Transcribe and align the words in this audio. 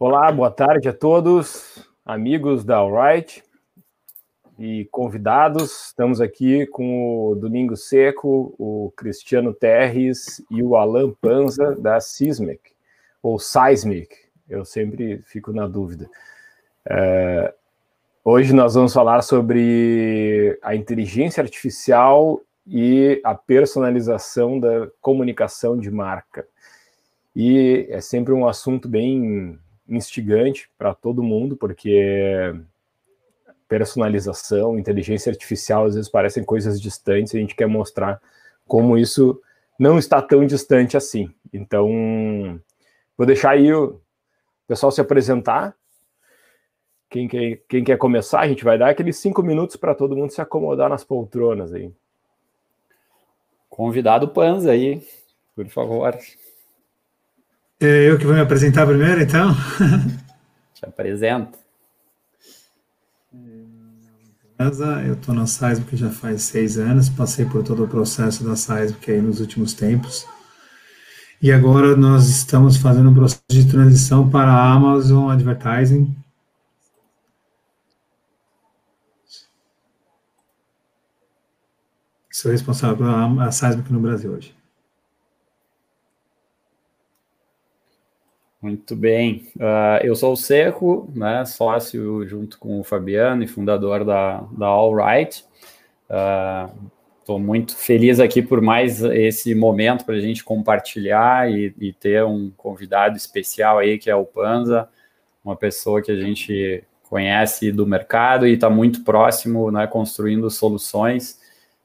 Olá, 0.00 0.30
boa 0.30 0.48
tarde 0.48 0.88
a 0.88 0.92
todos, 0.92 1.84
amigos 2.06 2.64
da 2.64 2.76
Alright 2.76 3.42
e 4.56 4.84
convidados. 4.92 5.86
Estamos 5.86 6.20
aqui 6.20 6.68
com 6.68 7.30
o 7.30 7.34
Domingo 7.34 7.76
Seco, 7.76 8.54
o 8.60 8.92
Cristiano 8.96 9.52
Terres 9.52 10.40
e 10.48 10.62
o 10.62 10.76
Alan 10.76 11.12
Panza 11.20 11.74
da 11.74 11.98
Sismic, 11.98 12.60
ou 13.20 13.40
Seismic, 13.40 14.14
eu 14.48 14.64
sempre 14.64 15.20
fico 15.24 15.52
na 15.52 15.66
dúvida. 15.66 16.08
É, 16.88 17.52
hoje 18.24 18.52
nós 18.52 18.74
vamos 18.74 18.94
falar 18.94 19.22
sobre 19.22 20.56
a 20.62 20.76
inteligência 20.76 21.42
artificial 21.42 22.40
e 22.64 23.20
a 23.24 23.34
personalização 23.34 24.60
da 24.60 24.88
comunicação 25.00 25.76
de 25.76 25.90
marca. 25.90 26.46
E 27.34 27.84
é 27.90 28.00
sempre 28.00 28.32
um 28.32 28.46
assunto 28.46 28.88
bem 28.88 29.58
instigante 29.88 30.70
para 30.76 30.94
todo 30.94 31.22
mundo, 31.22 31.56
porque 31.56 32.54
personalização, 33.68 34.78
inteligência 34.78 35.30
artificial 35.30 35.84
às 35.84 35.94
vezes 35.94 36.10
parecem 36.10 36.42
coisas 36.42 36.80
distantes 36.80 37.34
e 37.34 37.36
a 37.36 37.40
gente 37.40 37.54
quer 37.54 37.66
mostrar 37.66 38.20
como 38.66 38.96
isso 38.96 39.40
não 39.78 39.98
está 39.98 40.20
tão 40.20 40.44
distante 40.46 40.96
assim. 40.96 41.32
Então, 41.52 42.60
vou 43.16 43.26
deixar 43.26 43.50
aí 43.50 43.72
o 43.72 44.00
pessoal 44.66 44.90
se 44.90 45.00
apresentar. 45.00 45.74
Quem 47.10 47.28
quer, 47.28 47.62
quem 47.68 47.84
quer 47.84 47.96
começar, 47.96 48.40
a 48.40 48.48
gente 48.48 48.64
vai 48.64 48.76
dar 48.76 48.90
aqueles 48.90 49.16
cinco 49.16 49.42
minutos 49.42 49.76
para 49.76 49.94
todo 49.94 50.16
mundo 50.16 50.30
se 50.30 50.40
acomodar 50.40 50.90
nas 50.90 51.04
poltronas 51.04 51.72
aí. 51.72 51.90
Convidado 53.68 54.28
Panza 54.28 54.72
aí, 54.72 55.02
por 55.54 55.66
favor. 55.68 56.18
É 57.80 58.10
eu 58.10 58.18
que 58.18 58.24
vou 58.24 58.34
me 58.34 58.40
apresentar 58.40 58.84
primeiro, 58.86 59.22
então? 59.22 59.54
Te 60.74 60.84
apresento. 60.84 61.56
Eu 64.58 65.14
estou 65.14 65.32
na 65.32 65.46
Seismic 65.46 65.96
já 65.96 66.10
faz 66.10 66.42
seis 66.42 66.76
anos, 66.76 67.08
passei 67.08 67.44
por 67.44 67.62
todo 67.62 67.84
o 67.84 67.88
processo 67.88 68.42
da 68.42 68.56
Seismic 68.56 69.08
aí 69.08 69.22
nos 69.22 69.38
últimos 69.38 69.72
tempos. 69.72 70.26
E 71.40 71.52
agora 71.52 71.96
nós 71.96 72.28
estamos 72.28 72.76
fazendo 72.76 73.10
um 73.10 73.14
processo 73.14 73.44
de 73.48 73.70
transição 73.70 74.28
para 74.28 74.50
a 74.50 74.72
Amazon 74.72 75.30
Advertising. 75.30 76.12
Sou 82.28 82.50
responsável 82.50 82.96
pela 82.96 83.52
Seismic 83.52 83.92
no 83.92 84.00
Brasil 84.00 84.32
hoje. 84.32 84.57
Muito 88.60 88.96
bem. 88.96 89.46
Uh, 89.56 90.02
eu 90.02 90.16
sou 90.16 90.32
o 90.32 90.36
Seco, 90.36 91.08
né, 91.14 91.44
sócio 91.44 92.26
junto 92.26 92.58
com 92.58 92.80
o 92.80 92.84
Fabiano 92.84 93.44
e 93.44 93.46
fundador 93.46 94.04
da, 94.04 94.44
da 94.50 94.66
All 94.66 94.96
Right. 94.96 95.44
Estou 97.20 97.36
uh, 97.36 97.40
muito 97.40 97.76
feliz 97.76 98.18
aqui 98.18 98.42
por 98.42 98.60
mais 98.60 99.00
esse 99.00 99.54
momento 99.54 100.04
para 100.04 100.16
a 100.16 100.20
gente 100.20 100.42
compartilhar 100.42 101.48
e, 101.48 101.72
e, 101.78 101.92
ter 101.92 102.24
um 102.24 102.50
convidado 102.56 103.16
especial 103.16 103.78
aí, 103.78 103.96
que 103.96 104.10
é 104.10 104.16
o 104.16 104.24
Panza, 104.24 104.88
uma 105.44 105.54
pessoa 105.54 106.02
que 106.02 106.10
a 106.10 106.16
gente 106.16 106.82
conhece 107.08 107.70
do 107.70 107.86
mercado 107.86 108.44
e 108.44 108.54
está 108.54 108.68
muito 108.68 109.04
próximo, 109.04 109.70
né, 109.70 109.86
construindo 109.86 110.50
soluções. 110.50 111.38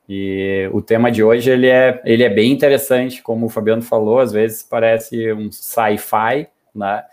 E 0.10 0.68
o 0.74 0.82
tema 0.82 1.12
de 1.12 1.24
hoje 1.24 1.52
ele 1.52 1.68
é, 1.68 2.02
ele 2.04 2.24
é 2.24 2.30
bem 2.30 2.52
interessante, 2.52 3.22
como 3.22 3.46
o 3.46 3.50
Fabiano 3.50 3.84
falou, 3.84 4.20
às 4.20 4.32
vezes 4.32 4.64
parece 4.64 5.32
um 5.34 5.52
sci-fi, 5.52 6.48
né? 6.74 7.04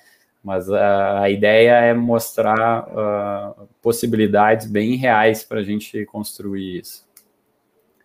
Mas 0.43 0.71
a, 0.71 1.23
a 1.23 1.31
ideia 1.31 1.73
é 1.73 1.95
mostrar 1.95 2.89
uh, 2.89 3.69
possibilidades 3.83 4.67
bem 4.67 4.97
reais 4.97 5.45
para 5.45 5.61
a 5.61 5.63
gente 5.63 6.05
construir 6.07 6.81
isso. 6.81 7.07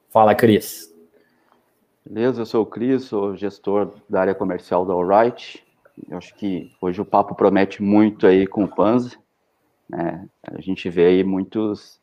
Fala, 0.10 0.36
Cris. 0.36 0.94
Beleza, 2.06 2.42
eu 2.42 2.46
sou 2.46 2.64
o 2.64 2.66
Cris, 2.66 3.06
sou 3.06 3.36
gestor 3.36 3.94
da 4.08 4.22
área 4.22 4.36
comercial 4.36 4.86
da 4.86 4.94
Alright. 4.94 5.66
Eu 6.10 6.18
acho 6.18 6.36
que 6.36 6.72
hoje 6.80 7.02
o 7.02 7.06
papo 7.06 7.34
promete 7.34 7.82
muito 7.82 8.28
aí 8.28 8.46
com 8.46 8.66
o 8.66 8.68
Panzi. 8.68 9.18
Né? 9.90 10.28
A 10.44 10.60
gente 10.62 10.90
vê 10.90 11.08
aí 11.08 11.24
muitos 11.24 12.00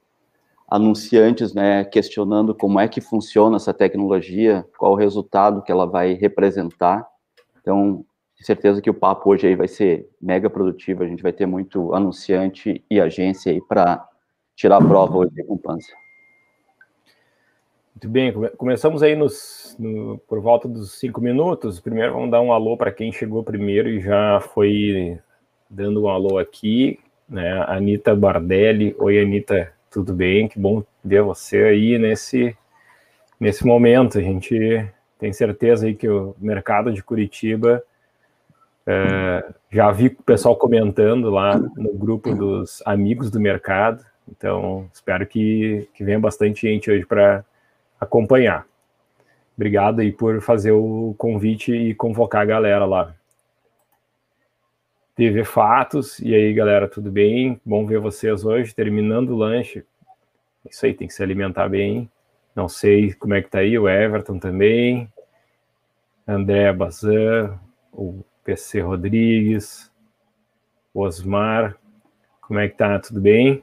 anunciantes 0.68 1.52
né, 1.52 1.84
questionando 1.84 2.54
como 2.54 2.80
é 2.80 2.88
que 2.88 3.00
funciona 3.00 3.56
essa 3.56 3.74
tecnologia, 3.74 4.66
qual 4.78 4.92
o 4.92 4.96
resultado 4.96 5.62
que 5.62 5.70
ela 5.70 5.86
vai 5.86 6.14
representar. 6.14 7.06
Então, 7.60 8.04
tenho 8.42 8.46
certeza 8.46 8.82
que 8.82 8.90
o 8.90 8.94
papo 8.94 9.30
hoje 9.30 9.46
aí 9.46 9.54
vai 9.54 9.68
ser 9.68 10.08
mega 10.20 10.50
produtivo, 10.50 11.04
a 11.04 11.06
gente 11.06 11.22
vai 11.22 11.32
ter 11.32 11.46
muito 11.46 11.94
anunciante 11.94 12.84
e 12.90 13.00
agência 13.00 13.52
aí 13.52 13.60
para 13.60 14.06
tirar 14.56 14.78
a 14.78 14.84
prova 14.84 15.18
hoje 15.18 15.42
com 15.44 15.54
o 15.54 15.58
Panza. 15.58 15.86
Muito 17.94 18.08
bem, 18.08 18.32
começamos 18.56 19.02
aí 19.02 19.14
nos, 19.14 19.76
no, 19.78 20.18
por 20.26 20.40
volta 20.40 20.66
dos 20.66 20.98
cinco 20.98 21.20
minutos. 21.20 21.78
Primeiro 21.78 22.12
vamos 22.14 22.30
dar 22.32 22.40
um 22.40 22.52
alô 22.52 22.76
para 22.76 22.90
quem 22.90 23.12
chegou 23.12 23.44
primeiro 23.44 23.88
e 23.88 24.00
já 24.00 24.40
foi 24.40 25.20
dando 25.70 26.02
um 26.02 26.08
alô 26.08 26.38
aqui, 26.38 26.98
né? 27.28 27.64
Anitta 27.68 28.14
Bardelli. 28.14 28.96
Oi, 28.98 29.20
Anitta, 29.20 29.72
tudo 29.88 30.12
bem? 30.12 30.48
Que 30.48 30.58
bom 30.58 30.82
ver 31.04 31.22
você 31.22 31.58
aí 31.58 31.96
nesse, 31.96 32.56
nesse 33.38 33.64
momento. 33.64 34.18
A 34.18 34.22
gente 34.22 34.84
tem 35.16 35.32
certeza 35.32 35.86
aí 35.86 35.94
que 35.94 36.08
o 36.08 36.34
mercado 36.40 36.92
de 36.92 37.04
Curitiba 37.04 37.84
é, 38.86 39.52
já 39.70 39.90
vi 39.92 40.08
o 40.08 40.22
pessoal 40.22 40.56
comentando 40.56 41.30
lá 41.30 41.56
no 41.58 41.92
grupo 41.94 42.34
dos 42.34 42.82
amigos 42.84 43.30
do 43.30 43.40
mercado, 43.40 44.04
então 44.28 44.88
espero 44.92 45.26
que, 45.26 45.88
que 45.94 46.04
venha 46.04 46.18
bastante 46.18 46.68
gente 46.68 46.90
hoje 46.90 47.06
para 47.06 47.44
acompanhar. 48.00 48.66
Obrigado 49.56 50.00
aí 50.00 50.10
por 50.10 50.40
fazer 50.40 50.72
o 50.72 51.14
convite 51.16 51.72
e 51.72 51.94
convocar 51.94 52.42
a 52.42 52.46
galera 52.46 52.84
lá. 52.84 53.14
TV 55.14 55.44
Fatos, 55.44 56.18
e 56.20 56.34
aí 56.34 56.52
galera, 56.54 56.88
tudo 56.88 57.10
bem? 57.10 57.60
Bom 57.64 57.86
ver 57.86 58.00
vocês 58.00 58.44
hoje, 58.44 58.74
terminando 58.74 59.30
o 59.30 59.36
lanche. 59.36 59.84
Isso 60.68 60.86
aí, 60.86 60.94
tem 60.94 61.06
que 61.06 61.14
se 61.14 61.22
alimentar 61.22 61.68
bem. 61.68 62.10
Não 62.54 62.68
sei 62.68 63.12
como 63.14 63.34
é 63.34 63.42
que 63.42 63.50
tá 63.50 63.58
aí, 63.58 63.78
o 63.78 63.88
Everton 63.88 64.38
também, 64.38 65.10
André 66.26 66.72
Bazan, 66.72 67.58
o 67.92 68.24
PC 68.44 68.80
Rodrigues, 68.80 69.90
Osmar, 70.94 71.76
como 72.40 72.58
é 72.58 72.68
que 72.68 72.76
tá? 72.76 72.98
Tudo 72.98 73.20
bem? 73.20 73.62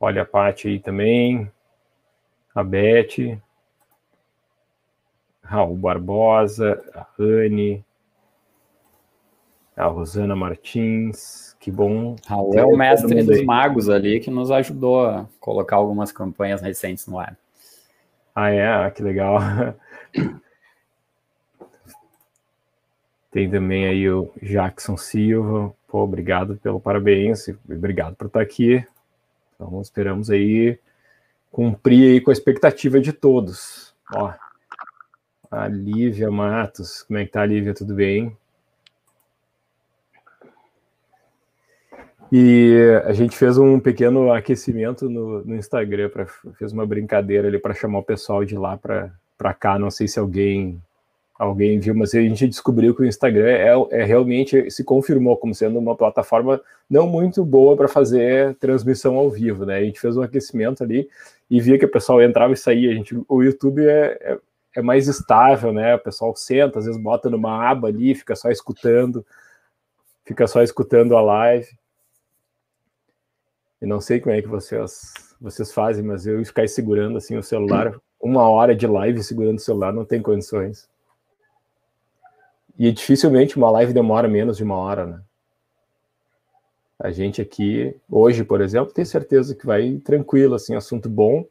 Olha 0.00 0.22
a 0.22 0.24
Paty 0.24 0.68
aí 0.68 0.80
também, 0.80 1.50
a 2.54 2.62
Beth, 2.62 3.38
Raul 5.42 5.76
Barbosa, 5.76 6.82
a 6.94 7.06
Anne, 7.18 7.84
a 9.76 9.86
Rosana 9.86 10.36
Martins, 10.36 11.56
que 11.58 11.70
bom. 11.70 12.16
Raul 12.26 12.58
é 12.58 12.64
o 12.64 12.76
mestre 12.76 13.22
dos 13.22 13.44
magos 13.44 13.88
ali 13.88 14.20
que 14.20 14.30
nos 14.30 14.50
ajudou 14.50 15.06
a 15.06 15.26
colocar 15.40 15.76
algumas 15.76 16.12
campanhas 16.12 16.60
recentes 16.60 17.06
no 17.06 17.18
ar. 17.18 17.36
Ah, 18.34 18.50
é? 18.50 18.66
Ah, 18.66 18.90
que 18.90 19.02
legal. 19.02 19.38
Tem 23.34 23.50
também 23.50 23.84
aí 23.88 24.08
o 24.08 24.30
Jackson 24.40 24.96
Silva. 24.96 25.74
Pô, 25.88 26.04
obrigado 26.04 26.56
pelo 26.62 26.78
parabéns, 26.78 27.48
obrigado 27.68 28.14
por 28.14 28.28
estar 28.28 28.40
aqui. 28.40 28.86
Então 29.56 29.80
esperamos 29.80 30.30
aí 30.30 30.78
cumprir 31.50 32.12
aí 32.12 32.20
com 32.20 32.30
a 32.30 32.32
expectativa 32.32 33.00
de 33.00 33.12
todos. 33.12 33.92
Ó, 34.14 34.32
a 35.50 35.66
Lívia 35.66 36.30
Matos, 36.30 37.02
como 37.02 37.18
é 37.18 37.24
que 37.24 37.32
tá, 37.32 37.44
Lívia? 37.44 37.74
Tudo 37.74 37.92
bem? 37.92 38.36
E 42.30 43.02
a 43.04 43.12
gente 43.12 43.36
fez 43.36 43.58
um 43.58 43.80
pequeno 43.80 44.32
aquecimento 44.32 45.10
no, 45.10 45.44
no 45.44 45.56
Instagram, 45.56 46.08
pra, 46.08 46.24
fez 46.56 46.72
uma 46.72 46.86
brincadeira 46.86 47.48
ali 47.48 47.58
para 47.58 47.74
chamar 47.74 47.98
o 47.98 48.04
pessoal 48.04 48.44
de 48.44 48.56
lá 48.56 48.78
para 48.78 49.54
cá. 49.54 49.76
Não 49.76 49.90
sei 49.90 50.06
se 50.06 50.20
alguém 50.20 50.80
alguém 51.36 51.80
viu, 51.80 51.94
mas 51.94 52.14
a 52.14 52.20
gente 52.20 52.46
descobriu 52.46 52.94
que 52.94 53.02
o 53.02 53.06
Instagram 53.06 53.48
é, 53.48 54.00
é 54.00 54.04
realmente 54.04 54.70
se 54.70 54.84
confirmou 54.84 55.36
como 55.36 55.54
sendo 55.54 55.78
uma 55.78 55.96
plataforma 55.96 56.60
não 56.88 57.08
muito 57.08 57.44
boa 57.44 57.76
para 57.76 57.88
fazer 57.88 58.54
transmissão 58.56 59.16
ao 59.16 59.30
vivo, 59.30 59.66
né? 59.66 59.78
A 59.78 59.84
gente 59.84 60.00
fez 60.00 60.16
um 60.16 60.22
aquecimento 60.22 60.84
ali 60.84 61.08
e 61.50 61.60
via 61.60 61.78
que 61.78 61.84
o 61.84 61.90
pessoal 61.90 62.22
entrava 62.22 62.52
e 62.52 62.56
saía. 62.56 62.90
A 62.90 62.94
gente, 62.94 63.20
o 63.28 63.42
YouTube 63.42 63.84
é, 63.84 64.16
é, 64.20 64.38
é 64.76 64.82
mais 64.82 65.08
estável, 65.08 65.72
né? 65.72 65.96
O 65.96 65.98
pessoal 65.98 66.34
senta, 66.36 66.78
às 66.78 66.86
vezes 66.86 67.00
bota 67.00 67.28
numa 67.28 67.68
aba 67.68 67.88
ali, 67.88 68.14
fica 68.14 68.36
só 68.36 68.50
escutando, 68.50 69.26
fica 70.24 70.46
só 70.46 70.62
escutando 70.62 71.16
a 71.16 71.20
live. 71.20 71.68
E 73.82 73.86
não 73.86 74.00
sei 74.00 74.20
como 74.20 74.34
é 74.34 74.40
que 74.40 74.48
vocês 74.48 75.12
vocês 75.40 75.72
fazem, 75.72 76.02
mas 76.02 76.26
eu 76.26 76.42
ficar 76.44 76.66
segurando 76.68 77.18
assim 77.18 77.36
o 77.36 77.42
celular 77.42 77.94
uma 78.24 78.48
hora 78.48 78.74
de 78.74 78.86
live 78.86 79.22
segurando 79.22 79.58
o 79.58 79.60
celular 79.60 79.92
não 79.92 80.04
tem 80.04 80.22
condições. 80.22 80.88
E 82.78 82.90
dificilmente 82.90 83.56
uma 83.56 83.70
live 83.70 83.92
demora 83.92 84.28
menos 84.28 84.56
de 84.56 84.64
uma 84.64 84.76
hora, 84.76 85.06
né? 85.06 85.20
A 86.98 87.10
gente 87.10 87.42
aqui, 87.42 87.96
hoje, 88.08 88.44
por 88.44 88.60
exemplo, 88.60 88.92
tem 88.92 89.04
certeza 89.04 89.54
que 89.54 89.66
vai 89.66 89.96
tranquilo, 89.98 90.54
assim, 90.54 90.74
assunto 90.74 91.08
bom. 91.08 91.44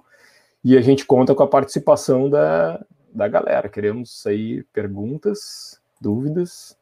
E 0.63 0.77
a 0.77 0.81
gente 0.81 1.05
conta 1.05 1.35
com 1.35 1.43
a 1.43 1.47
participação 1.47 2.29
da, 2.29 2.83
da 3.13 3.27
galera. 3.27 3.69
Queremos 3.69 4.25
aí 4.25 4.63
perguntas, 4.73 5.79
dúvidas. 5.99 6.77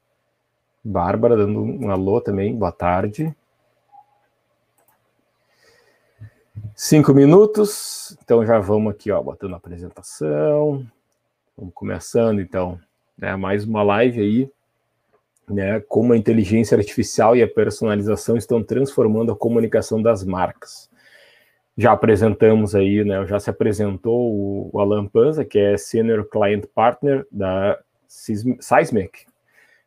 Bárbara 0.83 1.35
dando 1.35 1.61
um 1.61 1.91
alô 1.91 2.21
também, 2.21 2.55
boa 2.55 2.71
tarde. 2.71 3.35
Cinco 6.75 7.13
minutos, 7.13 8.17
então 8.23 8.45
já 8.45 8.59
vamos 8.59 8.93
aqui, 8.93 9.11
ó, 9.11 9.21
botando 9.21 9.53
a 9.53 9.57
apresentação. 9.57 10.85
Vamos 11.55 11.73
começando, 11.73 12.41
então 12.41 12.79
né, 13.21 13.35
mais 13.35 13.63
uma 13.63 13.83
live 13.83 14.19
aí, 14.19 14.51
né, 15.47 15.79
como 15.81 16.13
a 16.13 16.17
inteligência 16.17 16.75
artificial 16.75 17.35
e 17.35 17.43
a 17.43 17.47
personalização 17.47 18.35
estão 18.35 18.63
transformando 18.63 19.31
a 19.31 19.35
comunicação 19.35 20.01
das 20.01 20.25
marcas. 20.25 20.89
Já 21.77 21.91
apresentamos 21.91 22.73
aí, 22.73 23.05
né, 23.05 23.25
já 23.27 23.39
se 23.39 23.49
apresentou 23.49 24.33
o, 24.33 24.69
o 24.73 24.79
Alan 24.79 25.07
Panza, 25.07 25.45
que 25.45 25.59
é 25.59 25.77
Senior 25.77 26.25
Client 26.25 26.65
Partner 26.73 27.27
da 27.31 27.79
Seismic, 28.07 29.25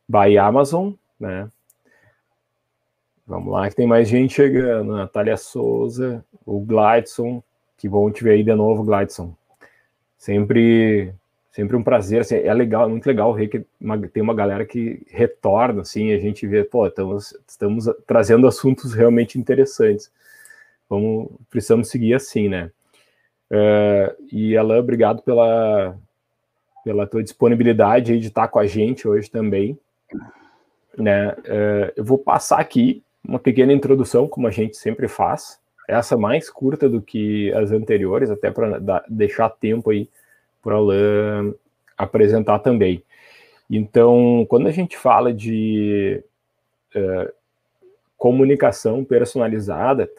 by 0.09 0.39
Amazon, 0.39 0.93
né, 1.19 1.51
Vamos 3.27 3.51
lá, 3.51 3.69
que 3.71 3.75
tem 3.75 3.87
mais 3.87 4.07
gente 4.07 4.35
chegando. 4.35 4.93
Natália 4.93 5.37
Souza, 5.37 6.23
o 6.45 6.61
Glidson, 6.61 7.43
que 7.79 7.89
bom 7.89 8.11
te 8.11 8.23
ver 8.23 8.33
aí 8.33 8.43
de 8.43 8.55
novo, 8.55 8.85
Glidson. 8.85 9.35
Sempre 10.19 11.15
sempre 11.55 11.77
um 11.77 11.85
prazer, 11.85 12.23
assim, 12.23 12.35
é 12.35 12.53
legal, 12.53 12.87
é 12.87 12.89
muito 12.89 13.07
legal 13.07 13.33
ver 13.33 13.47
que 13.47 13.65
uma, 13.81 13.97
tem 14.09 14.21
uma 14.21 14.35
galera 14.35 14.67
que 14.67 15.07
retorna, 15.09 15.83
assim, 15.83 16.13
a 16.13 16.19
gente 16.19 16.45
vê, 16.49 16.65
pô, 16.65 16.85
estamos, 16.85 17.33
estamos 17.47 17.89
trazendo 18.09 18.49
assuntos 18.49 18.93
realmente 18.93 19.39
interessantes. 19.39 20.11
Vamos, 20.91 21.31
precisamos 21.49 21.89
seguir 21.89 22.15
assim, 22.15 22.49
né? 22.49 22.73
Uh, 23.53 24.27
e 24.33 24.57
Alain, 24.57 24.81
obrigado 24.81 25.23
pela, 25.23 25.97
pela 26.85 27.07
tua 27.07 27.23
disponibilidade 27.23 28.19
de 28.19 28.27
estar 28.27 28.49
com 28.49 28.59
a 28.59 28.67
gente 28.67 29.07
hoje 29.07 29.31
também, 29.31 29.79
né? 30.99 31.35
Uh, 31.35 31.93
eu 31.95 32.05
vou 32.05 32.19
passar 32.19 32.59
aqui 32.59 33.01
uma 33.25 33.39
pequena 33.39 33.73
introdução, 33.73 34.27
como 34.27 34.49
a 34.49 34.51
gente 34.51 34.77
sempre 34.77 35.07
faz, 35.07 35.61
essa 35.89 36.17
mais 36.17 36.51
curta 36.51 36.89
do 36.89 37.01
que 37.01 37.53
as 37.53 37.71
anteriores, 37.71 38.29
até 38.29 38.51
para 38.51 39.05
deixar 39.09 39.51
tempo 39.51 39.91
aí 39.91 40.09
para 40.65 40.75
o 40.75 40.91
Alain 40.91 41.55
apresentar 41.97 42.59
também. 42.61 43.05
Então, 43.71 44.47
quando 44.49 44.67
a 44.67 44.71
gente 44.71 44.97
fala 44.97 45.33
de 45.33 46.23
uh, 46.95 47.33
comunicação 48.17 49.05
personalizada, 49.05 50.11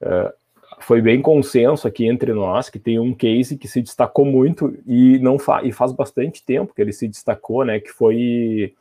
uh, 0.00 0.32
foi 0.80 1.02
bem 1.02 1.20
consenso 1.20 1.88
aqui 1.88 2.06
entre 2.06 2.32
nós 2.32 2.70
que 2.70 2.78
tem 2.78 2.98
um 2.98 3.12
case 3.12 3.58
que 3.58 3.66
se 3.66 3.82
destacou 3.82 4.24
muito 4.24 4.76
e 4.86 5.18
não 5.18 5.38
fa 5.38 5.62
e 5.64 5.72
faz 5.72 5.92
bastante 5.92 6.44
tempo 6.44 6.72
que 6.72 6.80
ele 6.80 6.92
se 6.92 7.08
destacou, 7.08 7.64
né? 7.64 7.80
Que 7.80 7.90
foi 7.90 8.74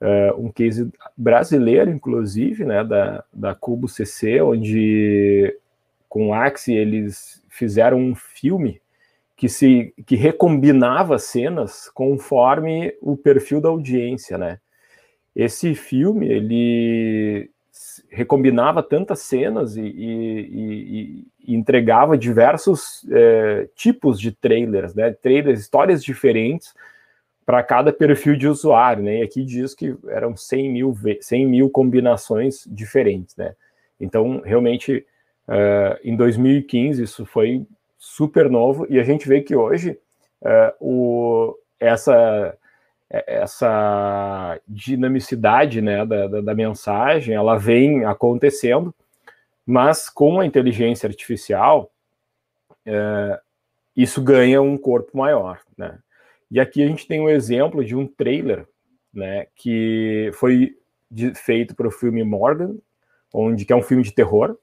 uh, 0.00 0.40
um 0.40 0.50
case 0.50 0.90
brasileiro, 1.16 1.90
inclusive, 1.90 2.64
né? 2.64 2.84
Da, 2.84 3.24
da 3.32 3.54
Cubo 3.54 3.88
CC, 3.88 4.42
onde 4.42 5.56
com 6.08 6.28
o 6.28 6.34
Axie 6.34 6.74
eles 6.74 7.42
fizeram 7.48 7.98
um 7.98 8.14
filme 8.14 8.82
que 9.42 9.48
se 9.48 9.92
que 10.06 10.14
recombinava 10.14 11.18
cenas 11.18 11.90
conforme 11.92 12.96
o 13.02 13.16
perfil 13.16 13.60
da 13.60 13.70
audiência, 13.70 14.38
né? 14.38 14.60
Esse 15.34 15.74
filme 15.74 16.28
ele 16.28 17.50
recombinava 18.08 18.84
tantas 18.84 19.18
cenas 19.18 19.76
e, 19.76 19.82
e, 19.82 21.26
e 21.40 21.54
entregava 21.56 22.16
diversos 22.16 23.04
é, 23.10 23.68
tipos 23.74 24.20
de 24.20 24.30
trailers, 24.30 24.94
né? 24.94 25.10
Trailers, 25.10 25.58
histórias 25.58 26.04
diferentes 26.04 26.72
para 27.44 27.64
cada 27.64 27.92
perfil 27.92 28.36
de 28.36 28.46
usuário, 28.46 29.02
né? 29.02 29.18
E 29.18 29.22
aqui 29.22 29.44
diz 29.44 29.74
que 29.74 29.96
eram 30.06 30.36
100 30.36 30.70
mil, 30.70 30.96
100 31.20 31.46
mil 31.48 31.68
combinações 31.68 32.62
diferentes, 32.64 33.34
né? 33.34 33.56
Então, 33.98 34.40
realmente, 34.44 35.04
uh, 35.48 35.98
em 36.04 36.14
2015, 36.14 37.02
isso 37.02 37.26
foi 37.26 37.66
super 38.02 38.50
novo, 38.50 38.84
e 38.90 38.98
a 38.98 39.04
gente 39.04 39.28
vê 39.28 39.40
que 39.40 39.54
hoje 39.54 39.96
é, 40.44 40.74
o, 40.80 41.56
essa, 41.78 42.58
é, 43.08 43.40
essa 43.40 44.60
dinamicidade 44.66 45.80
né, 45.80 46.04
da, 46.04 46.26
da, 46.26 46.40
da, 46.40 46.52
mensagem 46.52 47.32
ela 47.32 47.56
vem 47.56 48.04
acontecendo, 48.04 48.92
mas 49.64 50.10
com 50.10 50.40
a 50.40 50.44
inteligência 50.44 51.06
artificial 51.06 51.92
é, 52.84 53.40
isso 53.96 54.20
ganha 54.20 54.60
um 54.60 54.76
corpo 54.76 55.16
maior. 55.16 55.60
Né? 55.78 55.96
E 56.50 56.58
aqui 56.58 56.82
a 56.82 56.88
gente 56.88 57.06
tem 57.06 57.20
um 57.20 57.28
exemplo 57.28 57.84
de 57.84 57.94
um 57.94 58.04
trailer 58.04 58.66
né, 59.14 59.46
que 59.54 60.28
foi 60.34 60.76
de, 61.08 61.32
feito 61.36 61.76
para 61.76 61.86
o 61.86 61.92
filme 61.92 62.24
Morgan, 62.24 62.74
onde 63.32 63.64
que 63.64 63.72
é 63.72 63.76
um 63.76 63.82
filme 63.82 64.02
de 64.02 64.12
terror, 64.12 64.58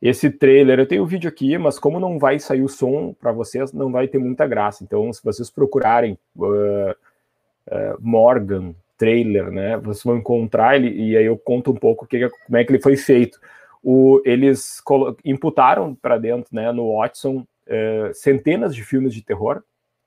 esse 0.00 0.30
trailer, 0.30 0.78
eu 0.78 0.86
tenho 0.86 1.02
o 1.02 1.06
vídeo 1.06 1.28
aqui, 1.28 1.56
mas 1.56 1.78
como 1.78 1.98
não 1.98 2.18
vai 2.18 2.38
sair 2.38 2.62
o 2.62 2.68
som 2.68 3.14
para 3.18 3.32
vocês, 3.32 3.72
não 3.72 3.90
vai 3.90 4.06
ter 4.06 4.18
muita 4.18 4.46
graça. 4.46 4.84
Então, 4.84 5.12
se 5.12 5.22
vocês 5.24 5.50
procurarem 5.50 6.18
uh, 6.36 6.90
uh, 6.90 7.98
Morgan 7.98 8.74
trailer, 8.98 9.50
né, 9.50 9.76
vocês 9.76 10.04
vão 10.04 10.16
encontrar 10.16 10.76
ele 10.76 10.88
e 10.90 11.16
aí 11.16 11.26
eu 11.26 11.36
conto 11.36 11.70
um 11.70 11.74
pouco 11.74 12.06
que, 12.06 12.28
como 12.46 12.56
é 12.56 12.64
que 12.64 12.72
ele 12.72 12.82
foi 12.82 12.96
feito. 12.96 13.38
O, 13.82 14.20
eles 14.24 14.82
imputaram 15.24 15.94
para 15.94 16.18
dentro, 16.18 16.54
né, 16.54 16.72
no 16.72 16.96
Watson, 16.96 17.46
uh, 17.66 18.14
centenas 18.14 18.74
de 18.74 18.82
filmes 18.82 19.14
de 19.14 19.22
terror 19.22 19.62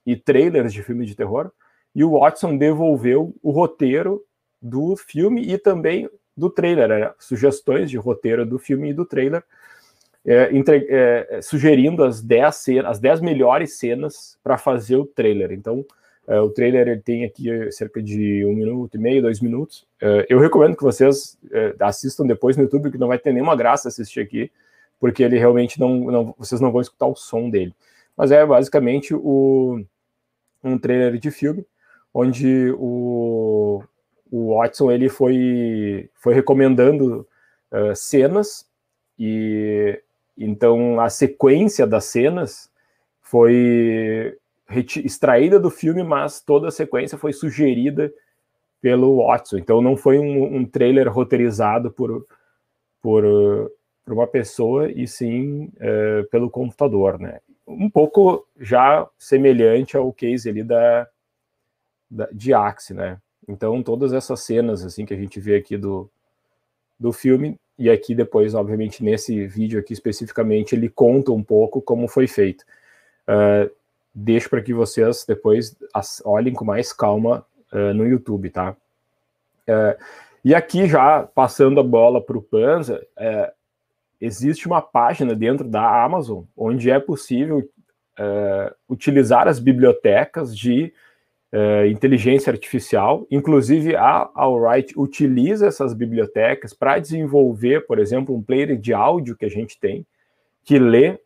e 0.06 0.16
trailers 0.16 0.74
de 0.74 0.84
filmes 0.84 1.08
de 1.08 1.16
terror, 1.16 1.52
e 1.96 2.04
o 2.04 2.20
Watson 2.20 2.58
devolveu 2.58 3.36
o 3.42 3.52
roteiro 3.52 4.24
do 4.62 4.96
filme 4.96 5.42
e 5.42 5.58
também 5.58 6.10
do 6.36 6.50
trailer, 6.50 6.88
né, 6.88 7.12
sugestões 7.20 7.90
de 7.90 7.98
roteiro 7.98 8.46
do 8.46 8.60
filme 8.60 8.90
e 8.90 8.94
do 8.94 9.06
trailer 9.06 9.44
é, 10.26 10.56
entre, 10.56 10.86
é, 10.90 11.40
sugerindo 11.42 12.04
as 12.04 12.22
10 12.22 12.56
cenas, 12.56 12.92
as 12.92 13.00
10 13.00 13.22
melhores 13.22 13.78
cenas 13.78 14.38
para 14.44 14.58
fazer 14.58 14.98
o 14.98 15.06
trailer. 15.06 15.52
Então, 15.52 15.86
é, 16.28 16.40
o 16.40 16.50
trailer 16.50 16.88
ele 16.88 17.02
tem 17.02 17.26
aqui 17.26 17.72
cerca 17.72 18.02
de 18.02 18.46
um 18.46 18.54
minuto 18.54 18.96
e 18.96 19.00
meio, 19.00 19.22
dois 19.22 19.40
minutos. 19.40 19.88
É, 20.02 20.28
eu 20.30 20.40
recomendo 20.40 20.78
que 20.78 20.84
vocês 20.84 21.38
é, 21.52 21.74
assistam 21.80 22.26
depois 22.26 22.56
no 22.56 22.64
YouTube, 22.64 22.92
que 22.92 22.98
não 22.98 23.08
vai 23.08 23.18
ter 23.18 23.34
nenhuma 23.34 23.56
graça 23.56 23.88
assistir 23.88 24.20
aqui, 24.20 24.52
porque 25.00 25.24
ele 25.24 25.40
realmente 25.40 25.80
não, 25.80 26.00
não, 26.12 26.36
vocês 26.38 26.62
não 26.62 26.72
vão 26.72 26.82
escutar 26.82 27.08
o 27.08 27.16
som 27.16 27.50
dele. 27.50 27.74
Mas 28.16 28.32
é 28.32 28.46
basicamente 28.46 29.16
o, 29.16 29.82
um 30.64 30.78
trailer 30.78 31.18
de 31.18 31.32
filme, 31.32 31.66
onde 32.14 32.72
o, 32.78 33.82
o 34.30 34.56
Watson 34.56 34.92
ele 34.92 35.10
foi, 35.10 36.10
foi 36.14 36.34
recomendando 36.34 37.28
uh, 37.72 37.96
cenas 37.96 38.68
e 39.18 40.00
então, 40.40 41.02
a 41.02 41.10
sequência 41.10 41.86
das 41.86 42.06
cenas 42.06 42.72
foi 43.22 44.38
extraída 45.04 45.60
do 45.60 45.70
filme, 45.70 46.02
mas 46.02 46.40
toda 46.40 46.70
a 46.70 46.72
sequência 46.72 47.18
foi 47.18 47.34
sugerida 47.34 48.12
pelo 48.80 49.18
Watson. 49.18 49.58
Então, 49.58 49.82
não 49.82 49.98
foi 49.98 50.18
um, 50.18 50.56
um 50.56 50.66
trailer 50.66 51.12
roteirizado 51.12 51.92
por, 51.92 52.26
por, 53.02 53.24
por, 54.06 54.14
uma 54.14 54.28
pessoa, 54.28 54.90
e 54.90 55.06
sim 55.06 55.70
é, 55.78 56.24
pelo 56.32 56.50
computador, 56.50 57.20
né? 57.20 57.42
Um 57.68 57.90
pouco 57.90 58.48
já 58.58 59.08
semelhante 59.18 59.98
ao 59.98 60.12
case 60.14 60.50
ali 60.50 60.64
da, 60.64 61.08
da, 62.10 62.30
de 62.32 62.54
Axe, 62.54 62.94
né? 62.94 63.20
Então, 63.46 63.84
todas 63.84 64.14
essas 64.14 64.40
cenas 64.40 64.86
assim 64.86 65.06
que 65.06 65.14
a 65.14 65.18
gente 65.18 65.40
vê 65.40 65.58
aqui 65.58 65.76
do, 65.76 66.10
do 66.98 67.12
filme 67.12 67.60
e 67.80 67.90
aqui 67.90 68.14
depois, 68.14 68.54
obviamente, 68.54 69.02
nesse 69.02 69.48
vídeo 69.48 69.80
aqui 69.80 69.94
especificamente, 69.94 70.76
ele 70.76 70.90
conta 70.90 71.32
um 71.32 71.42
pouco 71.42 71.82
como 71.82 72.10
foi 72.10 72.28
feito. 72.28 72.66
Uh, 73.26 73.72
deixo 74.14 74.50
para 74.50 74.62
que 74.62 74.74
vocês 74.74 75.24
depois 75.26 75.74
olhem 76.26 76.54
com 76.54 76.66
mais 76.66 76.92
calma 76.92 77.46
uh, 77.72 77.94
no 77.94 78.06
YouTube, 78.06 78.50
tá? 78.50 78.76
Uh, 79.66 80.04
e 80.44 80.54
aqui 80.54 80.90
já 80.90 81.24
passando 81.24 81.80
a 81.80 81.84
bola 81.84 82.22
para 82.22 82.38
o 82.38 82.42
Panza, 82.42 83.06
existe 84.20 84.68
uma 84.68 84.82
página 84.82 85.36
dentro 85.36 85.68
da 85.68 86.04
Amazon 86.04 86.44
onde 86.56 86.90
é 86.90 86.98
possível 86.98 87.70
utilizar 88.88 89.50
as 89.50 89.60
bibliotecas 89.60 90.58
de 90.58 90.94
uh, 91.54 91.86
inteligência 91.88 92.52
artificial. 92.52 93.26
Inclusive, 93.30 93.96
a 93.96 94.30
Alright 94.36 94.94
utiliza 94.98 95.68
essas 95.68 95.94
bibliotecas 95.94 96.74
para 96.74 97.00
desenvolver, 97.00 97.86
por 97.86 98.00
exemplo, 98.00 98.36
um 98.36 98.42
player 98.42 98.78
de 98.78 98.94
áudio 98.94 99.36
que 99.36 99.46
a 99.46 99.50
gente 99.50 99.80
tem, 99.80 100.06
que 100.64 100.78
lê 100.78 101.20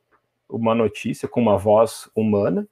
uma 0.49 0.75
notícia 0.75 1.27
com 1.27 1.41
uma 1.41 1.57
voz 1.57 2.09
humana. 2.15 2.67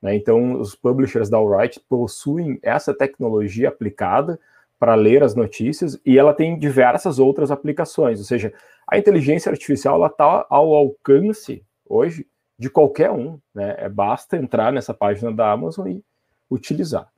Né? 0.00 0.14
Então, 0.16 0.60
os 0.60 0.74
publishers 0.74 1.28
da 1.28 1.36
Alright 1.36 1.80
possuem 1.88 2.58
essa 2.62 2.94
tecnologia 2.94 3.68
aplicada 3.68 4.38
para 4.78 4.94
ler 4.94 5.22
as 5.22 5.34
notícias 5.34 5.98
e 6.04 6.18
ela 6.18 6.34
tem 6.34 6.58
diversas 6.58 7.18
outras 7.18 7.50
aplicações. 7.50 8.18
Ou 8.18 8.24
seja, 8.24 8.52
a 8.86 8.98
inteligência 8.98 9.50
artificial 9.50 10.04
está 10.06 10.46
ao 10.48 10.74
alcance 10.74 11.62
hoje 11.88 12.26
de 12.58 12.68
qualquer 12.68 13.10
um. 13.10 13.38
Né? 13.54 13.74
É, 13.78 13.88
basta 13.88 14.36
entrar 14.36 14.72
nessa 14.72 14.92
página 14.92 15.32
da 15.32 15.50
Amazon 15.50 15.88
e 15.88 16.04
utilizar. 16.50 17.08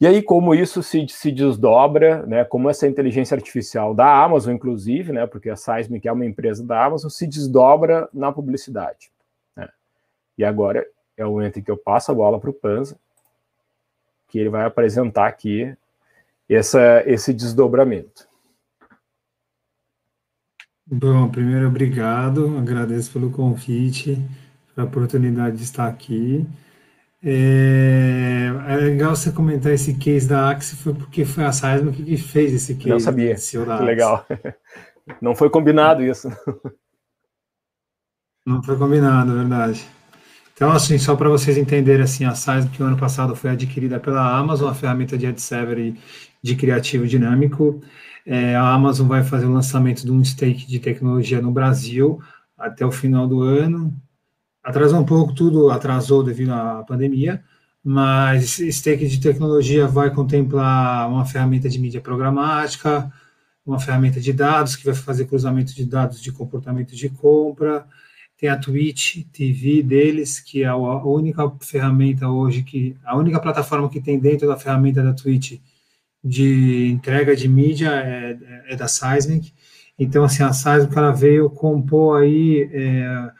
E 0.00 0.06
aí, 0.06 0.22
como 0.22 0.54
isso 0.54 0.82
se, 0.82 1.06
se 1.08 1.30
desdobra, 1.30 2.26
né, 2.26 2.44
como 2.44 2.68
essa 2.68 2.86
inteligência 2.86 3.34
artificial 3.34 3.94
da 3.94 4.22
Amazon, 4.22 4.54
inclusive, 4.54 5.12
né, 5.12 5.26
porque 5.26 5.48
a 5.48 5.56
Seismic 5.56 6.06
é 6.06 6.12
uma 6.12 6.26
empresa 6.26 6.64
da 6.64 6.84
Amazon, 6.84 7.08
se 7.08 7.26
desdobra 7.26 8.08
na 8.12 8.32
publicidade. 8.32 9.10
Né? 9.56 9.68
E 10.36 10.44
agora 10.44 10.86
é 11.16 11.24
o 11.24 11.30
momento 11.30 11.58
em 11.58 11.62
que 11.62 11.70
eu 11.70 11.76
passo 11.76 12.10
a 12.10 12.14
bola 12.14 12.40
para 12.40 12.50
o 12.50 12.54
Panza, 12.54 12.98
que 14.28 14.38
ele 14.38 14.48
vai 14.48 14.64
apresentar 14.64 15.28
aqui 15.28 15.74
essa, 16.48 17.02
esse 17.06 17.32
desdobramento. 17.32 18.26
Bom, 20.86 21.30
primeiro, 21.30 21.68
obrigado, 21.68 22.58
agradeço 22.58 23.12
pelo 23.12 23.30
convite, 23.30 24.20
pela 24.74 24.86
oportunidade 24.86 25.56
de 25.56 25.62
estar 25.62 25.88
aqui. 25.88 26.46
É, 27.26 28.50
é, 28.68 28.76
legal 28.76 29.16
você 29.16 29.32
comentar 29.32 29.72
esse 29.72 29.94
case 29.94 30.28
da 30.28 30.50
Axie, 30.50 30.76
foi 30.76 30.92
porque 30.92 31.24
foi 31.24 31.44
a 31.44 31.52
Seismic 31.52 32.02
que 32.02 32.18
fez 32.18 32.52
esse 32.52 32.74
case. 32.74 32.90
Não 32.90 33.00
sabia, 33.00 33.34
que 33.34 33.82
legal. 33.82 34.26
Não 35.22 35.34
foi 35.34 35.48
combinado 35.48 36.02
isso. 36.02 36.28
Não 38.46 38.62
foi 38.62 38.76
combinado, 38.76 39.32
é 39.32 39.36
verdade. 39.36 39.86
Então, 40.52 40.70
assim, 40.70 40.98
só 40.98 41.16
para 41.16 41.30
vocês 41.30 41.56
entenderem, 41.56 42.04
assim, 42.04 42.26
a 42.26 42.34
Seismic, 42.34 42.82
o 42.82 42.84
ano 42.84 42.98
passado, 42.98 43.34
foi 43.34 43.50
adquirida 43.50 43.98
pela 43.98 44.38
Amazon, 44.38 44.70
a 44.70 44.74
ferramenta 44.74 45.16
de 45.16 45.26
ad 45.26 45.40
server 45.40 45.94
de 46.42 46.56
criativo 46.56 47.06
dinâmico. 47.06 47.80
É, 48.26 48.54
a 48.54 48.68
Amazon 48.68 49.08
vai 49.08 49.24
fazer 49.24 49.46
o 49.46 49.52
lançamento 49.52 50.04
de 50.04 50.12
um 50.12 50.22
stake 50.22 50.66
de 50.66 50.78
tecnologia 50.78 51.40
no 51.40 51.50
Brasil 51.50 52.20
até 52.56 52.84
o 52.84 52.92
final 52.92 53.26
do 53.26 53.40
ano, 53.40 53.94
atrasou 54.64 54.98
um 54.98 55.04
pouco, 55.04 55.34
tudo 55.34 55.70
atrasou 55.70 56.22
devido 56.22 56.52
à 56.52 56.82
pandemia, 56.82 57.44
mas 57.84 58.56
stake 58.56 59.06
de 59.06 59.20
tecnologia 59.20 59.86
vai 59.86 60.10
contemplar 60.10 61.08
uma 61.08 61.26
ferramenta 61.26 61.68
de 61.68 61.78
mídia 61.78 62.00
programática, 62.00 63.12
uma 63.64 63.78
ferramenta 63.78 64.20
de 64.20 64.32
dados 64.32 64.74
que 64.74 64.84
vai 64.84 64.94
fazer 64.94 65.26
cruzamento 65.26 65.74
de 65.74 65.84
dados 65.84 66.20
de 66.20 66.32
comportamento 66.32 66.96
de 66.96 67.10
compra, 67.10 67.86
tem 68.38 68.48
a 68.48 68.58
Twitch 68.58 69.24
TV 69.32 69.82
deles, 69.82 70.40
que 70.40 70.64
é 70.64 70.66
a 70.66 70.76
única 70.76 71.50
ferramenta 71.60 72.28
hoje 72.28 72.62
que 72.62 72.96
a 73.04 73.16
única 73.16 73.40
plataforma 73.40 73.88
que 73.88 74.00
tem 74.00 74.18
dentro 74.18 74.48
da 74.48 74.56
ferramenta 74.56 75.02
da 75.02 75.12
Twitch 75.12 75.60
de 76.22 76.88
entrega 76.90 77.36
de 77.36 77.48
mídia 77.48 77.90
é, 77.90 78.38
é 78.68 78.76
da 78.76 78.88
Seismic. 78.88 79.52
Então, 79.98 80.24
assim, 80.24 80.42
a 80.42 80.52
Seismic 80.52 80.96
ela 80.96 81.12
veio 81.12 81.48
compor 81.50 82.22
aí 82.22 82.68
é, 82.72 83.30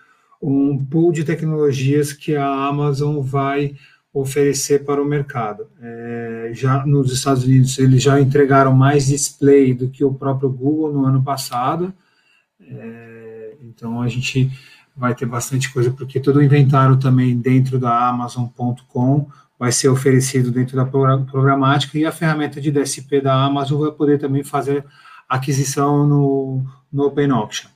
um 0.46 0.84
pool 0.84 1.10
de 1.10 1.24
tecnologias 1.24 2.12
que 2.12 2.36
a 2.36 2.46
Amazon 2.46 3.20
vai 3.20 3.74
oferecer 4.12 4.84
para 4.84 5.02
o 5.02 5.04
mercado. 5.04 5.66
É, 5.80 6.50
já 6.52 6.84
nos 6.84 7.10
Estados 7.10 7.44
Unidos, 7.44 7.78
eles 7.78 8.02
já 8.02 8.20
entregaram 8.20 8.72
mais 8.72 9.06
display 9.06 9.72
do 9.72 9.88
que 9.88 10.04
o 10.04 10.12
próprio 10.12 10.50
Google 10.50 10.92
no 10.92 11.06
ano 11.06 11.22
passado. 11.22 11.92
É, 12.60 13.54
então, 13.62 14.02
a 14.02 14.08
gente 14.08 14.50
vai 14.94 15.14
ter 15.14 15.26
bastante 15.26 15.72
coisa, 15.72 15.90
porque 15.90 16.20
todo 16.20 16.36
o 16.36 16.42
inventário 16.42 16.98
também 16.98 17.36
dentro 17.36 17.78
da 17.78 18.08
Amazon.com 18.08 19.26
vai 19.58 19.72
ser 19.72 19.88
oferecido 19.88 20.50
dentro 20.50 20.76
da 20.76 20.84
programática 20.84 21.98
e 21.98 22.04
a 22.04 22.12
ferramenta 22.12 22.60
de 22.60 22.70
DSP 22.70 23.20
da 23.20 23.44
Amazon 23.44 23.80
vai 23.80 23.92
poder 23.92 24.18
também 24.18 24.44
fazer 24.44 24.84
aquisição 25.28 26.06
no, 26.06 26.64
no 26.92 27.06
Open 27.06 27.30
Auction. 27.30 27.73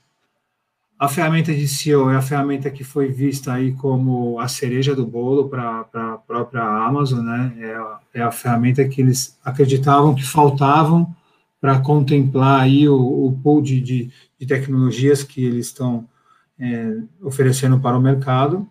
A 0.99 1.07
ferramenta 1.07 1.55
de 1.55 1.65
SEO 1.65 2.09
é 2.11 2.17
a 2.17 2.21
ferramenta 2.21 2.69
que 2.69 2.83
foi 2.83 3.07
vista 3.07 3.53
aí 3.53 3.71
como 3.71 4.37
a 4.37 4.49
cereja 4.49 4.93
do 4.93 5.07
bolo 5.07 5.47
para 5.47 5.87
a 5.93 6.17
própria 6.17 6.61
Amazon, 6.61 7.23
né? 7.23 7.53
É 7.57 7.73
a, 7.73 7.99
é 8.15 8.21
a, 8.21 8.31
ferramenta 8.31 8.85
que 8.85 8.99
eles 8.99 9.39
acreditavam 9.41 10.13
que 10.13 10.25
faltavam 10.25 11.15
para 11.61 11.79
contemplar 11.79 12.59
aí 12.59 12.89
o, 12.89 12.97
o 12.97 13.39
pool 13.41 13.61
de, 13.61 13.79
de, 13.79 14.11
de, 14.37 14.45
tecnologias 14.45 15.23
que 15.23 15.41
eles 15.41 15.67
estão 15.67 16.05
é, 16.59 16.97
oferecendo 17.21 17.79
para 17.79 17.97
o 17.97 18.01
mercado. 18.01 18.67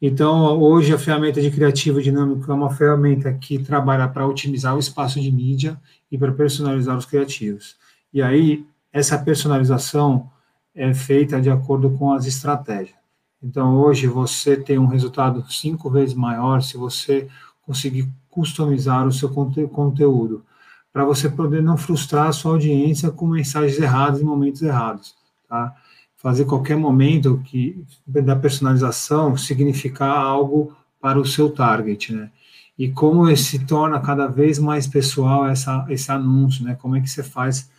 Então, 0.00 0.56
hoje 0.56 0.94
a 0.94 0.98
ferramenta 0.98 1.42
de 1.42 1.50
criativo 1.50 2.00
dinâmico 2.00 2.50
é 2.50 2.54
uma 2.54 2.70
ferramenta 2.70 3.32
que 3.32 3.58
trabalha 3.58 4.06
para 4.06 4.24
otimizar 4.24 4.76
o 4.76 4.78
espaço 4.78 5.20
de 5.20 5.32
mídia 5.32 5.76
e 6.12 6.16
para 6.16 6.30
personalizar 6.30 6.96
os 6.96 7.06
criativos. 7.06 7.76
E 8.14 8.22
aí, 8.22 8.64
essa 8.92 9.18
personalização 9.18 10.30
é 10.74 10.92
feita 10.94 11.40
de 11.40 11.50
acordo 11.50 11.90
com 11.90 12.12
as 12.12 12.26
estratégias. 12.26 12.98
Então, 13.42 13.76
hoje 13.76 14.06
você 14.06 14.56
tem 14.56 14.78
um 14.78 14.86
resultado 14.86 15.44
cinco 15.50 15.90
vezes 15.90 16.14
maior 16.14 16.62
se 16.62 16.76
você 16.76 17.28
conseguir 17.62 18.08
customizar 18.28 19.06
o 19.06 19.12
seu 19.12 19.28
conte 19.28 19.66
conteúdo, 19.68 20.44
para 20.92 21.04
você 21.04 21.28
poder 21.28 21.62
não 21.62 21.76
frustrar 21.76 22.28
a 22.28 22.32
sua 22.32 22.52
audiência 22.52 23.10
com 23.10 23.26
mensagens 23.26 23.78
erradas 23.78 24.20
em 24.20 24.24
momentos 24.24 24.62
errados, 24.62 25.14
tá? 25.48 25.74
Fazer 26.16 26.44
qualquer 26.44 26.76
momento 26.76 27.40
que 27.44 27.82
da 28.06 28.36
personalização 28.36 29.36
significar 29.36 30.16
algo 30.16 30.76
para 31.00 31.18
o 31.18 31.24
seu 31.24 31.50
target, 31.50 32.12
né? 32.12 32.30
E 32.78 32.90
como 32.90 33.34
se 33.36 33.64
torna 33.64 34.00
cada 34.00 34.26
vez 34.26 34.58
mais 34.58 34.86
pessoal 34.86 35.46
essa, 35.48 35.86
esse 35.88 36.10
anúncio, 36.10 36.64
né? 36.64 36.74
Como 36.74 36.96
é 36.96 37.00
que 37.00 37.08
você 37.08 37.22
faz 37.22 37.70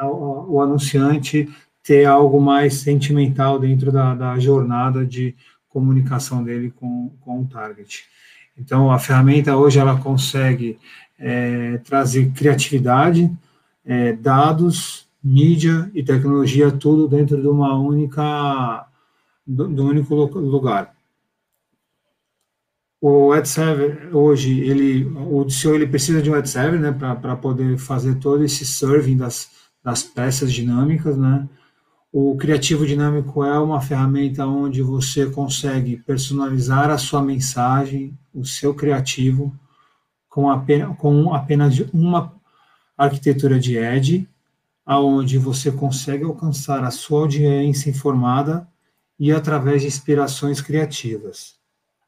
o 0.00 0.60
anunciante 0.60 1.48
ter 1.82 2.04
algo 2.04 2.40
mais 2.40 2.74
sentimental 2.74 3.58
dentro 3.58 3.90
da, 3.90 4.14
da 4.14 4.38
jornada 4.38 5.06
de 5.06 5.34
comunicação 5.68 6.42
dele 6.42 6.70
com, 6.70 7.10
com 7.20 7.42
o 7.42 7.46
target. 7.46 8.04
Então, 8.58 8.90
a 8.90 8.98
ferramenta 8.98 9.56
hoje 9.56 9.78
ela 9.78 9.98
consegue 9.98 10.78
é, 11.18 11.78
trazer 11.78 12.30
criatividade, 12.32 13.30
é, 13.84 14.12
dados, 14.12 15.08
mídia 15.22 15.90
e 15.94 16.02
tecnologia, 16.02 16.70
tudo 16.70 17.08
dentro 17.08 17.40
de 17.40 17.48
uma 17.48 17.78
única, 17.78 18.86
do, 19.46 19.86
único 19.86 20.14
lugar. 20.14 20.94
O 23.00 23.32
ad 23.32 23.48
server 23.48 24.14
hoje 24.14 24.60
ele, 24.60 25.04
o 25.04 25.44
DCO 25.44 25.74
ele 25.74 25.86
precisa 25.86 26.20
de 26.20 26.30
um 26.30 26.34
ad 26.34 26.48
server, 26.48 26.80
né, 26.80 26.90
para 26.90 27.36
poder 27.36 27.78
fazer 27.78 28.16
todo 28.16 28.42
esse 28.42 28.66
serving 28.66 29.16
das, 29.16 29.50
das 29.84 30.02
peças 30.02 30.52
dinâmicas, 30.52 31.16
né. 31.16 31.48
O 32.20 32.34
Criativo 32.36 32.84
Dinâmico 32.84 33.44
é 33.44 33.56
uma 33.60 33.80
ferramenta 33.80 34.44
onde 34.44 34.82
você 34.82 35.26
consegue 35.30 35.98
personalizar 35.98 36.90
a 36.90 36.98
sua 36.98 37.22
mensagem, 37.22 38.18
o 38.34 38.44
seu 38.44 38.74
criativo, 38.74 39.54
com 40.28 40.50
apenas, 40.50 40.96
com 40.98 41.32
apenas 41.32 41.78
uma 41.92 42.34
arquitetura 42.96 43.56
de 43.60 43.76
Edge, 43.76 44.28
aonde 44.84 45.38
você 45.38 45.70
consegue 45.70 46.24
alcançar 46.24 46.82
a 46.82 46.90
sua 46.90 47.20
audiência 47.20 47.88
informada 47.88 48.66
e 49.16 49.30
através 49.30 49.82
de 49.82 49.86
inspirações 49.86 50.60
criativas. 50.60 51.54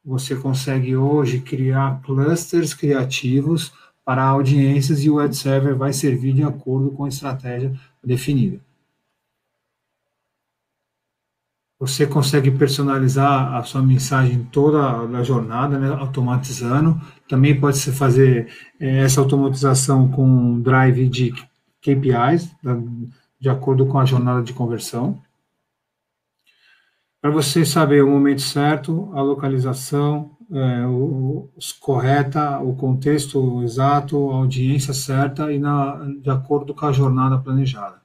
Você 0.05 0.35
consegue 0.35 0.97
hoje 0.97 1.39
criar 1.39 2.03
clusters 2.03 2.75
criativos 2.75 3.73
para 4.05 4.25
audiências 4.25 5.05
e 5.05 5.09
o 5.09 5.21
ad 5.21 5.37
server 5.37 5.77
vai 5.77 5.93
servir 5.93 6.33
de 6.33 6.43
acordo 6.43 6.91
com 6.91 7.05
a 7.05 7.09
estratégia 7.09 7.73
definida. 8.03 8.61
Você 11.81 12.07
consegue 12.07 12.51
personalizar 12.51 13.55
a 13.55 13.63
sua 13.63 13.81
mensagem 13.81 14.47
toda 14.53 15.01
a 15.01 15.23
jornada, 15.23 15.79
né, 15.79 15.89
automatizando. 15.89 17.01
Também 17.27 17.59
pode 17.59 17.79
se 17.79 17.91
fazer 17.91 18.53
é, 18.79 18.99
essa 18.99 19.19
automatização 19.19 20.07
com 20.11 20.61
drive 20.61 21.09
de 21.09 21.33
KPIs, 21.81 22.55
de 23.41 23.49
acordo 23.49 23.87
com 23.87 23.99
a 23.99 24.05
jornada 24.05 24.43
de 24.43 24.53
conversão. 24.53 25.23
Para 27.19 27.31
você 27.31 27.65
saber 27.65 28.05
o 28.05 28.11
momento 28.11 28.43
certo, 28.43 29.11
a 29.15 29.23
localização 29.23 30.37
é, 30.53 30.87
o, 30.87 31.49
correta, 31.81 32.59
o 32.59 32.75
contexto 32.75 33.63
exato, 33.63 34.31
a 34.31 34.37
audiência 34.37 34.93
certa 34.93 35.51
e 35.53 35.59
na, 35.59 35.97
de 36.21 36.29
acordo 36.29 36.75
com 36.75 36.85
a 36.85 36.93
jornada 36.93 37.39
planejada. 37.39 38.00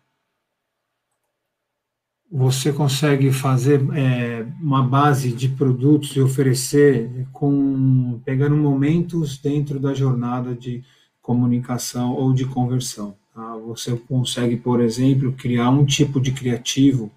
Você 2.31 2.73
consegue 2.73 3.31
fazer 3.31 3.81
é, 3.93 4.45
uma 4.59 4.83
base 4.83 5.31
de 5.31 5.47
produtos 5.47 6.15
e 6.15 6.21
oferecer 6.21 7.27
com 7.31 8.19
pegando 8.25 8.57
momentos 8.57 9.37
dentro 9.37 9.79
da 9.79 9.93
jornada 9.93 10.55
de 10.55 10.83
comunicação 11.21 12.13
ou 12.13 12.33
de 12.33 12.45
conversão. 12.45 13.15
Tá? 13.33 13.55
Você 13.67 13.95
consegue, 13.95 14.57
por 14.57 14.81
exemplo, 14.81 15.33
criar 15.33 15.69
um 15.69 15.85
tipo 15.85 16.19
de 16.19 16.31
criativo 16.31 17.11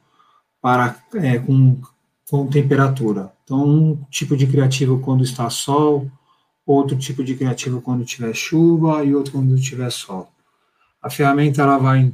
para 0.61 0.97
é, 1.15 1.39
com, 1.39 1.81
com 2.29 2.47
temperatura. 2.47 3.33
Então, 3.45 3.67
um 3.67 4.05
tipo 4.11 4.37
de 4.37 4.47
criativo 4.47 5.01
quando 5.01 5.25
está 5.25 5.49
sol, 5.49 6.11
outro 6.67 6.97
tipo 6.99 7.25
de 7.25 7.35
criativo 7.35 7.81
quando 7.81 8.05
tiver 8.05 8.35
chuva 8.35 9.03
e 9.05 9.15
outro 9.15 9.33
quando 9.33 9.59
tiver 9.59 9.91
sol. 9.91 10.31
A 11.03 11.09
ferramenta 11.09 11.63
ela 11.63 11.79
vai 11.79 12.13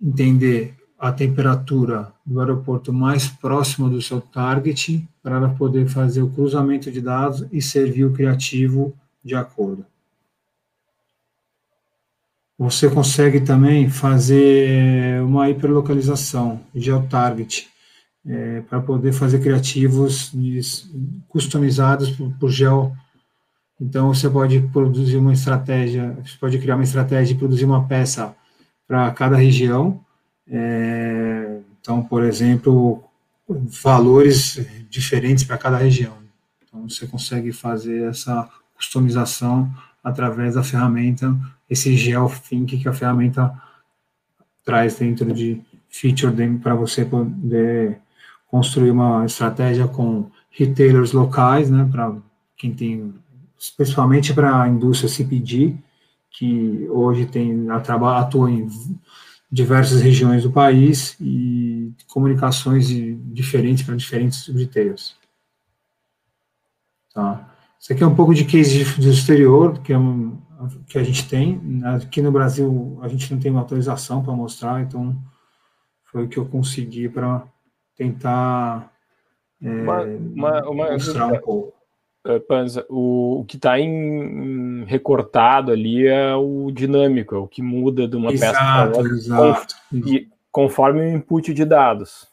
entender 0.00 0.74
a 1.02 1.10
temperatura 1.10 2.12
do 2.24 2.38
aeroporto 2.38 2.92
mais 2.92 3.26
próximo 3.26 3.90
do 3.90 4.00
seu 4.00 4.20
target 4.20 5.04
para 5.20 5.34
ela 5.34 5.48
poder 5.48 5.88
fazer 5.88 6.22
o 6.22 6.30
cruzamento 6.30 6.92
de 6.92 7.00
dados 7.00 7.44
e 7.50 7.60
servir 7.60 8.04
o 8.04 8.12
criativo 8.12 8.94
de 9.24 9.34
acordo. 9.34 9.84
Você 12.56 12.88
consegue 12.88 13.40
também 13.40 13.90
fazer 13.90 15.20
uma 15.24 15.50
hiperlocalização, 15.50 16.60
geotarget, 16.72 17.68
é, 18.24 18.60
para 18.60 18.80
poder 18.80 19.12
fazer 19.12 19.40
criativos 19.40 20.32
customizados 21.28 22.10
por, 22.10 22.32
por 22.38 22.48
geo. 22.48 22.92
Então, 23.80 24.14
você 24.14 24.30
pode 24.30 24.60
produzir 24.68 25.16
uma 25.16 25.32
estratégia, 25.32 26.16
você 26.24 26.38
pode 26.38 26.60
criar 26.60 26.76
uma 26.76 26.84
estratégia 26.84 27.34
e 27.34 27.36
produzir 27.36 27.64
uma 27.64 27.88
peça 27.88 28.32
para 28.86 29.10
cada 29.10 29.36
região. 29.36 30.00
É, 30.48 31.60
então, 31.80 32.02
por 32.02 32.24
exemplo, 32.24 33.02
valores 33.48 34.64
diferentes 34.88 35.44
para 35.44 35.58
cada 35.58 35.76
região. 35.76 36.16
Então, 36.62 36.88
você 36.88 37.06
consegue 37.06 37.52
fazer 37.52 38.08
essa 38.08 38.48
customização 38.74 39.72
através 40.02 40.54
da 40.54 40.62
ferramenta 40.62 41.36
esse 41.72 41.96
geothink 41.96 42.78
que 42.78 42.88
a 42.88 42.92
ferramenta 42.92 43.50
traz 44.62 44.96
dentro 44.96 45.32
de 45.32 45.60
feature 45.88 46.32
para 46.58 46.74
você 46.74 47.04
poder 47.04 47.98
construir 48.46 48.90
uma 48.90 49.24
estratégia 49.24 49.88
com 49.88 50.30
retailers 50.50 51.12
locais, 51.12 51.70
né, 51.70 51.88
para 51.90 52.14
quem 52.56 52.74
tem, 52.74 53.14
especialmente 53.58 54.34
para 54.34 54.62
a 54.62 54.68
indústria 54.68 55.08
CPG, 55.08 55.74
que 56.30 56.86
hoje 56.90 57.24
tem 57.24 57.68
atua 57.70 58.50
em 58.50 58.68
diversas 59.52 60.00
regiões 60.00 60.44
do 60.44 60.50
país 60.50 61.14
e 61.20 61.92
comunicações 62.08 62.88
diferentes 62.88 63.82
para 63.82 63.94
diferentes 63.94 64.46
retailers. 64.48 65.14
Tá. 67.12 67.54
Isso 67.78 67.92
aqui 67.92 68.02
é 68.02 68.06
um 68.06 68.14
pouco 68.14 68.32
de 68.32 68.46
case 68.46 68.82
do 68.98 69.10
exterior, 69.10 69.78
que 69.80 69.92
é 69.92 69.98
um, 69.98 70.38
que 70.86 70.98
a 70.98 71.02
gente 71.02 71.28
tem. 71.28 71.60
Aqui 71.84 72.22
no 72.22 72.32
Brasil, 72.32 72.98
a 73.02 73.08
gente 73.08 73.30
não 73.30 73.38
tem 73.38 73.50
uma 73.50 73.60
autorização 73.60 74.22
para 74.22 74.32
mostrar, 74.32 74.80
então 74.80 75.14
foi 76.04 76.24
o 76.24 76.28
que 76.28 76.38
eu 76.38 76.46
consegui 76.46 77.08
para 77.08 77.42
tentar 77.94 78.90
é, 79.60 79.68
uma, 79.68 80.02
uma, 80.02 80.70
uma, 80.70 80.92
mostrar 80.92 81.26
um 81.26 81.38
pouco. 81.40 81.74
Eh, 82.24 82.38
Panza, 82.38 82.86
o, 82.88 83.40
o 83.40 83.44
que 83.44 83.56
está 83.56 83.80
em, 83.80 84.84
recortado 84.84 85.72
ali 85.72 86.06
é 86.06 86.34
o 86.34 86.70
dinâmico, 86.70 87.34
é 87.34 87.38
o 87.38 87.48
que 87.48 87.60
muda 87.60 88.06
de 88.06 88.16
uma 88.16 88.32
exato, 88.32 88.52
peça 88.52 88.64
para 88.64 88.90
outra, 88.92 89.12
exato. 89.12 89.74
e 89.92 90.28
conforme 90.50 91.00
o 91.00 91.16
input 91.16 91.52
de 91.52 91.64
dados. 91.64 92.28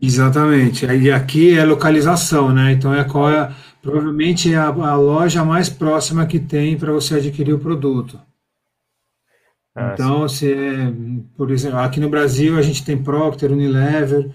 Exatamente. 0.00 0.86
E 0.86 1.12
aqui 1.12 1.56
é 1.56 1.64
localização, 1.64 2.52
né? 2.52 2.72
Então 2.72 2.92
é 2.92 3.04
qual 3.04 3.30
é 3.30 3.54
provavelmente 3.80 4.52
é 4.52 4.56
a, 4.56 4.68
a 4.68 4.96
loja 4.96 5.44
mais 5.44 5.68
próxima 5.68 6.26
que 6.26 6.40
tem 6.40 6.76
para 6.76 6.92
você 6.92 7.16
adquirir 7.16 7.52
o 7.52 7.58
produto. 7.58 8.18
Ah, 9.74 9.92
então, 9.92 10.28
se 10.28 10.52
é, 10.52 10.92
por 11.36 11.50
exemplo, 11.50 11.78
aqui 11.78 12.00
no 12.00 12.08
Brasil 12.08 12.58
a 12.58 12.62
gente 12.62 12.84
tem 12.84 13.02
Procter, 13.02 13.52
Unilever, 13.52 14.30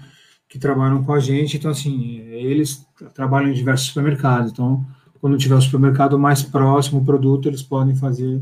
que 0.47 0.57
trabalham 0.57 1.03
com 1.03 1.13
a 1.13 1.19
gente, 1.19 1.57
então 1.57 1.71
assim, 1.71 2.19
eles 2.29 2.86
trabalham 3.13 3.49
em 3.49 3.53
diversos 3.53 3.88
supermercados. 3.88 4.51
Então, 4.51 4.86
quando 5.19 5.38
tiver 5.38 5.55
o 5.55 5.62
supermercado 5.62 6.17
mais 6.17 6.41
próximo 6.41 7.01
o 7.01 7.05
produto, 7.05 7.47
eles 7.47 7.62
podem 7.62 7.95
fazer 7.95 8.41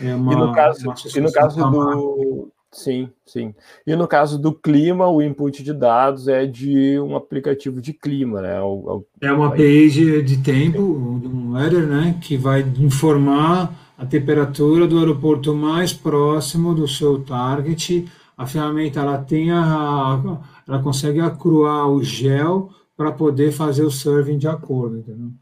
é, 0.00 0.14
uma, 0.14 0.32
e 0.32 0.36
no 0.36 0.52
caso, 0.52 0.94
e 1.16 1.20
no 1.20 1.32
caso 1.32 1.56
do, 1.58 2.52
Sim, 2.72 3.10
sim. 3.26 3.52
E 3.84 3.96
no 3.96 4.06
caso 4.06 4.38
do 4.38 4.52
clima, 4.52 5.08
o 5.08 5.20
input 5.20 5.62
de 5.62 5.72
dados 5.72 6.28
é 6.28 6.46
de 6.46 7.00
um 7.00 7.16
aplicativo 7.16 7.80
de 7.80 7.92
clima, 7.92 8.40
né? 8.40 8.60
O, 8.60 9.04
é 9.20 9.32
uma 9.32 9.50
page 9.50 10.22
de 10.22 10.36
tempo, 10.38 10.80
um 10.80 11.54
weather, 11.54 11.84
né? 11.86 12.16
Que 12.20 12.36
vai 12.36 12.60
informar 12.78 13.74
a 13.98 14.06
temperatura 14.06 14.86
do 14.86 14.98
aeroporto 14.98 15.52
mais 15.52 15.92
próximo 15.92 16.72
do 16.72 16.86
seu 16.86 17.20
target. 17.24 18.08
A 18.38 18.46
ferramenta 18.46 19.00
ela 19.00 19.18
tem 19.18 19.50
a, 19.50 20.22
ela 20.70 20.80
consegue 20.80 21.18
acruar 21.18 21.88
o 21.88 22.00
gel 22.00 22.70
para 22.96 23.10
poder 23.10 23.50
fazer 23.50 23.82
o 23.82 23.90
serving 23.90 24.38
de 24.38 24.46
acordo, 24.46 24.98
entendeu? 24.98 25.32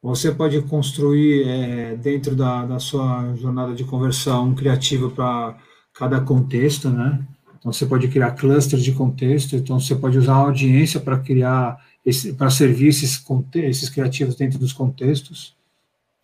Você 0.00 0.30
pode 0.30 0.62
construir 0.62 1.48
é, 1.48 1.96
dentro 1.96 2.36
da, 2.36 2.64
da 2.64 2.78
sua 2.78 3.34
jornada 3.34 3.74
de 3.74 3.82
conversão 3.82 4.50
um 4.50 4.54
criativo 4.54 5.10
para 5.10 5.58
cada 5.92 6.20
contexto, 6.20 6.88
né? 6.88 7.26
Então 7.58 7.72
você 7.72 7.84
pode 7.84 8.06
criar 8.06 8.30
clusters 8.32 8.84
de 8.84 8.92
contexto, 8.92 9.56
então 9.56 9.80
você 9.80 9.96
pode 9.96 10.16
usar 10.16 10.34
a 10.34 10.46
audiência 10.46 11.00
para 11.00 11.18
criar 11.18 11.84
para 12.38 12.50
servir 12.50 12.86
esses, 12.86 13.20
esses 13.54 13.88
criativos 13.88 14.36
dentro 14.36 14.60
dos 14.60 14.72
contextos. 14.72 15.56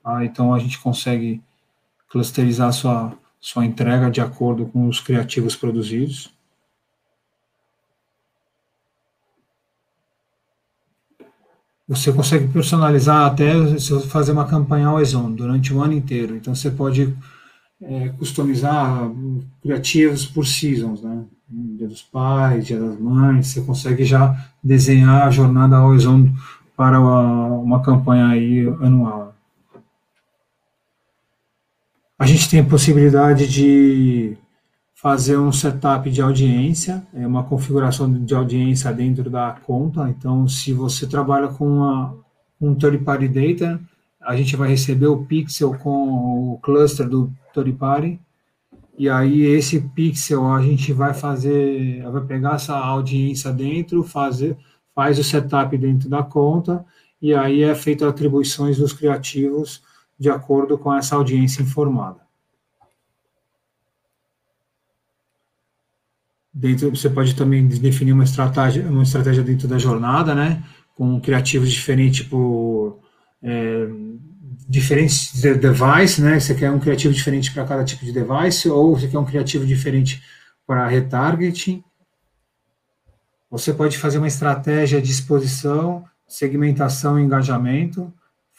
Tá? 0.05 0.25
Então 0.25 0.55
a 0.55 0.61
gente 0.61 0.79
consegue 0.79 1.43
clusterizar 2.09 2.69
a 2.69 2.73
sua, 2.73 3.19
sua 3.43 3.67
entrega 3.67 4.09
de 4.09 4.21
acordo 4.21 4.67
com 4.67 4.87
os 4.87 5.01
criativos 5.01 5.57
produzidos. 5.57 6.31
Você 11.89 12.13
consegue 12.13 12.47
personalizar 12.47 13.27
até 13.27 13.53
fazer 14.09 14.31
uma 14.31 14.47
campanha 14.47 14.87
always 14.87 15.13
durante 15.13 15.75
o 15.75 15.83
ano 15.83 15.93
inteiro. 15.93 16.37
Então 16.37 16.55
você 16.55 16.71
pode 16.71 17.15
é, 17.83 18.11
customizar 18.11 19.11
criativos 19.61 20.25
por 20.25 20.47
seasons, 20.47 21.03
né? 21.03 21.25
Dia 21.49 21.89
dos 21.89 22.01
pais, 22.01 22.65
dia 22.65 22.79
das 22.79 22.99
mães, 22.99 23.49
você 23.49 23.61
consegue 23.61 24.05
já 24.05 24.35
desenhar 24.63 25.27
a 25.27 25.31
jornada 25.31 25.77
always 25.77 26.05
para 26.77 26.99
uma, 26.99 27.47
uma 27.47 27.83
campanha 27.83 28.29
aí 28.29 28.67
anual. 28.81 29.32
A 32.23 32.25
gente 32.25 32.49
tem 32.49 32.61
a 32.61 32.65
possibilidade 32.65 33.49
de 33.49 34.37
fazer 34.95 35.37
um 35.37 35.51
setup 35.51 36.09
de 36.09 36.23
audiência, 36.23 37.05
é 37.13 37.27
uma 37.27 37.43
configuração 37.43 38.09
de 38.09 38.33
audiência 38.33 38.93
dentro 38.93 39.29
da 39.29 39.51
conta. 39.67 40.09
Então, 40.09 40.47
se 40.47 40.73
você 40.73 41.05
trabalha 41.05 41.49
com 41.49 41.67
uma, 41.67 42.17
um 42.61 42.77
third 42.77 42.99
party 42.99 43.27
data, 43.27 43.81
a 44.21 44.37
gente 44.37 44.55
vai 44.55 44.69
receber 44.69 45.09
o 45.09 45.25
pixel 45.25 45.77
com 45.79 46.53
o 46.53 46.59
cluster 46.63 47.09
do 47.09 47.29
third 47.53 47.73
party, 47.73 48.21
e 48.97 49.09
aí 49.09 49.43
esse 49.43 49.81
pixel 49.81 50.47
a 50.47 50.63
gente 50.63 50.93
vai 50.93 51.15
fazer, 51.15 52.09
vai 52.09 52.23
pegar 52.23 52.55
essa 52.55 52.77
audiência 52.77 53.53
dentro, 53.53 54.05
fazer, 54.05 54.57
faz 54.95 55.19
o 55.19 55.25
setup 55.25 55.77
dentro 55.77 56.09
da 56.09 56.23
conta, 56.23 56.85
e 57.21 57.35
aí 57.35 57.65
é 57.65 57.75
feita 57.75 58.09
atribuições 58.09 58.79
dos 58.79 58.93
criativos 58.93 59.83
de 60.23 60.31
acordo 60.31 60.79
com 60.79 60.95
essa 60.95 61.17
audiência 61.17 61.63
informada. 61.63 62.23
dentro 66.55 66.91
você 66.91 67.11
pode 67.11 67.35
também 67.35 67.67
definir 67.67 68.13
uma 68.13 68.25
estratégia 68.25 68.87
uma 68.89 69.03
estratégia 69.03 69.43
dentro 69.43 69.67
da 69.67 69.79
jornada 69.79 70.33
né? 70.33 70.63
Com 70.95 71.21
criativos 71.21 71.73
diferentes 71.73 72.25
por 72.25 73.01
é, 73.43 73.89
diferentes 74.69 75.41
devices 75.41 76.19
né? 76.19 76.39
Você 76.39 76.55
quer 76.55 76.71
um 76.71 76.79
criativo 76.79 77.13
diferente 77.13 77.51
para 77.53 77.65
cada 77.65 77.85
tipo 77.85 78.05
de 78.05 78.13
device 78.13 78.69
ou 78.69 78.97
você 78.97 79.09
quer 79.09 79.19
um 79.19 79.25
criativo 79.25 79.67
diferente 79.67 80.23
para 80.65 80.87
retargeting. 80.87 81.83
Você 83.51 83.75
pode 83.75 83.99
fazer 83.99 84.19
uma 84.19 84.29
estratégia 84.29 85.03
de 85.03 85.11
exposição 85.11 86.05
segmentação 86.29 87.19
e 87.19 87.25
engajamento 87.25 88.13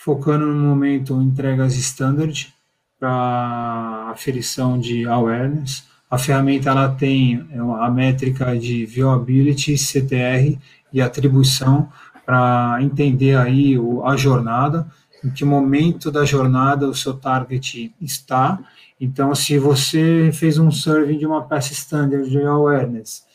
focando 0.03 0.45
no 0.45 0.67
momento 0.67 1.21
entregas 1.21 1.75
standard 1.75 2.53
para 2.99 4.09
aferição 4.11 4.77
de 4.77 5.07
awareness. 5.07 5.85
A 6.11 6.17
ferramenta 6.17 6.71
ela 6.71 6.89
tem 6.89 7.47
é, 7.49 7.57
a 7.57 7.89
métrica 7.89 8.57
de 8.59 8.85
viewability, 8.85 9.77
CTR 9.77 10.59
e 10.91 11.01
atribuição 11.01 11.89
para 12.25 12.79
entender 12.81 13.37
aí 13.37 13.77
a 14.03 14.17
jornada, 14.17 14.85
em 15.23 15.29
que 15.29 15.45
momento 15.45 16.11
da 16.11 16.25
jornada 16.25 16.85
o 16.85 16.93
seu 16.93 17.13
target 17.13 17.95
está. 18.01 18.59
Então, 18.99 19.33
se 19.33 19.57
você 19.57 20.31
fez 20.33 20.57
um 20.57 20.69
survey 20.69 21.17
de 21.17 21.25
uma 21.25 21.43
peça 21.43 21.71
standard 21.71 22.29
de 22.29 22.41
awareness 22.41 23.25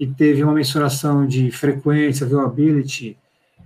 e 0.00 0.06
teve 0.06 0.42
uma 0.42 0.52
mensuração 0.52 1.24
de 1.24 1.48
frequência, 1.52 2.26
viewability, 2.26 3.16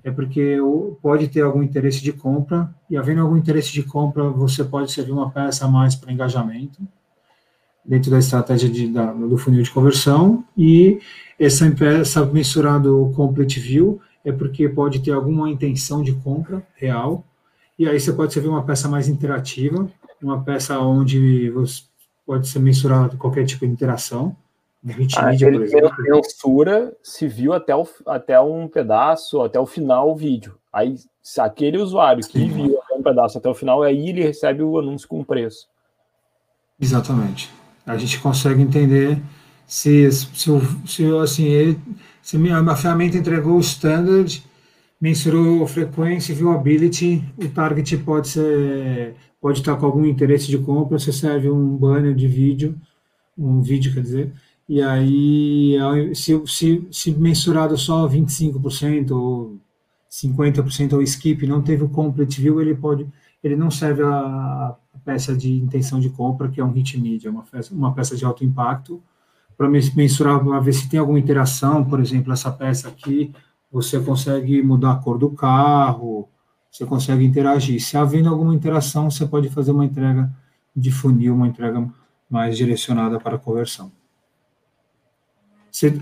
é 0.05 0.11
porque 0.11 0.59
pode 1.01 1.29
ter 1.29 1.43
algum 1.43 1.63
interesse 1.63 2.03
de 2.03 2.13
compra, 2.13 2.75
e 2.91 2.97
havendo 2.97 3.21
algum 3.21 3.37
interesse 3.37 3.73
de 3.73 3.83
compra, 3.83 4.29
você 4.29 4.65
pode 4.65 4.91
servir 4.91 5.13
uma 5.13 5.31
peça 5.31 5.65
a 5.65 5.69
mais 5.69 5.95
para 5.95 6.13
engajamento, 6.13 6.81
dentro 7.85 8.11
da 8.11 8.19
estratégia 8.19 8.69
de, 8.69 8.89
da, 8.89 9.13
do 9.13 9.37
funil 9.37 9.63
de 9.63 9.71
conversão, 9.71 10.45
e 10.57 11.01
essa 11.39 11.69
peça 11.71 12.25
mensurado 12.25 13.13
complete 13.15 13.59
view 13.59 14.01
é 14.25 14.31
porque 14.31 14.69
pode 14.69 15.01
ter 15.01 15.13
alguma 15.13 15.51
intenção 15.51 16.03
de 16.03 16.13
compra 16.13 16.65
real, 16.75 17.25
e 17.79 17.89
aí 17.89 17.99
você 17.99 18.13
pode 18.13 18.33
servir 18.33 18.49
uma 18.49 18.63
peça 18.65 18.89
mais 18.89 19.09
interativa, 19.09 19.91
uma 20.23 20.43
peça 20.43 20.79
onde 20.79 21.51
você 21.51 21.83
pode 22.25 22.47
ser 22.47 22.61
mensurado 22.61 23.17
qualquer 23.17 23.45
tipo 23.45 23.67
de 23.67 23.73
interação, 23.73 24.37
ah, 25.17 25.33
ele 25.33 25.69
censura 25.69 26.93
se 27.03 27.29
viu 27.29 27.53
até, 27.53 27.75
o, 27.75 27.87
até 28.07 28.41
um 28.41 28.67
pedaço, 28.67 29.41
até 29.41 29.59
o 29.59 29.67
final 29.67 30.11
o 30.11 30.17
vídeo. 30.17 30.59
Aí, 30.73 30.97
se 31.23 31.41
aquele 31.41 31.79
usuário 31.79 32.27
que 32.27 32.45
viu 32.47 32.81
até 32.83 32.95
um 32.95 33.03
pedaço 33.03 33.39
até 33.39 33.49
o 33.49 33.55
final, 33.55 33.83
aí 33.83 34.09
ele 34.09 34.23
recebe 34.23 34.63
o 34.63 34.79
anúncio 34.79 35.07
com 35.07 35.23
preço. 35.23 35.69
Exatamente. 36.81 37.51
A 37.87 37.97
gente 37.97 38.19
consegue 38.21 38.61
entender 38.61 39.23
se, 39.67 40.11
se, 40.11 40.51
se 40.87 41.17
assim, 41.17 41.45
ele, 41.45 41.79
se 42.21 42.37
a 42.51 42.77
ferramenta 42.77 43.17
entregou 43.17 43.57
o 43.57 43.61
standard, 43.61 44.43
mensurou 45.01 45.67
frequência, 45.67 46.35
viewability, 46.35 47.23
o 47.37 47.49
target 47.49 47.97
pode 47.99 48.29
ser 48.29 49.15
pode 49.41 49.59
estar 49.59 49.75
com 49.75 49.87
algum 49.87 50.07
interesse 50.07 50.47
de 50.47 50.57
compra, 50.59 51.01
você 51.01 51.13
serve 51.13 51.51
um 51.51 51.77
banner 51.77 52.15
de 52.15 52.29
vídeo, 52.29 52.79
um 53.37 53.61
vídeo, 53.61 53.93
quer 53.93 54.01
dizer, 54.01 54.33
e 54.69 54.81
aí, 54.81 56.15
se, 56.15 56.41
se, 56.47 56.89
se 56.91 57.11
mensurado 57.13 57.77
só 57.77 58.09
25% 58.09 59.11
ou 59.11 59.59
50% 60.11 60.93
ou 60.93 61.03
skip, 61.03 61.47
não 61.47 61.63
teve 61.63 61.85
o 61.85 61.89
complete 61.89 62.41
view, 62.41 62.61
ele 62.61 62.75
pode, 62.75 63.07
ele 63.43 63.57
não 63.57 63.71
serve 63.71 64.03
a, 64.03 64.77
peça 65.05 65.37
de 65.37 65.53
intenção 65.53 65.99
de 65.99 66.11
compra, 66.11 66.49
que 66.49 66.61
é 66.61 66.65
um 66.65 66.71
hit 66.71 66.99
media, 67.01 67.31
uma 67.31 67.43
peça, 67.43 67.75
uma 67.75 67.93
peça 67.93 68.17
de 68.17 68.25
alto 68.25 68.45
impacto, 68.45 69.03
para 69.57 69.69
mensurar, 69.69 70.43
para 70.45 70.61
ver 70.61 70.73
se 70.73 70.89
tem 70.89 71.01
alguma 71.01 71.19
interação, 71.19 71.85
por 71.85 71.99
exemplo, 72.01 72.33
essa 72.33 72.51
peça 72.53 72.89
aqui, 72.89 73.33
você 73.71 73.99
consegue 73.99 74.63
mudar 74.63 74.93
a 74.93 74.97
cor 74.97 75.19
do 75.19 75.31
carro, 75.31 76.29
você 76.71 76.87
consegue 76.87 77.25
interagir. 77.25 77.81
Se 77.81 77.97
havendo 77.97 78.29
alguma 78.29 78.55
interação, 78.55 79.11
você 79.11 79.27
pode 79.27 79.49
fazer 79.49 79.73
uma 79.73 79.85
entrega 79.85 80.31
de 80.75 80.93
funil, 80.93 81.35
uma 81.35 81.49
entrega 81.49 81.85
mais 82.31 82.57
direcionada 82.57 83.19
para 83.19 83.37
a 83.37 83.39
conversão 83.39 83.91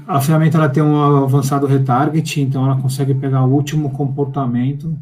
a 0.06 0.20
ferramenta 0.20 0.58
ela 0.58 0.68
tem 0.68 0.82
um 0.82 1.22
avançado 1.24 1.66
retarget, 1.66 2.40
então 2.40 2.64
ela 2.64 2.80
consegue 2.80 3.14
pegar 3.14 3.44
o 3.44 3.52
último 3.52 3.90
comportamento. 3.90 4.98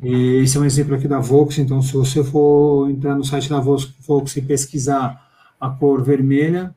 E 0.00 0.42
esse 0.42 0.56
é 0.56 0.60
um 0.60 0.64
exemplo 0.64 0.94
aqui 0.94 1.08
da 1.08 1.18
Vox, 1.18 1.58
então 1.58 1.82
se 1.82 1.92
você 1.92 2.22
for 2.22 2.88
entrar 2.88 3.14
no 3.14 3.24
site 3.24 3.50
da 3.50 3.58
Vox 3.58 4.36
e 4.36 4.42
pesquisar 4.42 5.26
a 5.60 5.68
cor 5.70 6.02
vermelha. 6.02 6.74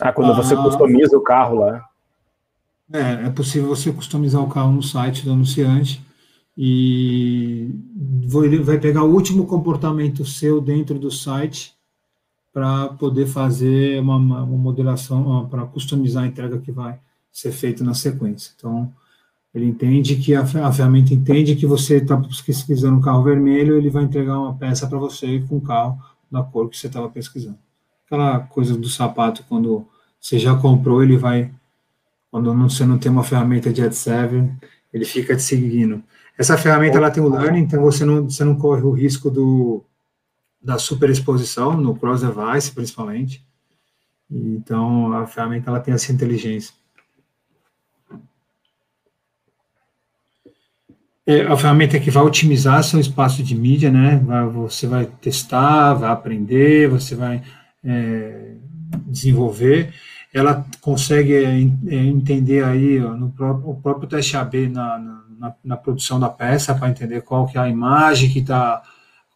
Ah, 0.00 0.12
quando 0.12 0.32
a, 0.32 0.34
você 0.34 0.56
customiza 0.56 1.16
o 1.16 1.20
carro 1.20 1.60
lá. 1.60 1.84
É, 2.92 3.26
é 3.26 3.30
possível 3.30 3.68
você 3.68 3.92
customizar 3.92 4.42
o 4.42 4.48
carro 4.48 4.72
no 4.72 4.82
site 4.82 5.24
do 5.24 5.32
anunciante 5.32 6.02
e 6.56 7.70
vai 8.64 8.78
pegar 8.78 9.04
o 9.04 9.12
último 9.12 9.46
comportamento 9.46 10.24
seu 10.24 10.60
dentro 10.60 10.98
do 10.98 11.10
site 11.10 11.77
para 12.52 12.88
poder 12.88 13.26
fazer 13.26 14.00
uma, 14.00 14.16
uma 14.16 14.44
modelação, 14.44 15.46
para 15.48 15.64
customizar 15.66 16.24
a 16.24 16.26
entrega 16.26 16.58
que 16.58 16.72
vai 16.72 16.98
ser 17.32 17.52
feita 17.52 17.84
na 17.84 17.94
sequência. 17.94 18.52
Então, 18.56 18.92
ele 19.54 19.66
entende 19.66 20.16
que 20.16 20.34
a, 20.34 20.42
a 20.42 20.72
ferramenta 20.72 21.14
entende 21.14 21.56
que 21.56 21.66
você 21.66 21.96
está 21.96 22.20
pesquisando 22.44 22.96
um 22.96 23.00
carro 23.00 23.22
vermelho, 23.22 23.76
ele 23.76 23.90
vai 23.90 24.04
entregar 24.04 24.38
uma 24.38 24.54
peça 24.54 24.86
para 24.86 24.98
você 24.98 25.40
com 25.48 25.56
o 25.56 25.60
carro 25.60 25.98
da 26.30 26.42
cor 26.42 26.68
que 26.68 26.76
você 26.76 26.86
estava 26.86 27.08
pesquisando. 27.08 27.58
Aquela 28.06 28.40
coisa 28.40 28.76
do 28.76 28.88
sapato, 28.88 29.44
quando 29.48 29.86
você 30.20 30.38
já 30.38 30.54
comprou, 30.54 31.02
ele 31.02 31.16
vai, 31.16 31.50
quando 32.30 32.52
não, 32.54 32.68
você 32.68 32.84
não 32.84 32.98
tem 32.98 33.10
uma 33.10 33.24
ferramenta 33.24 33.72
de 33.72 33.82
AdServer, 33.82 34.50
ele 34.92 35.04
fica 35.04 35.36
te 35.36 35.42
seguindo. 35.42 36.02
Essa 36.36 36.56
ferramenta 36.56 36.96
ela 36.96 37.10
tem 37.10 37.22
o 37.22 37.28
learning, 37.28 37.60
então 37.60 37.82
você 37.82 38.04
não, 38.04 38.24
você 38.24 38.44
não 38.44 38.56
corre 38.56 38.82
o 38.82 38.92
risco 38.92 39.30
do, 39.30 39.84
da 40.60 40.78
superexposição, 40.78 41.76
no 41.76 41.96
cross-device 41.96 42.72
principalmente. 42.72 43.46
Então, 44.30 45.12
a 45.12 45.26
ferramenta 45.26 45.70
ela 45.70 45.80
tem 45.80 45.94
essa 45.94 46.12
inteligência. 46.12 46.74
É 51.26 51.42
a 51.42 51.56
ferramenta 51.56 52.00
que 52.00 52.10
vai 52.10 52.22
otimizar 52.22 52.82
seu 52.82 52.98
espaço 52.98 53.42
de 53.42 53.54
mídia, 53.54 53.90
né? 53.90 54.18
Você 54.54 54.86
vai 54.86 55.04
testar, 55.06 55.94
vai 55.94 56.10
aprender, 56.10 56.88
você 56.88 57.14
vai 57.14 57.42
é, 57.84 58.54
desenvolver. 59.06 59.92
Ela 60.32 60.66
consegue 60.80 61.34
é, 61.34 61.50
é 61.94 61.96
entender 61.96 62.64
aí 62.64 63.02
ó, 63.02 63.14
no 63.14 63.30
próprio, 63.30 63.70
o 63.70 63.74
próprio 63.74 64.08
teste 64.08 64.36
AB 64.36 64.68
na, 64.68 64.98
na, 65.38 65.54
na 65.62 65.76
produção 65.76 66.18
da 66.18 66.30
peça 66.30 66.74
para 66.74 66.88
entender 66.88 67.20
qual 67.22 67.46
que 67.46 67.58
é 67.58 67.60
a 67.60 67.68
imagem 67.68 68.30
que 68.30 68.38
está 68.40 68.82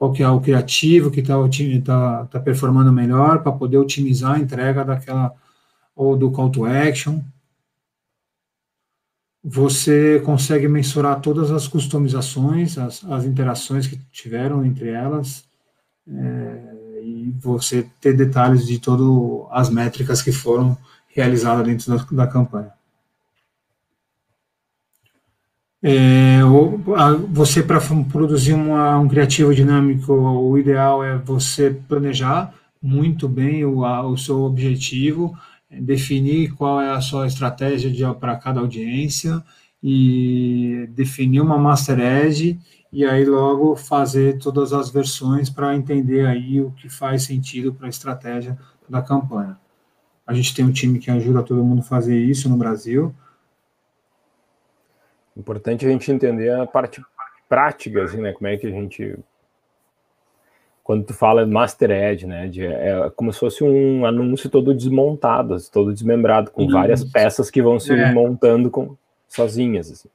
qual 0.02 0.12
que 0.12 0.20
é 0.20 0.28
o 0.28 0.40
criativo 0.40 1.12
que 1.12 1.20
está 1.20 1.38
tá, 1.84 2.26
tá 2.26 2.40
performando 2.40 2.92
melhor 2.92 3.40
para 3.40 3.52
poder 3.52 3.78
otimizar 3.78 4.32
a 4.32 4.38
entrega 4.40 4.84
daquela 4.84 5.32
ou 5.94 6.16
do 6.16 6.28
call 6.32 6.50
to 6.50 6.64
action. 6.64 7.20
Você 9.44 10.20
consegue 10.24 10.66
mensurar 10.66 11.20
todas 11.20 11.52
as 11.52 11.68
customizações, 11.68 12.78
as, 12.78 13.04
as 13.04 13.24
interações 13.24 13.86
que 13.86 13.96
tiveram 14.10 14.64
entre 14.64 14.88
elas, 14.88 15.44
é, 16.08 17.00
e 17.04 17.32
você 17.38 17.88
ter 18.00 18.16
detalhes 18.16 18.66
de 18.66 18.80
todas 18.80 19.06
as 19.52 19.70
métricas 19.70 20.20
que 20.20 20.32
foram 20.32 20.76
realizadas 21.06 21.64
dentro 21.64 21.96
da, 21.96 22.24
da 22.24 22.26
campanha. 22.26 22.72
É, 25.84 26.38
você, 27.30 27.60
para 27.60 27.80
produzir 28.10 28.52
uma, 28.52 28.98
um 28.98 29.08
criativo 29.08 29.52
dinâmico, 29.52 30.12
o 30.12 30.56
ideal 30.56 31.02
é 31.02 31.18
você 31.18 31.70
planejar 31.70 32.54
muito 32.80 33.28
bem 33.28 33.64
o, 33.64 33.84
a, 33.84 34.06
o 34.06 34.16
seu 34.16 34.42
objetivo, 34.42 35.36
definir 35.68 36.52
qual 36.54 36.80
é 36.80 36.90
a 36.90 37.00
sua 37.00 37.26
estratégia 37.26 38.14
para 38.14 38.36
cada 38.36 38.60
audiência 38.60 39.42
e 39.82 40.88
definir 40.90 41.40
uma 41.40 41.58
master 41.58 41.98
edge 41.98 42.60
e 42.92 43.04
aí 43.04 43.24
logo 43.24 43.74
fazer 43.74 44.38
todas 44.38 44.72
as 44.72 44.90
versões 44.90 45.50
para 45.50 45.74
entender 45.74 46.26
aí 46.26 46.60
o 46.60 46.70
que 46.72 46.88
faz 46.88 47.24
sentido 47.24 47.72
para 47.72 47.86
a 47.86 47.90
estratégia 47.90 48.56
da 48.88 49.02
campanha. 49.02 49.58
A 50.26 50.32
gente 50.32 50.54
tem 50.54 50.64
um 50.64 50.72
time 50.72 50.98
que 50.98 51.10
ajuda 51.10 51.42
todo 51.42 51.64
mundo 51.64 51.80
a 51.80 51.84
fazer 51.84 52.16
isso 52.16 52.48
no 52.48 52.56
Brasil, 52.56 53.12
Importante 55.36 55.86
a 55.86 55.88
gente 55.88 56.10
entender 56.10 56.50
a 56.52 56.66
parte 56.66 57.02
prática, 57.48 58.02
assim, 58.02 58.20
né? 58.20 58.32
Como 58.32 58.46
é 58.48 58.56
que 58.56 58.66
a 58.66 58.70
gente. 58.70 59.18
Quando 60.84 61.04
tu 61.04 61.14
fala 61.14 61.46
Master 61.46 61.90
Edge, 61.90 62.26
né? 62.26 62.48
De, 62.48 62.66
é 62.66 63.10
como 63.14 63.32
se 63.32 63.38
fosse 63.38 63.62
um 63.62 64.04
anúncio 64.04 64.50
todo 64.50 64.74
desmontado, 64.74 65.54
assim, 65.54 65.70
todo 65.70 65.92
desmembrado, 65.92 66.50
com 66.50 66.68
várias 66.68 67.04
peças 67.04 67.50
que 67.50 67.62
vão 67.62 67.78
se 67.78 67.92
é. 67.92 68.12
montando 68.12 68.70
com, 68.70 68.96
sozinhas. 69.28 69.90
Assim. 69.90 70.08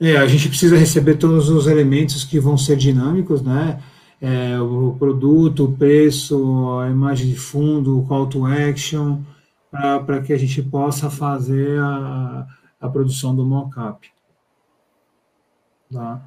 É, 0.00 0.16
a 0.16 0.26
gente 0.26 0.48
precisa 0.48 0.76
receber 0.76 1.16
todos 1.16 1.48
os 1.48 1.66
elementos 1.66 2.24
que 2.24 2.40
vão 2.40 2.56
ser 2.56 2.76
dinâmicos, 2.76 3.42
né? 3.42 3.80
É, 4.20 4.60
o 4.60 4.94
produto, 4.98 5.64
o 5.64 5.72
preço, 5.72 6.78
a 6.78 6.88
imagem 6.88 7.28
de 7.28 7.36
fundo, 7.36 7.98
o 7.98 8.06
call 8.06 8.26
to 8.26 8.44
action, 8.46 9.20
para 9.70 10.20
que 10.20 10.32
a 10.32 10.38
gente 10.38 10.62
possa 10.62 11.08
fazer 11.08 11.78
a, 11.78 12.46
a 12.80 12.88
produção 12.88 13.34
do 13.34 13.44
mockup. 13.44 14.10
Tá? 15.92 16.22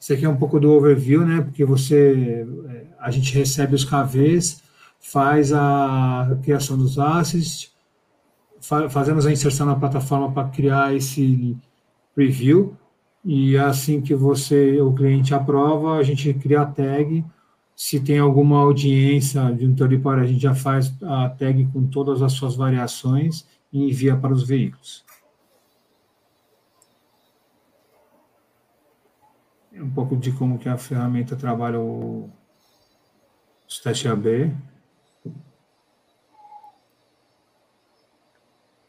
Isso 0.00 0.12
aqui 0.12 0.24
é 0.24 0.28
um 0.28 0.36
pouco 0.36 0.60
do 0.60 0.72
overview, 0.72 1.26
né? 1.26 1.40
Porque 1.40 1.64
você, 1.64 2.46
é, 2.68 2.86
a 3.00 3.10
gente 3.10 3.34
recebe 3.36 3.74
os 3.74 3.84
KVs, 3.84 4.62
faz 5.00 5.52
a 5.52 6.38
criação 6.42 6.78
dos 6.78 6.98
assets, 6.98 7.72
fa 8.60 8.88
fazemos 8.88 9.26
a 9.26 9.32
inserção 9.32 9.66
na 9.66 9.76
plataforma 9.76 10.30
para 10.32 10.48
criar 10.48 10.94
esse 10.94 11.56
preview, 12.14 12.76
e 13.24 13.56
assim 13.58 14.00
que 14.00 14.14
você, 14.14 14.80
o 14.80 14.92
cliente 14.92 15.34
aprova, 15.34 15.96
a 15.98 16.02
gente 16.02 16.32
cria 16.34 16.62
a 16.62 16.66
tag, 16.66 17.24
Se 17.76 18.00
tem 18.00 18.18
alguma 18.18 18.58
audiência 18.58 19.52
de 19.52 19.64
um 19.64 19.74
território, 19.74 20.22
a 20.24 20.26
gente 20.26 20.42
já 20.42 20.54
faz 20.54 20.92
a 21.00 21.28
tag 21.28 21.64
com 21.72 21.86
todas 21.86 22.22
as 22.22 22.32
suas 22.32 22.56
variações 22.56 23.46
e 23.72 23.84
envia 23.84 24.16
para 24.16 24.32
os 24.32 24.42
veículos. 24.42 25.04
Um 29.80 29.90
pouco 29.90 30.16
de 30.16 30.32
como 30.32 30.58
que 30.58 30.68
a 30.68 30.76
ferramenta 30.76 31.36
trabalha 31.36 31.78
o, 31.78 32.30
os 33.68 33.80
testes 33.80 34.10
AB. 34.10 34.54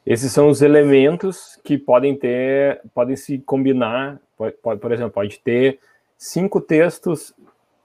Esses 0.06 0.32
são 0.32 0.50
os 0.50 0.62
elementos 0.62 1.60
que 1.64 1.78
podem 1.78 2.18
ter, 2.18 2.82
podem 2.94 3.16
se 3.16 3.38
combinar. 3.40 4.20
Pode, 4.36 4.56
pode, 4.58 4.80
por 4.80 4.92
exemplo, 4.92 5.12
pode 5.12 5.40
ter 5.40 5.80
cinco 6.18 6.60
textos, 6.60 7.34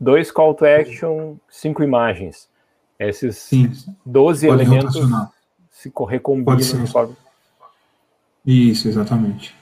dois 0.00 0.30
call 0.30 0.54
to 0.54 0.64
action, 0.64 1.36
cinco 1.48 1.82
imagens. 1.82 2.48
Esses 2.98 3.36
Sim. 3.36 3.72
12 4.06 4.46
pode 4.46 4.62
elementos 4.62 4.94
se 5.70 5.92
recombinam. 6.08 6.56
De 6.56 6.90
forma... 6.90 7.16
Isso, 8.46 8.88
exatamente. 8.88 9.54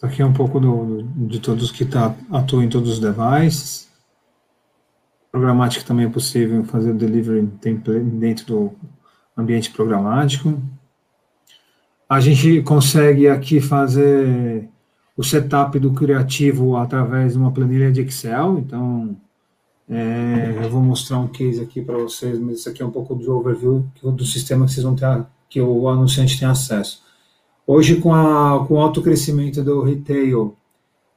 Aqui 0.00 0.22
é 0.22 0.24
um 0.24 0.32
pouco 0.32 0.60
do, 0.60 1.02
de 1.02 1.40
todos 1.40 1.72
que 1.72 1.84
tá, 1.84 2.14
atuam 2.30 2.62
em 2.62 2.68
todos 2.68 2.92
os 2.92 3.00
devices. 3.00 3.88
Programática 5.32 5.84
também 5.84 6.06
é 6.06 6.08
possível 6.08 6.64
fazer 6.64 6.92
o 6.92 6.94
delivery 6.94 7.42
dentro 7.60 8.46
do 8.46 8.72
ambiente 9.36 9.70
programático. 9.70 10.60
A 12.08 12.20
gente 12.20 12.62
consegue 12.62 13.28
aqui 13.28 13.60
fazer 13.60 14.68
o 15.16 15.22
setup 15.24 15.78
do 15.80 15.92
criativo 15.92 16.76
através 16.76 17.32
de 17.32 17.38
uma 17.38 17.52
planilha 17.52 17.90
de 17.90 18.00
Excel. 18.02 18.60
Então, 18.60 19.16
é, 19.90 20.60
eu 20.62 20.70
vou 20.70 20.80
mostrar 20.80 21.18
um 21.18 21.26
case 21.26 21.60
aqui 21.60 21.82
para 21.82 21.98
vocês, 21.98 22.38
mas 22.38 22.60
isso 22.60 22.68
aqui 22.68 22.82
é 22.82 22.86
um 22.86 22.90
pouco 22.90 23.16
de 23.16 23.28
overview 23.28 23.84
do 24.02 24.24
sistema 24.24 24.64
que 24.64 24.72
vocês 24.72 24.84
vão 24.84 24.94
ter, 24.94 25.26
que 25.50 25.60
o 25.60 25.88
anunciante 25.88 26.38
tem 26.38 26.46
acesso. 26.46 27.02
Hoje, 27.70 28.00
com, 28.00 28.14
a, 28.14 28.64
com 28.66 28.76
o 28.76 28.80
alto 28.80 29.02
crescimento 29.02 29.62
do 29.62 29.82
retail, 29.82 30.56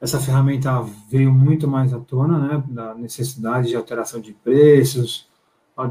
essa 0.01 0.19
ferramenta 0.19 0.81
veio 1.09 1.31
muito 1.31 1.65
mais 1.65 1.93
à 1.93 1.99
tona, 1.99 2.37
né, 2.37 2.63
da 2.67 2.93
necessidade 2.93 3.69
de 3.69 3.75
alteração 3.77 4.19
de 4.19 4.33
preços, 4.33 5.29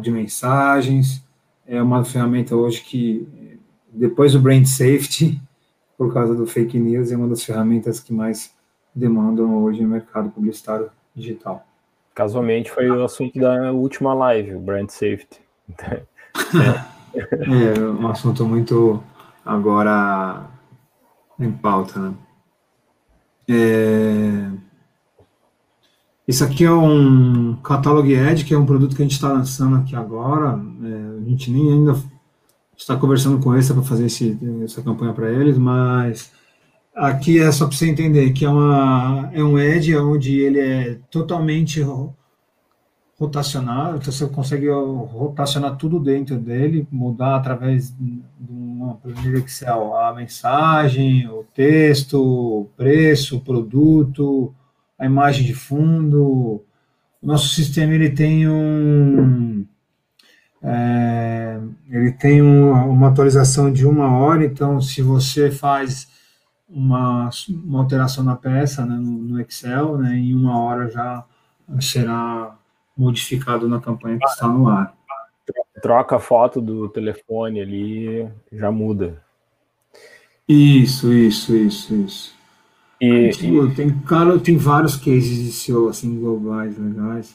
de 0.02 0.10
mensagens, 0.10 1.24
é 1.66 1.82
uma 1.82 2.04
ferramenta 2.04 2.54
hoje 2.54 2.82
que, 2.82 3.58
depois 3.90 4.34
do 4.34 4.38
brand 4.38 4.66
safety, 4.66 5.40
por 5.96 6.12
causa 6.12 6.34
do 6.34 6.46
fake 6.46 6.78
news, 6.78 7.10
é 7.10 7.16
uma 7.16 7.26
das 7.26 7.42
ferramentas 7.42 7.98
que 7.98 8.12
mais 8.12 8.54
demandam 8.94 9.64
hoje 9.64 9.82
no 9.82 9.88
mercado 9.88 10.28
publicitário 10.28 10.90
digital. 11.14 11.66
Casualmente 12.14 12.70
foi 12.70 12.90
o 12.90 13.02
assunto 13.02 13.40
da 13.40 13.72
última 13.72 14.12
live, 14.12 14.56
o 14.56 14.60
brand 14.60 14.90
safety. 14.90 15.40
é 17.14 17.80
um 17.80 18.06
assunto 18.08 18.44
muito 18.44 19.02
agora 19.44 20.48
em 21.38 21.50
pauta, 21.50 21.98
né? 21.98 22.14
É... 23.48 24.50
Isso 26.28 26.44
aqui 26.44 26.64
é 26.64 26.70
um 26.70 27.56
Catalog 27.56 28.08
Edge, 28.12 28.44
que 28.44 28.54
é 28.54 28.58
um 28.58 28.66
produto 28.66 28.94
que 28.94 29.02
a 29.02 29.04
gente 29.04 29.16
está 29.16 29.32
lançando 29.32 29.76
aqui 29.76 29.96
agora. 29.96 30.60
É, 30.84 31.22
a 31.26 31.28
gente 31.28 31.50
nem 31.50 31.72
ainda 31.72 31.96
está 32.76 32.96
conversando 32.96 33.42
com 33.42 33.52
eles 33.52 33.70
para 33.70 33.82
fazer 33.82 34.06
esse, 34.06 34.38
essa 34.62 34.80
campanha 34.80 35.12
para 35.12 35.30
eles, 35.30 35.58
mas 35.58 36.30
aqui 36.94 37.40
é 37.40 37.50
só 37.50 37.66
para 37.66 37.76
você 37.76 37.88
entender 37.88 38.30
que 38.32 38.44
é, 38.44 38.48
uma, 38.48 39.28
é 39.32 39.42
um 39.42 39.58
Edge 39.58 39.96
onde 39.96 40.38
ele 40.38 40.60
é 40.60 40.98
totalmente 41.10 41.84
rotacionar, 43.18 43.96
então 43.96 44.12
você 44.12 44.26
consegue 44.28 44.68
rotacionar 44.70 45.76
tudo 45.76 45.98
dentro 45.98 46.38
dele, 46.38 46.86
mudar 46.90 47.36
através 47.36 47.90
de 47.90 48.22
uma 48.90 48.96
planilha 48.96 49.38
Excel 49.38 49.96
a 49.96 50.12
mensagem, 50.14 51.28
o 51.28 51.44
texto, 51.54 52.20
o 52.20 52.64
preço, 52.76 53.36
o 53.36 53.40
produto, 53.40 54.54
a 54.98 55.06
imagem 55.06 55.44
de 55.44 55.54
fundo. 55.54 56.64
O 57.22 57.26
nosso 57.26 57.48
sistema 57.48 57.94
ele 57.94 58.10
tem 58.10 58.48
um 58.48 59.66
é, 60.62 61.58
ele 61.88 62.12
tem 62.12 62.42
uma, 62.42 62.84
uma, 62.84 63.08
atualização 63.08 63.72
de 63.72 63.86
uma 63.86 64.14
hora, 64.18 64.44
então 64.44 64.78
se 64.78 65.00
você 65.00 65.50
faz 65.50 66.06
uma, 66.68 67.30
uma 67.48 67.80
alteração 67.80 68.22
na 68.22 68.36
peça 68.36 68.84
né, 68.84 68.94
no, 68.94 69.10
no, 69.10 69.40
Excel, 69.40 69.96
né, 69.96 70.14
em 70.16 70.34
uma 70.34 70.58
hora 70.58 70.90
já 70.90 71.24
será 71.80 72.54
modificado 72.96 73.66
na 73.68 73.80
campanha 73.80 74.18
que 74.18 74.26
está 74.26 74.46
no 74.46 74.68
ar. 74.68 74.94
Troca 75.82 76.16
a 76.16 76.20
foto 76.20 76.60
do 76.60 76.88
telefone 76.88 77.60
ali, 77.60 78.28
já 78.52 78.70
muda. 78.70 79.22
Isso, 80.48 81.12
isso, 81.12 81.54
isso, 81.56 81.94
isso. 81.94 82.40
E, 83.00 83.30
tem, 83.74 83.90
cara, 84.00 84.38
tem 84.38 84.56
vários 84.56 84.96
cases 84.96 85.44
de 85.44 85.52
SEO 85.52 85.88
assim, 85.88 86.18
globais, 86.18 86.76
legais, 86.76 87.34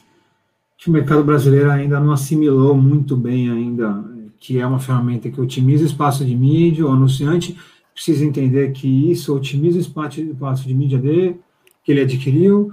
que 0.77 0.89
o 0.89 0.93
mercado 0.93 1.23
brasileiro 1.23 1.71
ainda 1.71 1.99
não 1.99 2.11
assimilou 2.11 2.75
muito 2.75 3.17
bem 3.17 3.49
ainda, 3.49 4.03
que 4.37 4.59
é 4.59 4.67
uma 4.67 4.79
ferramenta 4.79 5.29
que 5.29 5.41
otimiza 5.41 5.83
o 5.83 5.87
espaço 5.87 6.23
de 6.23 6.35
mídia, 6.35 6.85
o 6.85 6.91
anunciante 6.91 7.57
precisa 7.93 8.25
entender 8.25 8.73
que 8.73 9.09
isso 9.09 9.33
otimiza 9.33 9.77
o 9.77 9.81
espaço, 9.81 10.21
espaço 10.21 10.67
de 10.67 10.73
mídia 10.73 10.99
dele, 10.99 11.39
que 11.83 11.91
ele 11.93 12.01
adquiriu, 12.01 12.71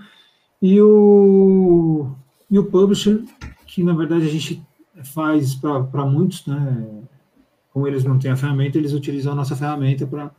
e 0.60 0.80
o, 0.82 2.08
e 2.50 2.58
o 2.58 2.64
publisher, 2.64 3.22
que 3.66 3.82
na 3.82 3.94
verdade 3.94 4.26
a 4.26 4.28
gente 4.28 4.60
faz 5.04 5.54
para 5.54 6.04
muitos, 6.04 6.46
né? 6.46 6.86
Como 7.72 7.88
eles 7.88 8.04
não 8.04 8.18
têm 8.18 8.30
a 8.30 8.36
ferramenta, 8.36 8.78
eles 8.78 8.92
utilizam 8.92 9.32
a 9.32 9.36
nossa 9.36 9.56
ferramenta 9.56 10.06
para 10.06 10.30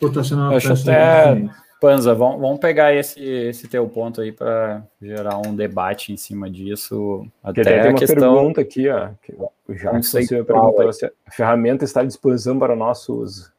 rotacionar 0.00 0.50
a 0.50 0.54
peça. 0.54 0.72
Até 0.72 1.48
Panza, 1.80 2.14
vamos, 2.14 2.40
vamos 2.40 2.58
pegar 2.58 2.94
esse, 2.94 3.22
esse 3.22 3.68
teu 3.68 3.86
ponto 3.88 4.20
aí 4.20 4.32
para 4.32 4.82
gerar 5.00 5.38
um 5.38 5.54
debate 5.54 6.12
em 6.12 6.16
cima 6.16 6.50
disso. 6.50 7.26
Até 7.42 7.62
tem 7.62 7.80
a 7.80 7.88
uma 7.90 7.98
questão... 7.98 8.34
pergunta 8.34 8.60
aqui, 8.62 8.88
ó, 8.88 9.10
que 9.22 9.34
já 9.74 9.90
que 9.90 10.02
você 10.02 10.44
perguntou 10.44 10.92
se 10.92 11.04
a 11.04 11.30
ferramenta 11.30 11.84
está 11.84 12.00
à 12.00 12.04
disposição 12.04 12.58
para 12.58 12.72
o 12.72 12.76
nosso 12.76 13.14
uso. 13.14 13.52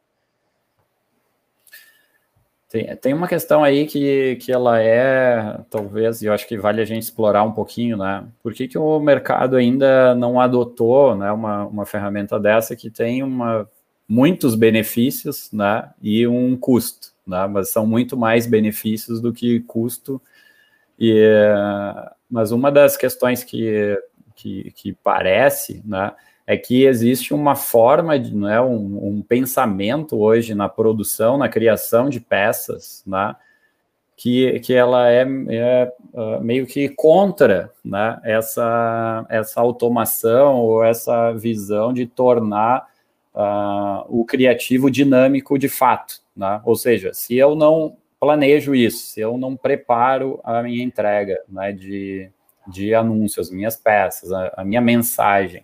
Tem, 2.70 2.96
tem 2.98 3.14
uma 3.14 3.28
questão 3.28 3.64
aí 3.64 3.86
que, 3.86 4.36
que 4.38 4.52
ela 4.52 4.82
é, 4.82 5.60
talvez, 5.70 6.22
e 6.22 6.26
eu 6.26 6.34
acho 6.34 6.48
que 6.48 6.58
vale 6.58 6.82
a 6.82 6.86
gente 6.86 7.04
explorar 7.04 7.44
um 7.44 7.54
pouquinho, 7.54 7.96
né? 7.96 8.28
Por 8.44 8.54
que, 8.54 8.68
que 8.68 8.78
o 8.78 9.00
mercado 9.00 9.56
ainda 9.56 10.14
não 10.16 10.40
adotou 10.40 11.16
né, 11.16 11.32
uma, 11.32 11.66
uma 11.66 11.86
ferramenta 11.86 12.38
dessa 12.38 12.76
que 12.76 12.90
tem 12.90 13.24
uma, 13.24 13.70
muitos 14.08 14.54
benefícios 14.54 15.50
né, 15.54 15.90
e 16.02 16.28
um 16.28 16.58
custo? 16.58 17.16
né? 17.28 17.46
mas 17.48 17.70
são 17.70 17.86
muito 17.86 18.16
mais 18.16 18.48
benefícios 18.48 19.20
do 19.20 19.34
que 19.34 19.60
custo. 19.62 20.22
E, 20.98 21.54
mas 22.30 22.52
uma 22.52 22.72
das 22.72 22.96
questões 22.96 23.44
que, 23.44 24.02
que, 24.36 24.72
que 24.72 24.94
parece 24.94 25.84
né, 25.86 26.14
é 26.48 26.56
que 26.56 26.86
existe 26.86 27.34
uma 27.34 27.56
forma, 27.56 28.18
de, 28.18 28.34
né, 28.34 28.60
um, 28.62 29.18
um 29.18 29.22
pensamento 29.22 30.18
hoje 30.18 30.56
na 30.56 30.70
produção, 30.70 31.38
na 31.38 31.50
criação 31.50 32.10
de 32.10 32.22
peças, 32.22 33.04
né, 33.06 33.36
que, 34.16 34.60
que 34.62 34.74
ela 34.74 35.12
é, 35.12 35.28
é 35.50 35.94
uh, 36.14 36.42
meio 36.42 36.66
que 36.66 36.90
contra 36.90 37.72
né, 37.86 38.20
essa, 38.24 39.26
essa 39.30 39.62
automação 39.62 40.56
ou 40.56 40.84
essa 40.84 41.34
visão 41.34 41.94
de 41.94 42.08
tornar 42.08 42.88
uh, 43.36 44.06
o 44.08 44.26
criativo 44.26 44.90
dinâmico 44.90 45.60
de 45.60 45.70
fato. 45.70 46.22
Né? 46.36 46.62
Ou 46.66 46.76
seja, 46.76 47.14
se 47.14 47.38
eu 47.38 47.56
não 47.56 47.98
planejo 48.20 48.74
isso, 48.74 49.06
se 49.08 49.20
eu 49.20 49.38
não 49.38 49.56
preparo 49.56 50.40
a 50.44 50.64
minha 50.64 50.84
entrega 50.84 51.40
né, 51.48 51.72
de, 51.72 52.32
de 52.68 52.96
anúncios, 52.96 53.48
as 53.48 53.54
minhas 53.54 53.76
peças, 53.76 54.32
a, 54.32 54.54
a, 54.58 54.66
minha 54.66 54.82
mensagem, 54.82 55.64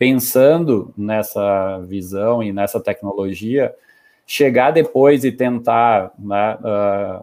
pensando 0.00 0.94
nessa 0.96 1.78
visão 1.80 2.42
e 2.42 2.54
nessa 2.54 2.80
tecnologia, 2.80 3.74
chegar 4.26 4.70
depois 4.70 5.24
e 5.24 5.30
tentar 5.30 6.10
né, 6.18 6.54
uh, 6.54 7.22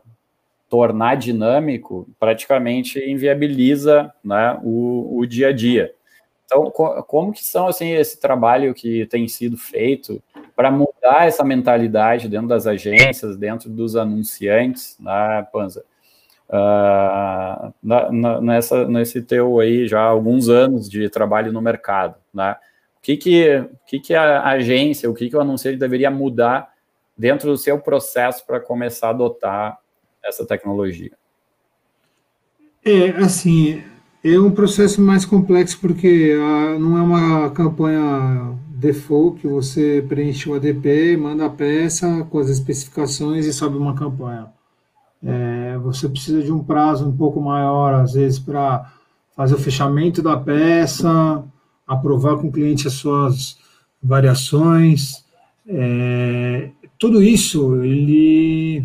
tornar 0.69 1.15
dinâmico 1.15 2.07
praticamente 2.19 2.99
inviabiliza 2.99 4.13
né, 4.23 4.59
o, 4.63 5.17
o 5.17 5.25
dia 5.25 5.47
a 5.47 5.51
dia. 5.51 5.91
Então, 6.45 6.69
como 6.69 7.33
que 7.33 7.43
são 7.43 7.67
assim 7.67 7.93
esse 7.93 8.19
trabalho 8.19 8.75
que 8.75 9.07
tem 9.07 9.27
sido 9.27 9.57
feito 9.57 10.21
para 10.55 10.69
mudar 10.69 11.25
essa 11.25 11.43
mentalidade 11.43 12.29
dentro 12.29 12.47
das 12.47 12.67
agências, 12.67 13.35
dentro 13.37 13.71
dos 13.71 13.95
anunciantes, 13.95 14.95
né, 14.99 15.47
Panza? 15.51 15.83
Uh, 16.49 17.73
na, 17.83 18.11
na, 18.11 18.41
nessa, 18.41 18.87
nesse 18.87 19.21
teu 19.21 19.59
aí 19.59 19.85
já 19.85 20.01
alguns 20.01 20.47
anos 20.47 20.89
de 20.89 21.09
trabalho 21.09 21.51
no 21.51 21.61
mercado, 21.61 22.15
né? 22.33 22.55
O 22.97 23.01
que 23.01 23.17
que, 23.17 23.57
o 23.57 23.85
que, 23.85 23.99
que 23.99 24.13
a 24.13 24.43
agência, 24.43 25.09
o 25.09 25.13
que, 25.13 25.29
que 25.29 25.35
o 25.35 25.41
anunciante 25.41 25.77
deveria 25.77 26.09
mudar 26.09 26.69
dentro 27.17 27.49
do 27.49 27.57
seu 27.57 27.79
processo 27.79 28.45
para 28.45 28.59
começar 28.59 29.07
a 29.07 29.09
adotar 29.11 29.77
essa 30.23 30.45
tecnologia? 30.45 31.11
É, 32.85 33.09
assim, 33.21 33.83
É 34.23 34.39
um 34.39 34.51
processo 34.51 35.01
mais 35.01 35.25
complexo 35.25 35.79
porque 35.79 36.33
ah, 36.37 36.79
não 36.79 36.97
é 36.97 37.01
uma 37.01 37.49
campanha 37.51 38.57
default 38.69 39.41
que 39.41 39.47
você 39.47 40.05
preenche 40.07 40.49
o 40.49 40.55
ADP, 40.55 41.17
manda 41.17 41.45
a 41.45 41.49
peça 41.49 42.25
com 42.29 42.39
as 42.39 42.49
especificações 42.49 43.45
e 43.45 43.53
sobe 43.53 43.77
uma 43.77 43.95
campanha. 43.95 44.47
É, 45.23 45.46
você 45.77 46.09
precisa 46.09 46.41
de 46.41 46.51
um 46.51 46.63
prazo 46.63 47.07
um 47.07 47.15
pouco 47.15 47.41
maior, 47.41 47.93
às 47.93 48.13
vezes, 48.13 48.39
para 48.39 48.91
fazer 49.35 49.55
o 49.55 49.59
fechamento 49.59 50.21
da 50.21 50.35
peça, 50.35 51.43
aprovar 51.85 52.37
com 52.37 52.47
o 52.47 52.51
cliente 52.51 52.87
as 52.87 52.93
suas 52.93 53.59
variações. 54.01 55.23
É, 55.67 56.71
tudo 56.97 57.21
isso 57.21 57.83
ele, 57.83 58.83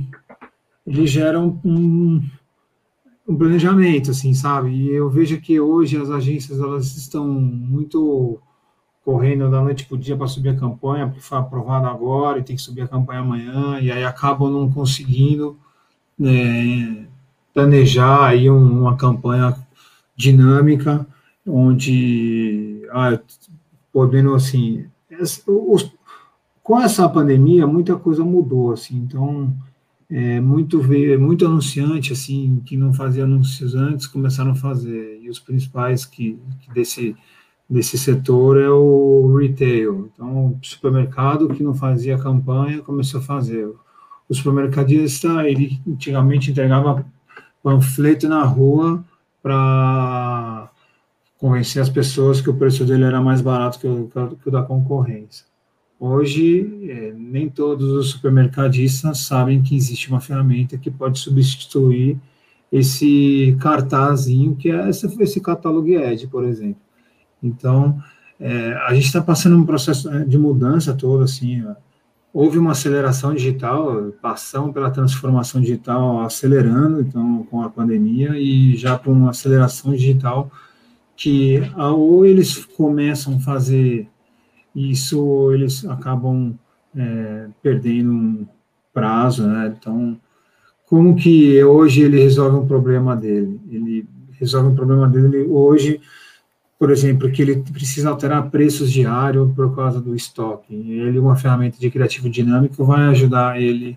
ele 0.86 1.06
gera 1.06 1.40
um, 1.40 1.58
um, 1.64 2.22
um, 3.28 3.36
planejamento, 3.36 4.10
assim, 4.10 4.34
sabe? 4.34 4.70
E 4.70 4.90
eu 4.90 5.08
vejo 5.08 5.40
que 5.40 5.58
hoje 5.58 5.96
as 5.96 6.10
agências 6.10 6.60
elas 6.60 6.96
estão 6.96 7.26
muito 7.26 8.38
correndo 9.04 9.50
da 9.50 9.60
noite 9.60 9.86
para 9.86 9.96
o 9.96 9.98
dia 9.98 10.16
para 10.16 10.26
subir 10.26 10.50
a 10.50 10.56
campanha, 10.56 11.06
porque 11.06 11.20
foi 11.20 11.38
aprovado 11.38 11.86
agora 11.86 12.38
e 12.38 12.42
tem 12.42 12.54
que 12.54 12.62
subir 12.62 12.82
a 12.82 12.88
campanha 12.88 13.20
amanhã, 13.20 13.80
e 13.80 13.90
aí 13.90 14.04
acabam 14.04 14.50
não 14.50 14.70
conseguindo 14.70 15.58
né, 16.22 17.06
planejar 17.52 18.26
aí 18.28 18.48
uma 18.48 18.96
campanha 18.96 19.56
dinâmica, 20.16 21.04
onde, 21.44 22.86
ah, 22.92 23.18
podendo, 23.92 24.34
assim, 24.34 24.86
os, 25.46 25.92
com 26.62 26.80
essa 26.80 27.08
pandemia, 27.08 27.66
muita 27.66 27.96
coisa 27.96 28.24
mudou, 28.24 28.72
assim, 28.72 28.96
então, 28.96 29.52
é, 30.08 30.40
muito, 30.40 30.80
muito 31.18 31.44
anunciante, 31.44 32.12
assim, 32.12 32.62
que 32.64 32.76
não 32.76 32.94
fazia 32.94 33.24
anúncios 33.24 33.74
antes, 33.74 34.06
começaram 34.06 34.52
a 34.52 34.56
fazer, 34.56 35.20
e 35.20 35.28
os 35.28 35.40
principais 35.40 36.04
que, 36.04 36.38
que 36.60 36.72
desse, 36.72 37.16
desse 37.68 37.98
setor 37.98 38.60
é 38.60 38.70
o 38.70 39.34
retail, 39.36 40.10
então, 40.14 40.50
o 40.50 40.58
supermercado 40.62 41.48
que 41.48 41.64
não 41.64 41.74
fazia 41.74 42.16
campanha, 42.16 42.80
começou 42.80 43.18
a 43.18 43.24
fazer, 43.24 43.68
o 44.28 44.34
supermercadista, 44.34 45.46
ele 45.48 45.80
antigamente 45.86 46.50
entregava 46.50 47.04
panfleto 47.62 48.28
na 48.28 48.42
rua 48.42 49.04
para 49.42 50.70
convencer 51.38 51.82
as 51.82 51.88
pessoas 51.88 52.40
que 52.40 52.48
o 52.48 52.54
preço 52.54 52.84
dele 52.84 53.04
era 53.04 53.20
mais 53.20 53.40
barato 53.40 53.78
que 53.78 53.86
o, 53.86 54.08
que 54.40 54.48
o 54.48 54.52
da 54.52 54.62
concorrência. 54.62 55.44
Hoje, 55.98 56.88
é, 56.88 57.12
nem 57.16 57.48
todos 57.48 57.88
os 57.92 58.10
supermercadistas 58.10 59.18
sabem 59.18 59.62
que 59.62 59.76
existe 59.76 60.08
uma 60.08 60.20
ferramenta 60.20 60.76
que 60.76 60.90
pode 60.90 61.18
substituir 61.18 62.18
esse 62.72 63.56
cartazinho 63.60 64.56
que 64.56 64.70
é 64.70 64.88
esse, 64.88 65.06
esse 65.22 65.40
catálogo 65.40 65.88
ED, 65.88 66.26
por 66.26 66.44
exemplo. 66.44 66.80
Então, 67.42 68.02
é, 68.40 68.72
a 68.86 68.94
gente 68.94 69.06
está 69.06 69.20
passando 69.20 69.56
um 69.56 69.66
processo 69.66 70.08
é, 70.10 70.24
de 70.24 70.38
mudança 70.38 70.94
todo, 70.94 71.22
assim, 71.22 71.62
houve 72.32 72.58
uma 72.58 72.72
aceleração 72.72 73.34
digital, 73.34 74.12
passamos 74.22 74.72
pela 74.72 74.90
transformação 74.90 75.60
digital 75.60 76.20
acelerando, 76.20 77.00
então, 77.02 77.46
com 77.50 77.62
a 77.62 77.68
pandemia, 77.68 78.38
e 78.38 78.76
já 78.76 78.98
para 78.98 79.10
uma 79.10 79.30
aceleração 79.30 79.92
digital 79.92 80.50
que 81.16 81.60
ou 81.78 82.24
eles 82.24 82.64
começam 82.64 83.36
a 83.36 83.40
fazer 83.40 84.08
isso, 84.74 85.22
ou 85.22 85.54
eles 85.54 85.84
acabam 85.84 86.54
é, 86.96 87.48
perdendo 87.62 88.10
um 88.10 88.46
prazo, 88.92 89.46
né? 89.46 89.74
Então, 89.78 90.18
como 90.86 91.14
que 91.14 91.62
hoje 91.62 92.02
ele 92.02 92.20
resolve 92.20 92.56
um 92.56 92.66
problema 92.66 93.14
dele? 93.14 93.60
Ele 93.70 94.06
resolve 94.32 94.68
um 94.68 94.74
problema 94.74 95.08
dele 95.08 95.46
hoje 95.48 96.00
por 96.82 96.90
exemplo, 96.90 97.30
que 97.30 97.40
ele 97.40 97.62
precisa 97.62 98.10
alterar 98.10 98.50
preços 98.50 98.90
diários 98.90 99.54
por 99.54 99.72
causa 99.72 100.00
do 100.00 100.16
estoque. 100.16 100.74
Ele, 100.74 101.16
uma 101.16 101.36
ferramenta 101.36 101.78
de 101.78 101.88
criativo 101.88 102.28
dinâmico, 102.28 102.84
vai 102.84 103.02
ajudar 103.04 103.62
ele 103.62 103.96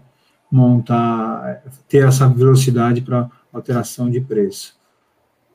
montar, 0.52 1.63
ter 1.89 2.06
essa 2.06 2.30
velocidade 2.30 3.02
para 3.02 3.28
alteração 3.52 4.08
de 4.08 4.21
preço 4.21 4.78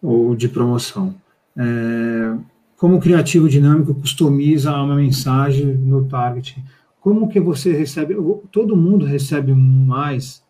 ou 0.02 0.34
de 0.34 0.48
promoção. 0.48 1.14
É, 1.56 2.36
como 2.76 2.96
o 2.96 3.00
criativo 3.00 3.48
dinâmico 3.48 3.94
customiza 3.94 4.74
uma 4.74 4.96
mensagem 4.96 5.66
no 5.66 6.06
target? 6.06 6.60
Como 7.00 7.28
que 7.28 7.38
você 7.38 7.72
recebe? 7.72 8.16
Todo 8.50 8.76
mundo 8.76 9.06
recebe 9.06 9.54
mais, 9.54 10.42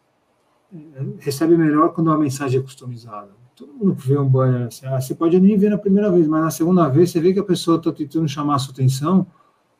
recebe 1.18 1.58
melhor 1.58 1.92
quando 1.92 2.10
a 2.10 2.16
mensagem 2.16 2.58
é 2.58 2.62
customizada 2.62 3.38
todo 3.60 3.74
mundo 3.74 3.94
vê 3.94 4.18
um 4.18 4.26
banner 4.26 4.68
assim, 4.68 4.86
ah, 4.86 4.98
você 4.98 5.14
pode 5.14 5.38
nem 5.38 5.56
ver 5.56 5.68
na 5.68 5.76
primeira 5.76 6.10
vez, 6.10 6.26
mas 6.26 6.42
na 6.42 6.50
segunda 6.50 6.88
vez 6.88 7.10
você 7.10 7.20
vê 7.20 7.32
que 7.32 7.38
a 7.38 7.44
pessoa 7.44 7.76
está 7.76 7.92
tentando 7.92 8.26
chamar 8.26 8.54
a 8.54 8.58
sua 8.58 8.72
atenção 8.72 9.26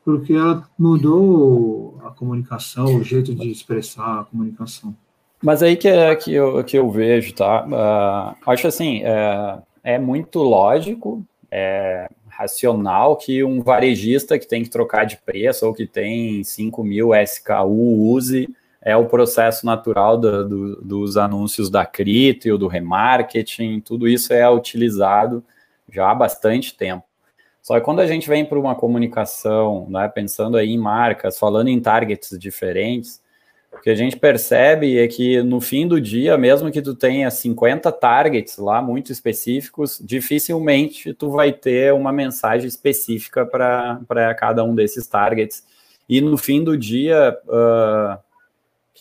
porque 0.05 0.33
ela 0.33 0.63
mudou 0.77 1.99
a 2.03 2.09
comunicação, 2.11 2.95
o 2.95 3.03
jeito 3.03 3.33
de 3.33 3.49
expressar 3.49 4.21
a 4.21 4.23
comunicação. 4.23 4.95
Mas 5.43 5.63
aí 5.63 5.75
que 5.75 5.87
é 5.87 6.15
que 6.15 6.33
eu, 6.33 6.63
que 6.63 6.77
eu 6.77 6.89
vejo, 6.89 7.33
tá? 7.33 7.65
Uh, 7.65 8.49
acho 8.49 8.67
assim, 8.67 9.01
é, 9.03 9.59
é 9.83 9.99
muito 9.99 10.39
lógico, 10.39 11.23
é 11.49 12.07
racional 12.27 13.15
que 13.15 13.43
um 13.43 13.61
varejista 13.61 14.39
que 14.39 14.47
tem 14.47 14.63
que 14.63 14.69
trocar 14.69 15.05
de 15.05 15.17
preço 15.17 15.65
ou 15.65 15.73
que 15.73 15.85
tem 15.85 16.43
5 16.43 16.83
mil 16.83 17.13
SKU 17.13 18.13
use 18.13 18.47
é 18.81 18.95
o 18.97 19.05
processo 19.05 19.65
natural 19.65 20.17
do, 20.17 20.47
do, 20.47 20.75
dos 20.81 21.17
anúncios 21.17 21.69
da 21.69 21.85
Criteo, 21.85 22.57
do 22.57 22.67
remarketing, 22.67 23.79
tudo 23.79 24.07
isso 24.07 24.33
é 24.33 24.49
utilizado 24.49 25.43
já 25.89 26.09
há 26.09 26.15
bastante 26.15 26.75
tempo. 26.75 27.03
Só 27.61 27.75
que 27.75 27.85
quando 27.85 27.99
a 27.99 28.07
gente 28.07 28.27
vem 28.27 28.43
para 28.43 28.59
uma 28.59 28.73
comunicação, 28.73 29.87
né, 29.89 30.07
pensando 30.07 30.57
aí 30.57 30.71
em 30.71 30.77
marcas, 30.79 31.37
falando 31.37 31.67
em 31.67 31.79
targets 31.79 32.37
diferentes, 32.39 33.21
o 33.71 33.79
que 33.79 33.89
a 33.89 33.95
gente 33.95 34.17
percebe 34.17 34.97
é 34.97 35.07
que 35.07 35.41
no 35.43 35.61
fim 35.61 35.87
do 35.87 36.01
dia, 36.01 36.37
mesmo 36.37 36.71
que 36.71 36.81
tu 36.81 36.95
tenha 36.95 37.29
50 37.29 37.91
targets 37.91 38.57
lá 38.57 38.81
muito 38.81 39.11
específicos, 39.11 40.01
dificilmente 40.03 41.13
tu 41.13 41.29
vai 41.29 41.53
ter 41.53 41.93
uma 41.93 42.11
mensagem 42.11 42.67
específica 42.67 43.45
para 43.45 44.35
cada 44.35 44.63
um 44.63 44.73
desses 44.73 45.07
targets. 45.07 45.63
E 46.09 46.19
no 46.19 46.37
fim 46.37 46.63
do 46.63 46.75
dia, 46.75 47.37
uh, 47.47 48.19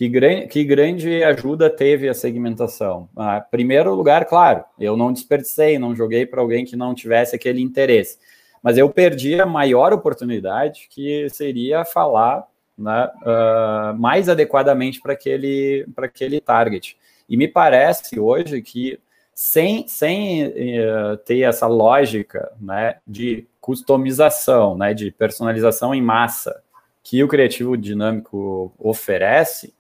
que, 0.01 0.09
gran 0.09 0.47
que 0.47 0.65
grande 0.65 1.23
ajuda 1.23 1.69
teve 1.69 2.09
a 2.09 2.15
segmentação? 2.15 3.11
Ah, 3.15 3.39
primeiro 3.39 3.95
lugar, 3.95 4.25
claro, 4.25 4.65
eu 4.79 4.97
não 4.97 5.13
desperdicei, 5.13 5.79
não 5.79 5.95
joguei 5.95 6.25
para 6.25 6.41
alguém 6.41 6.65
que 6.65 6.75
não 6.75 6.95
tivesse 6.95 7.37
aquele 7.37 7.61
interesse, 7.61 8.19
mas 8.63 8.79
eu 8.79 8.89
perdi 8.89 9.39
a 9.39 9.45
maior 9.45 9.93
oportunidade, 9.93 10.89
que 10.91 11.29
seria 11.29 11.85
falar 11.85 12.47
né, 12.79 13.11
uh, 13.21 14.01
mais 14.01 14.31
adequadamente 14.31 15.03
para 15.03 15.13
aquele, 15.13 15.87
aquele 15.95 16.41
target. 16.41 16.97
E 17.29 17.37
me 17.37 17.47
parece 17.47 18.19
hoje 18.19 18.63
que 18.63 18.99
sem, 19.35 19.87
sem 19.87 20.47
uh, 20.47 21.19
ter 21.27 21.41
essa 21.41 21.67
lógica 21.67 22.51
né, 22.59 22.97
de 23.07 23.47
customização, 23.61 24.79
né, 24.79 24.95
de 24.95 25.11
personalização 25.11 25.95
em 25.95 26.01
massa 26.01 26.63
que 27.03 27.23
o 27.23 27.29
criativo 27.29 27.77
dinâmico 27.77 28.73
oferece, 28.79 29.75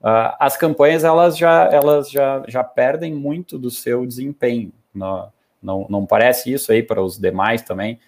Uh, 0.00 0.32
as 0.38 0.56
campanhas 0.56 1.04
elas 1.04 1.36
já 1.36 1.64
elas 1.66 2.10
já, 2.10 2.42
já 2.48 2.64
perdem 2.64 3.14
muito 3.14 3.58
do 3.58 3.70
seu 3.70 4.06
desempenho. 4.06 4.72
Não, 4.94 5.30
não, 5.62 5.86
não 5.90 6.06
parece 6.06 6.52
isso 6.52 6.72
aí 6.72 6.82
para 6.82 7.02
os 7.02 7.18
demais 7.18 7.62
também? 7.62 7.98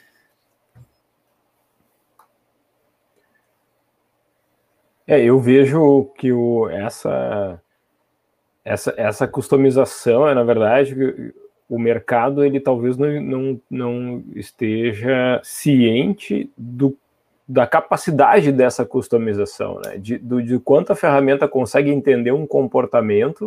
É, 5.07 5.20
eu 5.22 5.38
vejo 5.38 6.11
que 6.16 6.33
o, 6.33 6.68
essa, 6.70 7.61
essa, 8.64 8.94
essa 8.96 9.28
customização 9.28 10.26
é, 10.26 10.35
na 10.35 10.44
verdade, 10.44 10.94
o 11.68 11.78
mercado 11.78 12.44
ele 12.44 12.61
talvez 12.61 12.96
não, 12.96 13.20
não, 13.20 13.61
não 13.70 14.24
esteja 14.35 15.40
ciente 15.43 16.51
do 16.57 16.97
da 17.49 17.66
capacidade 17.66 18.53
dessa 18.53 18.84
customização, 18.84 19.80
né? 19.84 19.99
de, 19.99 20.18
do, 20.18 20.43
de 20.43 20.59
quanto 20.59 20.93
a 20.93 20.97
ferramenta 20.97 21.49
consegue 21.49 21.90
entender 21.90 22.32
um 22.32 22.47
comportamento 22.47 23.47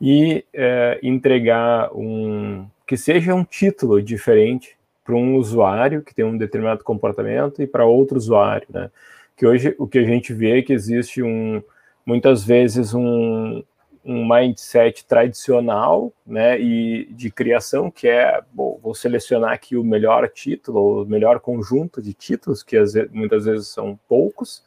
e 0.00 0.44
é, 0.52 0.98
entregar 1.02 1.90
um 1.94 2.66
que 2.86 2.96
seja 2.96 3.34
um 3.34 3.42
título 3.42 4.00
diferente 4.00 4.76
para 5.04 5.14
um 5.14 5.36
usuário 5.36 6.02
que 6.02 6.14
tem 6.14 6.24
um 6.24 6.36
determinado 6.36 6.84
comportamento 6.84 7.62
e 7.62 7.66
para 7.66 7.84
outro 7.84 8.16
usuário, 8.16 8.66
né? 8.70 8.90
Que 9.36 9.46
hoje 9.46 9.74
o 9.78 9.86
que 9.86 9.98
a 9.98 10.04
gente 10.04 10.32
vê 10.32 10.58
é 10.58 10.62
que 10.62 10.72
existe 10.72 11.22
um 11.22 11.62
muitas 12.04 12.44
vezes 12.44 12.94
um, 12.94 13.62
um 14.06 14.24
mindset 14.24 15.04
tradicional, 15.04 16.12
né, 16.24 16.60
e 16.60 17.06
de 17.12 17.28
criação, 17.28 17.90
que 17.90 18.06
é, 18.06 18.40
bom, 18.52 18.78
vou 18.80 18.94
selecionar 18.94 19.52
aqui 19.52 19.76
o 19.76 19.82
melhor 19.82 20.28
título, 20.28 21.02
o 21.02 21.06
melhor 21.06 21.40
conjunto 21.40 22.00
de 22.00 22.14
títulos, 22.14 22.62
que 22.62 22.76
muitas 23.10 23.46
vezes 23.46 23.66
são 23.66 23.98
poucos, 24.08 24.64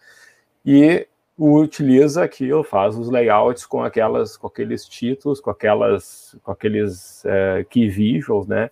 e 0.66 1.08
utiliza 1.38 2.22
aquilo, 2.22 2.66
faz 2.66 2.98
os 2.98 3.10
layouts 3.10 3.66
com 3.66 3.82
aquelas, 3.82 4.36
com 4.36 4.48
aqueles 4.48 4.86
títulos, 4.86 5.40
com 5.40 5.50
aquelas, 5.50 6.36
com 6.44 6.52
aqueles 6.52 7.24
é, 7.26 7.66
key 7.70 7.88
visuals, 7.88 8.46
né, 8.46 8.70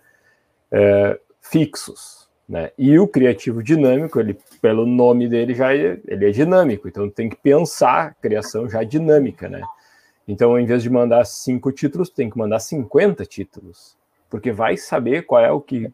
é, 0.70 1.18
fixos. 1.40 2.28
Né? 2.46 2.70
E 2.78 2.98
o 2.98 3.08
criativo 3.08 3.62
dinâmico, 3.62 4.20
ele, 4.20 4.38
pelo 4.60 4.86
nome 4.86 5.28
dele, 5.28 5.54
já 5.54 5.74
é, 5.74 5.98
ele 6.06 6.28
é 6.28 6.30
dinâmico, 6.30 6.88
então 6.88 7.08
tem 7.08 7.28
que 7.28 7.36
pensar 7.36 8.06
a 8.06 8.14
criação 8.14 8.68
já 8.68 8.82
dinâmica. 8.82 9.48
Né? 9.48 9.62
Então, 10.28 10.58
em 10.58 10.66
vez 10.66 10.82
de 10.82 10.90
mandar 10.90 11.24
cinco 11.24 11.72
títulos, 11.72 12.10
tem 12.10 12.28
que 12.28 12.36
mandar 12.36 12.60
50 12.60 13.24
títulos, 13.24 13.96
porque 14.28 14.52
vai 14.52 14.76
saber 14.76 15.22
qual 15.22 15.42
é 15.42 15.50
o 15.50 15.58
que. 15.58 15.90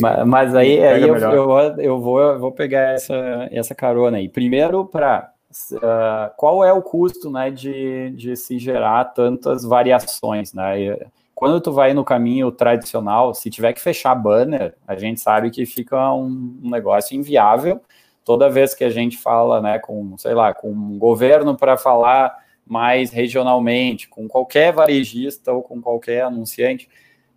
Mas, 0.00 0.26
mas 0.26 0.54
aí, 0.54 0.82
aí 0.84 1.02
eu, 1.02 1.16
eu, 1.16 1.32
eu, 1.78 2.00
vou, 2.00 2.20
eu 2.20 2.38
vou 2.38 2.52
pegar 2.52 2.94
essa, 2.94 3.48
essa 3.50 3.74
carona 3.74 4.18
aí. 4.18 4.28
Primeiro, 4.28 4.86
para 4.86 5.32
uh, 5.72 6.30
qual 6.36 6.64
é 6.64 6.72
o 6.72 6.80
custo 6.80 7.28
né, 7.28 7.50
de, 7.50 8.10
de 8.10 8.36
se 8.36 8.60
gerar 8.60 9.06
tantas 9.06 9.64
variações, 9.64 10.54
né? 10.54 10.96
Quando 11.34 11.60
tu 11.60 11.72
vai 11.72 11.94
no 11.94 12.04
caminho 12.04 12.50
tradicional, 12.50 13.34
se 13.34 13.48
tiver 13.50 13.72
que 13.72 13.80
fechar 13.80 14.14
banner, 14.14 14.74
a 14.86 14.96
gente 14.96 15.20
sabe 15.20 15.50
que 15.50 15.64
fica 15.66 16.12
um, 16.12 16.58
um 16.62 16.70
negócio 16.70 17.16
inviável. 17.16 17.80
Toda 18.24 18.50
vez 18.50 18.74
que 18.74 18.84
a 18.84 18.90
gente 18.90 19.16
fala, 19.16 19.60
né, 19.60 19.78
com, 19.78 20.18
sei 20.18 20.34
lá, 20.34 20.52
com 20.52 20.70
um 20.70 20.98
governo 20.98 21.56
para 21.56 21.76
falar 21.76 22.36
mais 22.68 23.10
regionalmente, 23.10 24.08
com 24.08 24.28
qualquer 24.28 24.72
varejista 24.72 25.52
ou 25.52 25.62
com 25.62 25.80
qualquer 25.80 26.22
anunciante, 26.22 26.88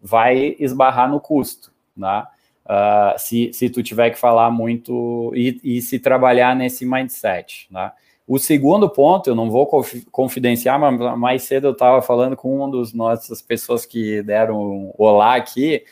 vai 0.02 0.56
esbarrar 0.60 1.10
no 1.10 1.20
custo, 1.20 1.72
né? 1.96 2.26
Uh, 2.64 3.18
se, 3.18 3.52
se 3.54 3.70
tu 3.70 3.82
tiver 3.82 4.12
que 4.12 4.20
falar 4.20 4.52
muito 4.52 5.32
e, 5.36 5.60
e 5.64 5.82
se 5.82 6.00
trabalhar 6.00 6.56
nesse 6.56 6.86
mindset, 6.86 7.68
né? 7.72 7.92
O 8.28 8.40
segundo 8.40 8.90
ponto, 8.90 9.30
eu 9.30 9.36
não 9.36 9.50
vou 9.50 9.68
confidenciar, 10.10 10.80
mas 10.80 11.20
mais 11.20 11.44
cedo 11.44 11.68
eu 11.68 11.72
estava 11.74 12.02
falando 12.02 12.38
com 12.38 12.56
uma 12.56 12.72
das 12.72 12.94
nossas 12.94 13.42
pessoas 13.42 13.86
que 13.86 14.24
deram 14.24 14.62
um 14.62 14.94
olá 14.98 15.36
aqui 15.36 15.84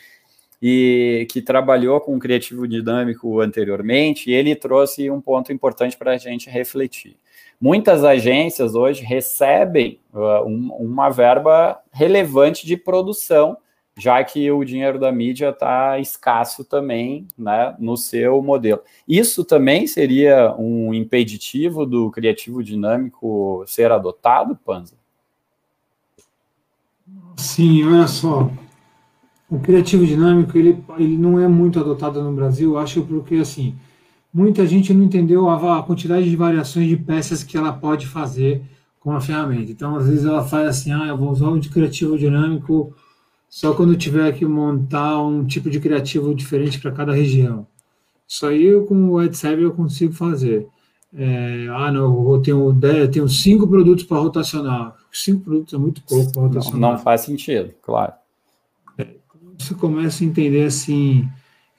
e 0.62 1.26
que 1.30 1.42
trabalhou 1.42 2.00
com 2.00 2.18
criativo 2.18 2.66
dinâmico 2.66 3.40
anteriormente, 3.40 4.30
e 4.30 4.32
ele 4.32 4.54
trouxe 4.54 5.10
um 5.10 5.20
ponto 5.20 5.52
importante 5.52 5.98
para 5.98 6.12
a 6.12 6.16
gente 6.16 6.48
refletir. 6.48 7.16
Muitas 7.60 8.04
agências 8.04 8.74
hoje 8.74 9.04
recebem 9.04 10.00
uh, 10.14 10.46
um, 10.46 10.72
uma 10.78 11.10
verba 11.10 11.78
relevante 11.92 12.66
de 12.66 12.76
produção 12.76 13.56
já 14.00 14.24
que 14.24 14.50
o 14.50 14.64
dinheiro 14.64 14.98
da 14.98 15.12
mídia 15.12 15.50
está 15.50 15.98
escasso 15.98 16.64
também 16.64 17.28
né, 17.36 17.76
no 17.78 17.96
seu 17.96 18.42
modelo. 18.42 18.80
Isso 19.06 19.44
também 19.44 19.86
seria 19.86 20.54
um 20.58 20.94
impeditivo 20.94 21.84
do 21.84 22.10
criativo 22.10 22.64
dinâmico 22.64 23.62
ser 23.66 23.92
adotado, 23.92 24.56
Panza? 24.64 24.94
Sim, 27.36 27.84
olha 27.84 28.06
só. 28.06 28.50
O 29.50 29.58
criativo 29.58 30.06
dinâmico 30.06 30.56
ele, 30.56 30.82
ele 30.96 31.18
não 31.18 31.38
é 31.38 31.46
muito 31.46 31.78
adotado 31.78 32.22
no 32.22 32.32
Brasil, 32.32 32.78
acho 32.78 33.02
porque 33.02 33.36
assim 33.36 33.74
muita 34.32 34.66
gente 34.66 34.94
não 34.94 35.04
entendeu 35.04 35.48
a, 35.50 35.82
quantidade 35.82 36.28
de 36.28 36.36
variações 36.36 36.88
de 36.88 36.96
peças 36.96 37.42
que 37.42 37.56
ela 37.56 37.72
pode 37.72 38.06
fazer 38.06 38.62
com 38.98 39.12
a 39.12 39.20
ferramenta. 39.20 39.72
Então, 39.72 39.96
às 39.96 40.06
vezes 40.06 40.24
ela 40.24 40.44
faz 40.44 40.68
assim, 40.68 40.92
ah, 40.92 41.06
eu 41.06 41.16
vou 41.16 41.30
usar 41.30 41.48
o 41.48 41.58
de 41.58 41.68
criativo 41.68 42.18
dinâmico 42.18 42.94
só 43.48 43.74
quando 43.74 43.96
tiver 43.96 44.32
que 44.32 44.46
montar 44.46 45.20
um 45.22 45.44
tipo 45.44 45.68
de 45.68 45.80
criativo 45.80 46.34
diferente 46.34 46.78
para 46.78 46.92
cada 46.92 47.12
região. 47.12 47.66
Isso 48.26 48.46
aí 48.46 48.64
eu, 48.64 48.84
com 48.84 49.10
o 49.10 49.18
AdServe 49.18 49.62
eu 49.62 49.72
consigo 49.72 50.12
fazer. 50.12 50.68
É, 51.12 51.66
ah, 51.70 51.90
não, 51.90 52.32
eu 52.32 52.40
tenho, 52.40 52.78
eu 52.80 53.10
tenho 53.10 53.28
cinco 53.28 53.66
produtos 53.66 54.04
para 54.04 54.18
rotacionar. 54.18 54.94
Cinco 55.10 55.40
produtos 55.40 55.74
é 55.74 55.78
muito 55.78 56.00
pouco 56.02 56.32
para 56.32 56.42
rotacionar. 56.42 56.80
Não, 56.80 56.92
não, 56.92 56.98
faz 56.98 57.22
sentido, 57.22 57.74
claro. 57.82 58.12
É, 58.96 59.08
você 59.58 59.74
começa 59.74 60.22
a 60.22 60.26
entender 60.26 60.66
assim 60.66 61.28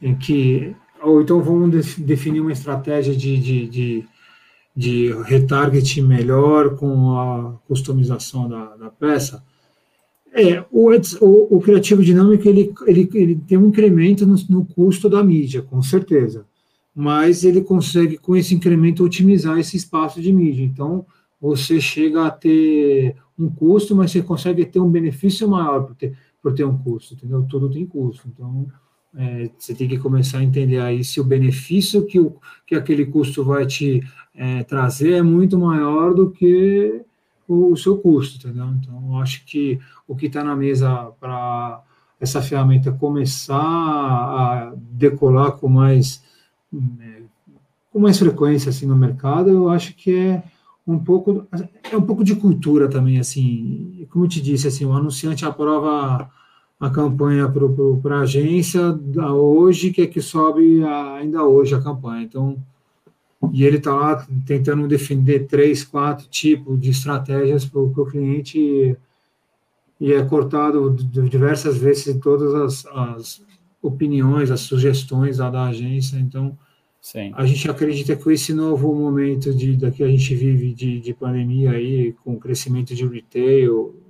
é 0.01 0.13
que. 0.15 0.75
Ou 1.03 1.21
então 1.21 1.41
vamos 1.41 1.95
definir 1.97 2.41
uma 2.41 2.51
estratégia 2.51 3.15
de, 3.15 3.37
de, 3.37 3.67
de, 3.67 4.07
de 4.75 5.13
retargeting 5.23 6.03
melhor 6.03 6.75
com 6.75 7.17
a 7.17 7.53
customização 7.67 8.47
da, 8.47 8.75
da 8.75 8.89
peça 8.89 9.43
é, 10.33 10.63
o, 10.71 10.89
o, 11.19 11.57
o, 11.57 11.61
criativo 11.61 12.01
dinâmico 12.01 12.47
ele, 12.47 12.73
ele, 12.87 13.09
ele 13.13 13.35
tem 13.35 13.57
um 13.57 13.67
incremento 13.67 14.25
no, 14.25 14.35
no, 14.49 14.65
custo 14.65 15.09
da 15.09 15.21
mídia, 15.21 15.61
com 15.61 15.81
certeza, 15.81 16.45
mas 16.95 17.43
ele 17.43 17.61
consegue 17.61 18.17
com 18.17 18.35
esse 18.35 18.55
incremento 18.55 19.03
otimizar 19.03 19.59
esse 19.59 19.75
espaço 19.75 20.21
de 20.21 20.31
mídia. 20.31 20.63
Então 20.63 21.05
você 21.39 21.81
chega 21.81 22.25
a 22.25 22.31
ter 22.31 23.15
um 23.37 23.49
custo, 23.49 23.93
mas 23.93 24.11
você 24.11 24.21
consegue 24.21 24.65
ter 24.65 24.79
um 24.79 24.89
benefício 24.89 25.49
maior 25.49 25.83
por 25.83 25.95
ter, 25.95 26.17
por 26.41 26.53
ter 26.53 26.63
um 26.63 26.77
custo, 26.77 27.13
entendeu? 27.13 27.45
Tudo 27.49 27.69
tem 27.69 27.85
custo. 27.85 28.29
Então 28.33 28.67
é, 29.17 29.49
você 29.57 29.73
tem 29.75 29.87
que 29.87 29.97
começar 29.97 30.39
a 30.39 30.43
entender 30.43 30.79
aí 30.79 31.03
se 31.03 31.19
o 31.19 31.23
benefício 31.23 32.05
que, 32.05 32.19
o, 32.19 32.35
que 32.65 32.75
aquele 32.75 33.05
custo 33.05 33.43
vai 33.43 33.65
te 33.65 34.01
é, 34.33 34.63
trazer 34.63 35.13
é 35.13 35.21
muito 35.21 35.59
maior 35.59 36.13
do 36.13 36.31
que 36.31 37.01
o, 37.47 37.73
o 37.73 37.77
seu 37.77 37.97
custo, 37.97 38.47
entendeu? 38.47 38.67
Então, 38.67 39.19
acho 39.19 39.45
que 39.45 39.79
o 40.07 40.15
que 40.15 40.27
está 40.27 40.43
na 40.43 40.55
mesa 40.55 41.11
para 41.19 41.81
essa 42.19 42.41
ferramenta 42.41 42.91
começar 42.91 43.57
a 43.57 44.73
decolar 44.75 45.53
com 45.53 45.67
mais 45.67 46.23
né, 46.71 47.23
com 47.91 47.99
mais 47.99 48.17
frequência 48.17 48.69
assim 48.69 48.85
no 48.85 48.95
mercado, 48.95 49.49
eu 49.49 49.69
acho 49.69 49.93
que 49.95 50.15
é 50.15 50.43
um 50.87 50.97
pouco 50.97 51.45
é 51.91 51.97
um 51.97 52.01
pouco 52.01 52.23
de 52.23 52.35
cultura 52.35 52.87
também 52.87 53.19
assim, 53.19 54.07
como 54.09 54.25
eu 54.25 54.29
te 54.29 54.41
disse 54.41 54.67
assim, 54.67 54.85
o 54.85 54.93
anunciante 54.93 55.43
aprova 55.43 56.29
a 56.81 56.89
campanha 56.89 57.47
para 58.01 58.17
a 58.17 58.21
agência 58.21 58.81
hoje, 59.31 59.91
que 59.91 60.01
é 60.01 60.07
que 60.07 60.19
sobe 60.19 60.83
ainda 60.83 61.43
hoje 61.43 61.75
a 61.75 61.79
campanha. 61.79 62.23
Então, 62.23 62.57
e 63.53 63.63
ele 63.63 63.77
está 63.77 63.93
lá 63.93 64.27
tentando 64.47 64.87
defender 64.87 65.45
três, 65.45 65.83
quatro 65.83 66.27
tipos 66.27 66.81
de 66.81 66.89
estratégias 66.89 67.65
para 67.65 67.79
o 67.79 68.05
cliente 68.05 68.57
e, 68.57 68.97
e, 69.99 70.11
é 70.11 70.23
cortado 70.25 70.91
diversas 71.29 71.77
vezes 71.77 72.19
todas 72.19 72.55
as, 72.55 72.85
as 72.87 73.45
opiniões, 73.79 74.49
as 74.49 74.61
sugestões 74.61 75.37
da, 75.37 75.51
da 75.51 75.65
agência. 75.65 76.17
Então, 76.17 76.57
Sim. 76.99 77.31
a 77.35 77.45
gente 77.45 77.69
acredita 77.69 78.15
que 78.15 78.31
esse 78.31 78.55
novo 78.55 78.93
momento 78.95 79.53
de, 79.53 79.77
da 79.77 79.91
que 79.91 80.03
a 80.03 80.07
gente 80.07 80.33
vive 80.33 80.73
de, 80.73 80.99
de 80.99 81.13
pandemia 81.13 81.71
aí, 81.71 82.15
com 82.23 82.33
o 82.33 82.39
crescimento 82.39 82.95
de 82.95 83.05
retail, 83.05 84.00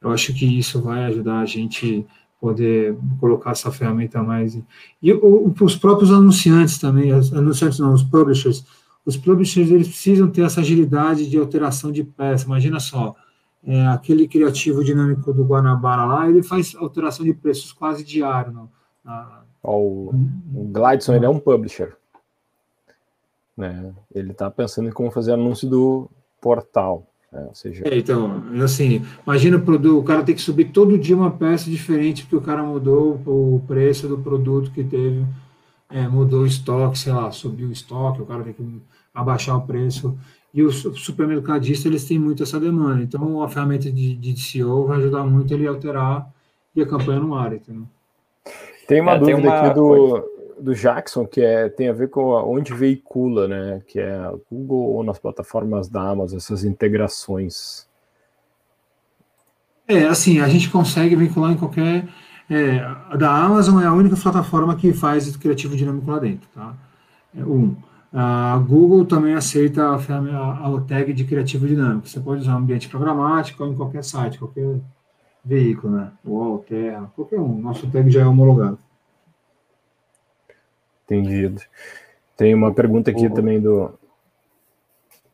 eu 0.00 0.10
acho 0.10 0.32
que 0.32 0.58
isso 0.58 0.80
vai 0.80 1.04
ajudar 1.04 1.40
a 1.40 1.46
gente 1.46 2.06
poder 2.40 2.96
colocar 3.18 3.50
essa 3.50 3.70
ferramenta 3.70 4.22
mais. 4.22 4.60
E 5.02 5.12
os 5.12 5.76
próprios 5.76 6.12
anunciantes 6.12 6.78
também, 6.78 7.10
anunciantes 7.10 7.78
não, 7.78 7.92
os 7.92 8.02
publishers, 8.02 8.64
os 9.04 9.16
publishers 9.16 9.70
eles 9.70 9.88
precisam 9.88 10.30
ter 10.30 10.42
essa 10.42 10.60
agilidade 10.60 11.28
de 11.28 11.38
alteração 11.38 11.90
de 11.90 12.04
peça. 12.04 12.44
Imagina 12.46 12.78
só, 12.78 13.16
é, 13.64 13.86
aquele 13.88 14.28
criativo 14.28 14.84
dinâmico 14.84 15.32
do 15.32 15.44
Guanabara 15.44 16.04
lá, 16.04 16.28
ele 16.28 16.42
faz 16.42 16.74
alteração 16.76 17.24
de 17.24 17.34
preços 17.34 17.72
quase 17.72 18.04
diário. 18.04 18.52
Não? 18.52 18.68
O, 19.62 20.14
o 20.54 20.64
Glidson 20.72 21.14
ele 21.14 21.26
é 21.26 21.28
um 21.28 21.40
publisher. 21.40 21.96
Né? 23.56 23.92
Ele 24.14 24.30
está 24.30 24.48
pensando 24.50 24.88
em 24.88 24.92
como 24.92 25.10
fazer 25.10 25.32
anúncio 25.32 25.68
do 25.68 26.08
portal. 26.40 27.06
É, 27.32 27.40
ou 27.40 27.54
seja... 27.54 27.84
É, 27.86 27.98
então, 27.98 28.42
assim, 28.62 29.02
imagina 29.26 29.56
o 29.58 29.62
produto, 29.62 29.98
o 29.98 30.04
cara 30.04 30.22
tem 30.22 30.34
que 30.34 30.40
subir 30.40 30.66
todo 30.66 30.98
dia 30.98 31.16
uma 31.16 31.30
peça 31.30 31.70
diferente 31.70 32.22
porque 32.22 32.36
o 32.36 32.40
cara 32.40 32.62
mudou 32.62 33.20
o 33.26 33.62
preço 33.66 34.08
do 34.08 34.18
produto 34.18 34.70
que 34.70 34.82
teve, 34.82 35.24
é, 35.90 36.08
mudou 36.08 36.42
o 36.42 36.46
estoque, 36.46 36.98
sei 36.98 37.12
lá, 37.12 37.30
subiu 37.30 37.68
o 37.68 37.72
estoque, 37.72 38.22
o 38.22 38.26
cara 38.26 38.44
tem 38.44 38.54
que 38.54 38.82
abaixar 39.14 39.56
o 39.56 39.62
preço. 39.62 40.16
E 40.52 40.62
os 40.62 40.76
supermercadistas, 40.96 41.86
eles 41.86 42.04
têm 42.04 42.18
muito 42.18 42.42
essa 42.42 42.58
demanda. 42.58 43.02
Então, 43.02 43.42
a 43.42 43.48
ferramenta 43.48 43.90
de, 43.92 44.14
de 44.16 44.40
SEO 44.40 44.86
vai 44.86 44.98
ajudar 44.98 45.24
muito 45.24 45.52
ele 45.52 45.66
a 45.66 45.70
alterar 45.70 46.32
e 46.74 46.80
a 46.80 46.86
campanha 46.86 47.20
no 47.20 47.34
ar, 47.34 47.52
entendeu? 47.52 47.84
Tem 48.86 49.02
uma 49.02 49.12
é, 49.12 49.18
dúvida 49.18 49.42
tem 49.42 49.50
uma... 49.50 49.60
aqui 49.60 49.74
do, 49.74 50.37
do 50.60 50.74
Jackson, 50.74 51.26
que 51.26 51.40
é, 51.40 51.68
tem 51.68 51.88
a 51.88 51.92
ver 51.92 52.08
com 52.08 52.22
onde 52.22 52.74
veicula, 52.74 53.48
né? 53.48 53.82
Que 53.86 54.00
é 54.00 54.32
Google 54.50 54.94
ou 54.94 55.02
nas 55.04 55.18
plataformas 55.18 55.88
da 55.88 56.02
Amazon, 56.02 56.38
essas 56.38 56.64
integrações. 56.64 57.88
É, 59.86 60.04
assim, 60.04 60.40
a 60.40 60.48
gente 60.48 60.70
consegue 60.70 61.16
vincular 61.16 61.52
em 61.52 61.56
qualquer. 61.56 62.06
É, 62.50 62.78
a 63.10 63.16
da 63.16 63.30
Amazon 63.30 63.82
é 63.82 63.86
a 63.86 63.92
única 63.92 64.16
plataforma 64.16 64.76
que 64.76 64.92
faz 64.92 65.34
criativo 65.36 65.76
dinâmico 65.76 66.10
lá 66.10 66.18
dentro, 66.18 66.48
tá? 66.54 66.74
É, 67.34 67.42
um. 67.42 67.76
A 68.12 68.56
Google 68.66 69.04
também 69.04 69.34
aceita 69.34 69.82
a, 69.82 69.96
a, 69.96 70.76
a 70.76 70.80
tag 70.80 71.12
de 71.12 71.24
criativo 71.24 71.66
dinâmico. 71.66 72.08
Você 72.08 72.18
pode 72.18 72.40
usar 72.40 72.54
um 72.54 72.58
ambiente 72.58 72.88
programático 72.88 73.62
ou 73.62 73.70
em 73.70 73.76
qualquer 73.76 74.02
site, 74.02 74.38
qualquer 74.38 74.80
veículo, 75.44 75.94
né? 75.94 76.10
UOL, 76.24 76.58
Terra, 76.66 77.10
qualquer 77.14 77.38
um. 77.38 77.60
Nosso 77.60 77.86
tag 77.90 78.10
já 78.10 78.22
é 78.22 78.26
homologado. 78.26 78.78
Entendido. 81.08 81.62
Tem 82.36 82.54
uma 82.54 82.72
pergunta 82.72 83.10
aqui 83.10 83.30
também 83.30 83.58
do. 83.58 83.98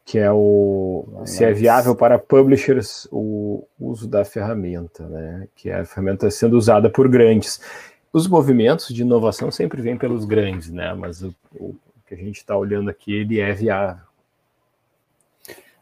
que 0.05 0.18
é 0.18 0.31
o 0.31 1.22
se 1.27 1.45
é 1.45 1.53
viável 1.53 1.97
para 1.97 2.18
publishers 2.18 3.09
o 3.11 3.66
uso 3.79 4.07
da 4.07 4.25
ferramenta, 4.25 5.05
né? 5.09 5.49
Que 5.57 5.70
é 5.70 5.81
a 5.81 5.85
ferramenta 5.85 6.31
sendo 6.31 6.57
usada 6.57 6.89
por 6.89 7.09
grandes. 7.09 7.61
Os 8.12 8.29
movimentos 8.29 8.89
de 8.89 9.03
inovação 9.03 9.51
sempre 9.51 9.83
vêm 9.83 9.99
pelos 9.99 10.25
grandes, 10.25 10.70
né? 10.70 10.95
Mas 10.95 11.22
o, 11.22 11.35
o 11.57 11.75
que 12.07 12.14
a 12.14 12.16
gente 12.16 12.37
está 12.37 12.57
olhando 12.57 12.89
aqui 12.89 13.12
ele 13.12 13.41
é 13.41 13.53
viável. 13.53 14.05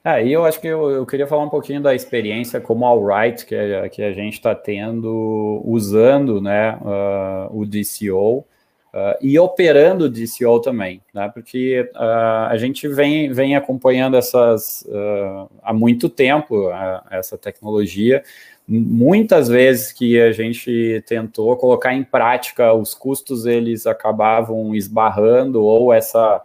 É, 0.04 0.26
e 0.26 0.32
eu 0.32 0.44
acho 0.44 0.60
que 0.60 0.66
eu, 0.66 0.90
eu, 0.90 1.06
queria 1.06 1.28
falar 1.28 1.44
um 1.44 1.48
pouquinho 1.48 1.80
da 1.80 1.94
experiência 1.94 2.60
como 2.60 2.84
Alright 2.84 3.46
que, 3.46 3.54
que 3.90 4.02
a 4.02 4.12
gente 4.12 4.34
está 4.34 4.52
tendo 4.52 5.62
usando 5.64 6.40
né, 6.40 6.76
uh, 6.80 7.56
o 7.56 7.64
DCO 7.64 8.44
Uh, 8.92 9.16
e 9.22 9.38
operando 9.38 10.06
DCO 10.06 10.60
também, 10.60 11.00
né? 11.14 11.30
Porque 11.32 11.90
uh, 11.94 12.48
a 12.50 12.56
gente 12.58 12.86
vem, 12.88 13.32
vem 13.32 13.56
acompanhando 13.56 14.18
essas 14.18 14.84
uh, 14.86 15.50
há 15.62 15.72
muito 15.72 16.10
tempo 16.10 16.70
essa 17.10 17.38
tecnologia. 17.38 18.22
Muitas 18.68 19.48
vezes 19.48 19.92
que 19.92 20.20
a 20.20 20.30
gente 20.30 21.02
tentou 21.06 21.56
colocar 21.56 21.94
em 21.94 22.04
prática, 22.04 22.74
os 22.74 22.92
custos 22.92 23.46
eles 23.46 23.86
acabavam 23.86 24.74
esbarrando 24.74 25.64
ou 25.64 25.92
essa 25.92 26.42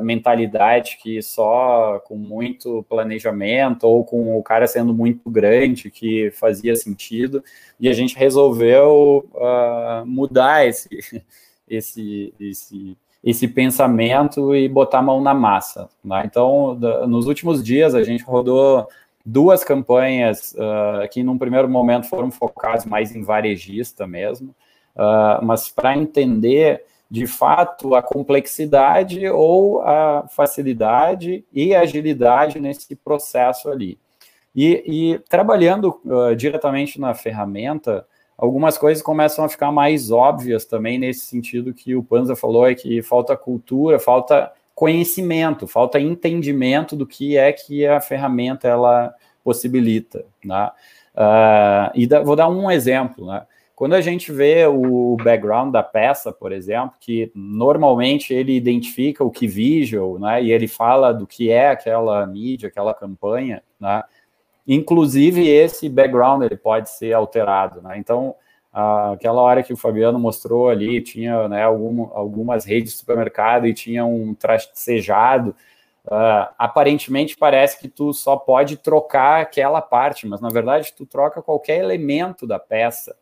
mentalidade 0.00 0.96
que 1.02 1.20
só 1.20 2.00
com 2.06 2.16
muito 2.16 2.84
planejamento 2.88 3.84
ou 3.84 4.04
com 4.04 4.38
o 4.38 4.42
cara 4.42 4.66
sendo 4.66 4.94
muito 4.94 5.28
grande 5.28 5.90
que 5.90 6.30
fazia 6.30 6.76
sentido 6.76 7.42
e 7.80 7.88
a 7.88 7.92
gente 7.92 8.16
resolveu 8.16 9.28
mudar 10.06 10.66
esse 10.66 10.88
esse, 11.68 12.32
esse, 12.38 12.96
esse 13.22 13.48
pensamento 13.48 14.54
e 14.54 14.68
botar 14.68 14.98
a 14.98 15.02
mão 15.02 15.20
na 15.20 15.34
massa. 15.34 15.88
Né? 16.04 16.22
Então, 16.24 16.74
nos 17.06 17.26
últimos 17.26 17.62
dias, 17.62 17.94
a 17.94 18.02
gente 18.02 18.24
rodou 18.24 18.86
duas 19.24 19.62
campanhas 19.62 20.54
uh, 20.54 21.08
que, 21.10 21.22
num 21.22 21.38
primeiro 21.38 21.68
momento, 21.68 22.08
foram 22.08 22.30
focadas 22.30 22.84
mais 22.84 23.14
em 23.14 23.22
varejista 23.22 24.06
mesmo, 24.06 24.54
uh, 24.96 25.44
mas 25.44 25.68
para 25.68 25.96
entender 25.96 26.84
de 27.08 27.26
fato 27.26 27.94
a 27.94 28.02
complexidade 28.02 29.28
ou 29.28 29.82
a 29.82 30.26
facilidade 30.28 31.44
e 31.52 31.74
agilidade 31.74 32.58
nesse 32.58 32.96
processo 32.96 33.68
ali. 33.68 33.98
E, 34.56 34.82
e 34.86 35.18
trabalhando 35.28 36.00
uh, 36.04 36.34
diretamente 36.34 37.00
na 37.00 37.14
ferramenta, 37.14 38.06
algumas 38.42 38.76
coisas 38.76 39.00
começam 39.00 39.44
a 39.44 39.48
ficar 39.48 39.70
mais 39.70 40.10
óbvias 40.10 40.64
também 40.64 40.98
nesse 40.98 41.20
sentido 41.26 41.72
que 41.72 41.94
o 41.94 42.02
Panza 42.02 42.34
falou, 42.34 42.66
é 42.66 42.74
que 42.74 43.00
falta 43.00 43.36
cultura, 43.36 44.00
falta 44.00 44.50
conhecimento, 44.74 45.68
falta 45.68 46.00
entendimento 46.00 46.96
do 46.96 47.06
que 47.06 47.36
é 47.36 47.52
que 47.52 47.86
a 47.86 48.00
ferramenta 48.00 48.66
ela 48.66 49.14
possibilita, 49.44 50.24
né? 50.44 50.70
Uh, 51.14 51.92
e 51.94 52.04
da, 52.04 52.20
vou 52.20 52.34
dar 52.34 52.48
um 52.48 52.68
exemplo, 52.68 53.26
né? 53.26 53.46
Quando 53.76 53.94
a 53.94 54.00
gente 54.00 54.32
vê 54.32 54.66
o 54.66 55.16
background 55.22 55.72
da 55.72 55.82
peça, 55.82 56.32
por 56.32 56.50
exemplo, 56.50 56.96
que 56.98 57.30
normalmente 57.34 58.34
ele 58.34 58.56
identifica 58.56 59.22
o 59.22 59.30
que 59.30 59.46
visual, 59.46 60.18
né? 60.18 60.42
E 60.42 60.50
ele 60.50 60.66
fala 60.66 61.12
do 61.12 61.28
que 61.28 61.48
é 61.48 61.68
aquela 61.68 62.26
mídia, 62.26 62.68
aquela 62.68 62.92
campanha, 62.92 63.62
né? 63.78 64.02
Inclusive, 64.66 65.48
esse 65.48 65.88
background 65.88 66.42
ele 66.42 66.56
pode 66.56 66.90
ser 66.90 67.12
alterado. 67.12 67.82
Né? 67.82 67.98
Então, 67.98 68.34
aquela 68.72 69.40
hora 69.42 69.62
que 69.62 69.72
o 69.72 69.76
Fabiano 69.76 70.18
mostrou 70.18 70.68
ali, 70.68 71.00
tinha 71.00 71.48
né, 71.48 71.62
algum, 71.62 72.08
algumas 72.12 72.64
redes 72.64 72.92
de 72.92 72.98
supermercado 72.98 73.66
e 73.66 73.74
tinha 73.74 74.04
um 74.04 74.34
tracejado. 74.34 75.54
Uh, 76.04 76.50
aparentemente 76.58 77.36
parece 77.36 77.78
que 77.78 77.86
tu 77.88 78.12
só 78.12 78.36
pode 78.36 78.76
trocar 78.76 79.40
aquela 79.40 79.80
parte, 79.80 80.26
mas 80.26 80.40
na 80.40 80.48
verdade 80.48 80.92
tu 80.96 81.06
troca 81.06 81.40
qualquer 81.40 81.78
elemento 81.78 82.44
da 82.44 82.58
peça. 82.58 83.14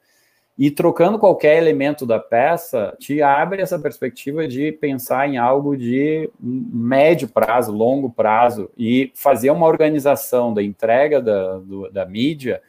E 0.61 0.71
trocando 0.71 1.19
qualquer 1.19 1.57
elemento 1.57 2.05
da 2.05 2.19
peça, 2.19 2.95
te 2.99 3.23
abre 3.23 3.63
essa 3.63 3.79
perspectiva 3.79 4.47
de 4.47 4.71
pensar 4.73 5.27
em 5.27 5.39
algo 5.39 5.75
de 5.75 6.29
médio 6.39 7.29
prazo, 7.29 7.73
longo 7.73 8.11
prazo, 8.11 8.71
e 8.77 9.11
fazer 9.15 9.51
uma 9.53 9.67
organização 9.67 10.53
da 10.53 10.63
entrega 10.63 11.19
da, 11.19 11.57
do, 11.57 11.91
da 11.91 12.05
mídia, 12.05 12.61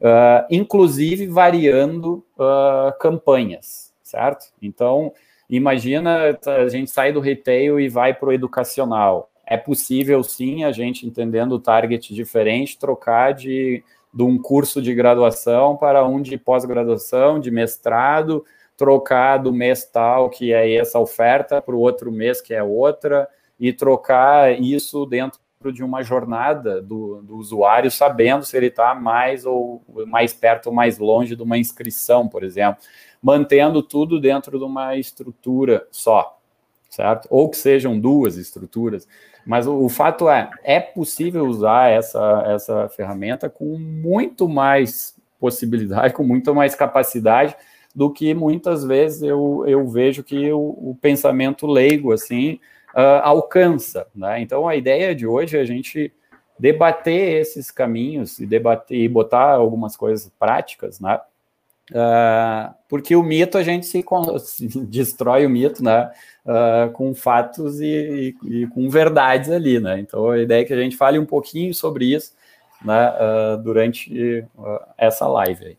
uh, 0.00 0.44
inclusive 0.50 1.28
variando 1.28 2.24
uh, 2.36 2.98
campanhas, 2.98 3.94
certo? 4.02 4.46
Então, 4.60 5.12
imagina 5.48 6.36
a 6.44 6.68
gente 6.68 6.90
sai 6.90 7.12
do 7.12 7.20
retail 7.20 7.78
e 7.78 7.88
vai 7.88 8.12
para 8.12 8.30
o 8.30 8.32
educacional. 8.32 9.30
É 9.46 9.56
possível, 9.56 10.24
sim, 10.24 10.64
a 10.64 10.72
gente 10.72 11.06
entendendo 11.06 11.52
o 11.52 11.60
target 11.60 12.12
diferente, 12.12 12.76
trocar 12.76 13.32
de 13.32 13.84
de 14.18 14.24
um 14.24 14.36
curso 14.36 14.82
de 14.82 14.92
graduação 14.92 15.76
para 15.76 16.04
um 16.04 16.20
de 16.20 16.36
pós-graduação, 16.36 17.38
de 17.38 17.52
mestrado, 17.52 18.44
trocar 18.76 19.36
do 19.36 19.52
mês 19.52 19.84
tal, 19.84 20.28
que 20.28 20.52
é 20.52 20.74
essa 20.74 20.98
oferta, 20.98 21.62
para 21.62 21.76
o 21.76 21.78
outro 21.78 22.10
mês, 22.10 22.40
que 22.40 22.52
é 22.52 22.60
outra, 22.60 23.28
e 23.60 23.72
trocar 23.72 24.60
isso 24.60 25.06
dentro 25.06 25.38
de 25.72 25.84
uma 25.84 26.02
jornada 26.02 26.82
do, 26.82 27.22
do 27.22 27.36
usuário, 27.36 27.92
sabendo 27.92 28.44
se 28.44 28.56
ele 28.56 28.66
está 28.66 28.92
mais 28.92 29.46
ou 29.46 29.84
mais 30.08 30.34
perto 30.34 30.66
ou 30.66 30.72
mais 30.72 30.98
longe 30.98 31.36
de 31.36 31.42
uma 31.44 31.56
inscrição, 31.56 32.26
por 32.26 32.42
exemplo, 32.42 32.82
mantendo 33.22 33.84
tudo 33.84 34.20
dentro 34.20 34.58
de 34.58 34.64
uma 34.64 34.96
estrutura 34.96 35.86
só, 35.92 36.40
certo? 36.90 37.28
Ou 37.30 37.48
que 37.48 37.56
sejam 37.56 37.96
duas 37.96 38.36
estruturas. 38.36 39.06
Mas 39.48 39.66
o, 39.66 39.82
o, 39.82 39.88
fato 39.88 40.28
é, 40.28 40.50
é 40.62 40.78
possível 40.78 41.46
usar 41.46 41.88
essa, 41.90 42.44
essa 42.48 42.86
ferramenta 42.90 43.48
com 43.48 43.78
muito 43.78 44.46
mais 44.46 45.16
possibilidade, 45.40 46.12
com 46.14 46.22
muito 46.22 46.54
mais 46.54 46.74
capacidade 46.74 47.56
do 47.94 48.12
que 48.12 48.34
muitas 48.34 48.84
vezes 48.84 49.22
eu, 49.22 49.64
eu 49.66 49.88
vejo 49.88 50.22
que 50.22 50.52
o, 50.52 50.58
o 50.58 50.98
pensamento 51.00 51.66
leigo, 51.66 52.12
assim, 52.12 52.60
uh, 52.94 53.22
alcança, 53.22 54.06
né? 54.14 54.38
Então, 54.38 54.68
a 54.68 54.76
ideia 54.76 55.14
de 55.14 55.26
hoje 55.26 55.56
é 55.56 55.60
a 55.62 55.64
gente 55.64 56.12
debater 56.58 57.40
esses 57.40 57.70
caminhos 57.70 58.38
e 58.38 58.44
debater 58.44 58.98
e 58.98 59.08
botar 59.08 59.52
algumas 59.52 59.96
coisas 59.96 60.30
práticas, 60.38 61.00
né? 61.00 61.18
Uh, 61.90 62.74
porque 62.86 63.16
o 63.16 63.22
mito 63.22 63.56
a 63.56 63.62
gente 63.62 63.86
se, 63.86 64.04
se 64.40 64.68
destrói 64.84 65.46
o 65.46 65.50
mito, 65.50 65.82
né? 65.82 66.10
Uh, 66.44 66.90
com 66.92 67.14
fatos 67.14 67.80
e, 67.80 68.34
e, 68.44 68.62
e, 68.62 68.66
com 68.68 68.88
verdades 68.88 69.50
ali, 69.50 69.80
né? 69.80 69.98
Então 69.98 70.30
a 70.30 70.38
ideia 70.38 70.62
é 70.62 70.64
que 70.64 70.72
a 70.72 70.80
gente 70.80 70.96
fale 70.96 71.18
um 71.18 71.26
pouquinho 71.26 71.74
sobre 71.74 72.14
isso, 72.14 72.32
né? 72.84 73.10
Uh, 73.10 73.62
durante 73.62 74.46
essa 74.96 75.26
live 75.26 75.64
aí. 75.64 75.78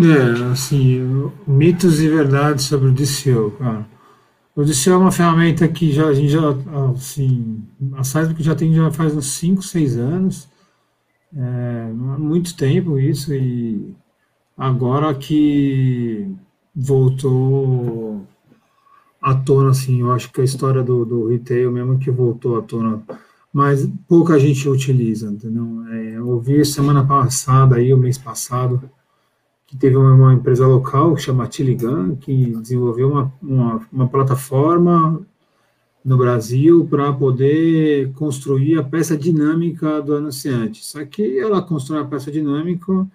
É, 0.00 0.52
assim, 0.52 1.32
mitos 1.44 2.00
e 2.00 2.08
verdades 2.08 2.66
sobre 2.66 2.88
o 2.88 2.92
DCO, 2.92 3.50
cara. 3.58 3.84
O 4.54 4.64
DCO 4.64 4.90
é 4.90 4.96
uma 4.96 5.10
ferramenta 5.10 5.66
que 5.66 5.92
já, 5.92 6.06
a 6.06 6.14
gente 6.14 6.28
já, 6.28 6.40
assim, 6.94 7.64
a 7.96 8.04
Seismic 8.04 8.42
já 8.42 8.54
tem 8.54 8.72
já 8.72 8.90
faz 8.92 9.14
uns 9.16 9.26
5, 9.26 9.62
6 9.62 9.96
anos, 9.96 10.48
é, 11.36 11.88
muito 11.92 12.56
tempo 12.56 12.98
isso, 12.98 13.34
e 13.34 13.94
agora 14.58 15.14
que 15.14 16.28
voltou 16.74 18.26
à 19.22 19.34
tona, 19.34 19.70
assim, 19.70 20.00
eu 20.00 20.12
acho 20.12 20.32
que 20.32 20.40
a 20.40 20.44
história 20.44 20.82
do, 20.82 21.04
do 21.04 21.28
retail 21.28 21.70
mesmo 21.70 21.98
que 21.98 22.10
voltou 22.10 22.58
à 22.58 22.62
tona, 22.62 23.02
mas 23.52 23.88
pouca 24.08 24.38
gente 24.38 24.68
utiliza, 24.68 25.30
entendeu? 25.30 25.84
É, 25.88 26.16
eu 26.16 26.28
ouvi 26.28 26.64
semana 26.64 27.04
passada, 27.04 27.76
aí, 27.76 27.94
o 27.94 27.98
mês 27.98 28.18
passado, 28.18 28.90
que 29.66 29.76
teve 29.76 29.96
uma, 29.96 30.12
uma 30.12 30.34
empresa 30.34 30.66
local, 30.66 31.14
que 31.14 31.22
chama 31.22 31.46
Tiligan, 31.46 32.16
que 32.16 32.52
desenvolveu 32.56 33.10
uma, 33.10 33.32
uma, 33.42 33.86
uma 33.92 34.08
plataforma 34.08 35.20
no 36.04 36.16
Brasil 36.16 36.86
para 36.88 37.12
poder 37.12 38.12
construir 38.12 38.78
a 38.78 38.82
peça 38.82 39.16
dinâmica 39.16 40.00
do 40.00 40.14
anunciante. 40.14 40.84
Só 40.84 41.04
que 41.04 41.38
ela 41.38 41.60
constrói 41.60 42.00
a 42.00 42.06
peça 42.06 42.30
dinâmica 42.30 43.06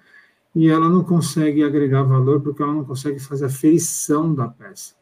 e 0.55 0.69
ela 0.69 0.87
não 0.87 1.03
consegue 1.03 1.63
agregar 1.63 2.03
valor 2.03 2.41
porque 2.41 2.61
ela 2.61 2.73
não 2.73 2.85
consegue 2.85 3.19
fazer 3.19 3.45
a 3.45 3.49
feição 3.49 4.33
da 4.33 4.47
peça. 4.47 4.93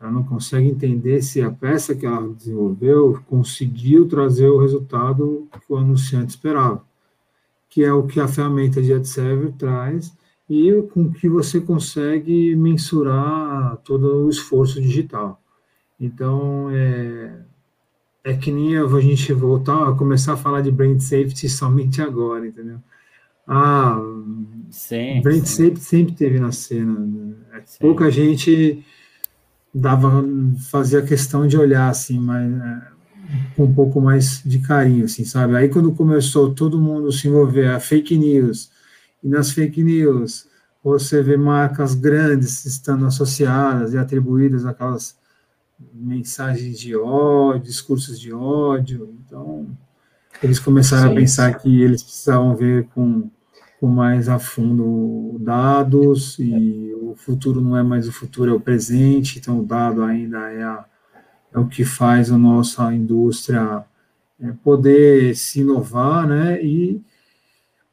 Ela 0.00 0.10
não 0.10 0.24
consegue 0.24 0.68
entender 0.68 1.22
se 1.22 1.40
a 1.40 1.50
peça 1.50 1.94
que 1.94 2.04
ela 2.04 2.28
desenvolveu 2.28 3.22
conseguiu 3.26 4.08
trazer 4.08 4.48
o 4.48 4.58
resultado 4.58 5.48
que 5.52 5.72
o 5.72 5.76
anunciante 5.76 6.30
esperava, 6.30 6.84
que 7.70 7.84
é 7.84 7.92
o 7.92 8.06
que 8.06 8.20
a 8.20 8.28
ferramenta 8.28 8.82
de 8.82 8.92
AdServer 8.92 9.52
traz 9.52 10.12
e 10.50 10.72
com 10.92 11.10
que 11.10 11.28
você 11.28 11.60
consegue 11.60 12.54
mensurar 12.56 13.76
todo 13.78 14.26
o 14.26 14.28
esforço 14.28 14.80
digital. 14.80 15.40
Então, 15.98 16.68
é, 16.70 17.40
é 18.24 18.36
que 18.36 18.50
nem 18.50 18.76
a 18.76 19.00
gente 19.00 19.32
voltar 19.32 19.88
a 19.88 19.94
começar 19.94 20.34
a 20.34 20.36
falar 20.36 20.60
de 20.60 20.70
brand 20.70 21.00
safety 21.00 21.48
somente 21.48 22.02
agora, 22.02 22.46
entendeu? 22.46 22.78
Ah, 23.46 24.00
sim, 24.70 25.20
Brent 25.22 25.44
sim. 25.46 25.56
Sempre, 25.56 25.80
sempre 25.80 26.14
teve 26.14 26.38
na 26.38 26.52
cena. 26.52 26.98
Né? 26.98 27.34
É 27.52 27.62
pouca 27.78 28.10
gente 28.10 28.84
dava, 29.74 30.24
fazia 30.70 31.02
questão 31.02 31.46
de 31.46 31.56
olhar 31.56 31.88
assim, 31.88 32.18
mas 32.18 32.50
é, 32.50 32.82
com 33.56 33.64
um 33.64 33.74
pouco 33.74 34.00
mais 34.00 34.42
de 34.44 34.60
carinho, 34.60 35.04
assim, 35.04 35.24
sabe? 35.24 35.56
Aí 35.56 35.68
quando 35.68 35.92
começou 35.92 36.54
todo 36.54 36.80
mundo 36.80 37.10
se 37.10 37.28
envolver 37.28 37.68
a 37.68 37.80
fake 37.80 38.16
news, 38.16 38.70
e 39.22 39.28
nas 39.28 39.50
fake 39.50 39.82
news 39.82 40.46
você 40.82 41.22
vê 41.22 41.36
marcas 41.36 41.94
grandes 41.94 42.64
estando 42.66 43.06
associadas 43.06 43.94
e 43.94 43.98
atribuídas 43.98 44.66
aquelas 44.66 45.16
mensagens 45.92 46.78
de 46.78 46.94
ódio, 46.94 47.62
discursos 47.62 48.20
de 48.20 48.32
ódio, 48.32 49.14
então 49.26 49.66
eles 50.44 50.58
começaram 50.58 51.08
Sim. 51.08 51.12
a 51.12 51.20
pensar 51.20 51.54
que 51.54 51.82
eles 51.82 52.02
precisavam 52.02 52.54
ver 52.54 52.86
com, 52.94 53.30
com 53.80 53.86
mais 53.86 54.28
a 54.28 54.38
fundo 54.38 55.38
dados 55.40 56.38
e 56.38 56.92
o 57.00 57.14
futuro 57.16 57.60
não 57.60 57.76
é 57.76 57.82
mais 57.82 58.06
o 58.06 58.12
futuro, 58.12 58.50
é 58.50 58.54
o 58.54 58.60
presente, 58.60 59.38
então 59.38 59.60
o 59.60 59.64
dado 59.64 60.02
ainda 60.02 60.38
é 60.50 60.62
a 60.62 60.84
é 61.54 61.58
o 61.58 61.68
que 61.68 61.84
faz 61.84 62.32
a 62.32 62.36
nossa 62.36 62.92
indústria 62.92 63.84
é, 64.40 64.50
poder 64.64 65.36
se 65.36 65.60
inovar, 65.60 66.26
né? 66.26 66.60
E 66.60 67.00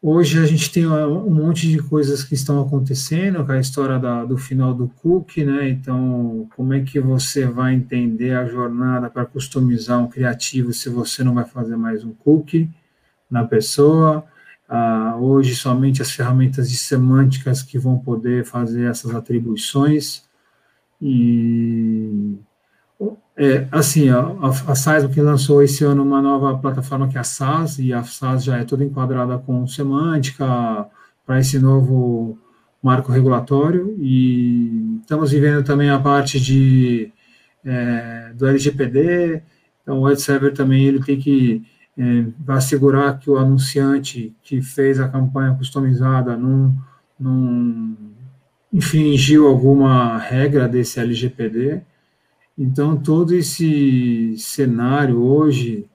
hoje 0.01 0.39
a 0.39 0.45
gente 0.45 0.71
tem 0.71 0.87
um 0.87 1.29
monte 1.29 1.67
de 1.67 1.77
coisas 1.77 2.23
que 2.23 2.33
estão 2.33 2.61
acontecendo, 2.61 3.45
com 3.45 3.51
a 3.51 3.59
história 3.59 3.99
da, 3.99 4.25
do 4.25 4.37
final 4.37 4.73
do 4.73 4.87
cookie, 4.87 5.45
né? 5.45 5.69
Então, 5.69 6.49
como 6.55 6.73
é 6.73 6.81
que 6.81 6.99
você 6.99 7.45
vai 7.45 7.73
entender 7.73 8.35
a 8.35 8.45
jornada 8.45 9.09
para 9.09 9.25
customizar 9.25 9.99
um 9.99 10.07
criativo 10.07 10.73
se 10.73 10.89
você 10.89 11.23
não 11.23 11.35
vai 11.35 11.45
fazer 11.45 11.75
mais 11.75 12.03
um 12.03 12.13
cookie 12.13 12.69
na 13.29 13.43
pessoa? 13.45 14.25
Ah, 14.67 15.17
hoje, 15.19 15.55
somente 15.55 16.01
as 16.01 16.11
ferramentas 16.11 16.69
de 16.69 16.77
semânticas 16.77 17.61
que 17.61 17.77
vão 17.77 17.99
poder 17.99 18.45
fazer 18.45 18.85
essas 18.85 19.13
atribuições. 19.13 20.23
E 21.01 22.37
é, 23.37 23.67
assim, 23.71 24.09
a, 24.09 24.19
a 24.67 24.75
Seismic 24.75 25.19
lançou 25.19 25.63
esse 25.63 25.83
ano 25.83 26.03
uma 26.03 26.21
nova 26.21 26.57
plataforma 26.57 27.07
que 27.07 27.17
é 27.17 27.21
a 27.21 27.23
SAS, 27.23 27.79
e 27.79 27.93
a 27.93 28.03
SAS 28.03 28.43
já 28.43 28.57
é 28.57 28.63
toda 28.63 28.83
enquadrada 28.83 29.37
com 29.37 29.65
semântica 29.65 30.45
para 31.25 31.39
esse 31.39 31.57
novo 31.57 32.37
marco 32.83 33.11
regulatório, 33.11 33.95
e 33.99 34.99
estamos 35.01 35.31
vivendo 35.31 35.63
também 35.63 35.89
a 35.89 35.99
parte 35.99 36.39
de, 36.39 37.11
é, 37.65 38.31
do 38.35 38.47
LGPD, 38.47 39.41
então 39.81 39.99
o 39.99 40.05
Ad 40.07 40.21
Server 40.21 40.53
também 40.53 40.85
ele 40.85 41.03
tem 41.03 41.19
que 41.19 41.63
é, 41.97 42.25
assegurar 42.47 43.19
que 43.19 43.29
o 43.29 43.37
anunciante 43.37 44.35
que 44.43 44.61
fez 44.61 44.99
a 44.99 45.07
campanha 45.07 45.55
customizada 45.55 46.35
não, 46.37 46.75
não 47.19 47.97
infringiu 48.71 49.47
alguma 49.47 50.17
regra 50.17 50.67
desse 50.67 50.99
LGPD, 50.99 51.81
então, 52.61 52.95
todo 52.95 53.33
esse 53.33 54.37
cenário 54.37 55.19
hoje 55.23 55.89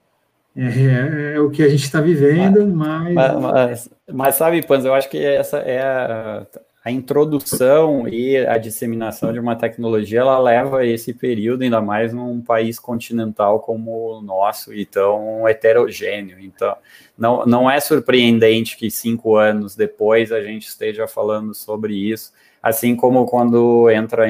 é, 0.56 1.34
é, 1.34 1.40
o 1.40 1.48
que 1.48 1.62
a 1.62 1.68
gente 1.68 1.84
está 1.84 2.00
vivendo, 2.00 2.66
mas... 2.66 3.14
Mas, 3.14 3.40
mas, 3.40 3.90
mas, 4.12 4.34
sabe, 4.34 4.66
Panz, 4.66 4.84
eu 4.84 4.92
acho 4.92 5.08
que 5.08 5.16
essa 5.24 5.58
é 5.58 5.80
a, 5.80 6.44
a, 6.84 6.90
introdução 6.90 8.08
e 8.08 8.36
a 8.38 8.58
disseminação 8.58 9.32
de 9.32 9.38
uma 9.38 9.54
tecnologia, 9.54 10.20
ela 10.20 10.40
leva 10.40 10.84
esse 10.84 11.14
período, 11.14 11.62
ainda 11.62 11.80
mais 11.80 12.12
num 12.12 12.40
país 12.40 12.80
continental 12.80 13.60
como 13.60 14.18
o 14.18 14.20
nosso 14.20 14.74
e 14.74 14.84
tão 14.84 15.46
heterogêneo. 15.46 16.40
Então, 16.40 16.74
não, 17.16 17.46
não 17.46 17.70
é 17.70 17.78
surpreendente 17.78 18.76
que 18.76 18.90
cinco 18.90 19.36
anos 19.36 19.76
depois 19.76 20.32
a 20.32 20.42
gente 20.42 20.66
esteja 20.66 21.06
falando 21.06 21.54
sobre 21.54 21.94
isso, 21.94 22.32
assim 22.66 22.96
como 22.96 23.26
quando 23.26 23.88
entra 23.90 24.26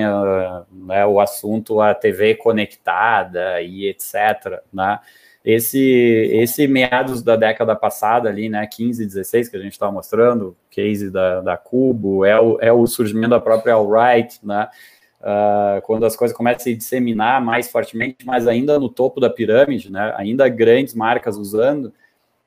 né, 0.71 1.07
o 1.07 1.19
assunto 1.21 1.81
a 1.81 1.95
TV 1.95 2.35
conectada 2.35 3.63
e 3.63 3.89
etc. 3.89 4.61
Né? 4.71 4.99
Esse, 5.43 5.81
esse 5.81 6.69
meados 6.69 7.23
da 7.23 7.35
década 7.35 7.75
passada 7.75 8.29
ali, 8.29 8.51
né, 8.51 8.67
15, 8.67 9.07
16, 9.07 9.49
que 9.49 9.57
a 9.57 9.61
gente 9.61 9.73
estava 9.73 9.91
mostrando, 9.91 10.55
case 10.71 11.11
da, 11.11 11.41
da 11.41 11.57
Cubo, 11.57 12.27
é 12.27 12.39
o, 12.39 12.59
é 12.61 12.71
o 12.71 12.87
surgimento 12.87 13.31
da 13.31 13.41
própria 13.41 13.75
Alright, 13.75 14.39
né, 14.45 14.69
uh, 15.23 15.81
quando 15.83 16.05
as 16.05 16.15
coisas 16.15 16.37
começam 16.37 16.57
a 16.57 16.65
se 16.65 16.75
disseminar 16.75 17.43
mais 17.43 17.71
fortemente, 17.71 18.19
mas 18.27 18.47
ainda 18.47 18.79
no 18.79 18.91
topo 18.91 19.19
da 19.19 19.31
pirâmide, 19.31 19.91
né, 19.91 20.13
ainda 20.19 20.47
grandes 20.49 20.95
marcas 20.95 21.39
usando, 21.39 21.91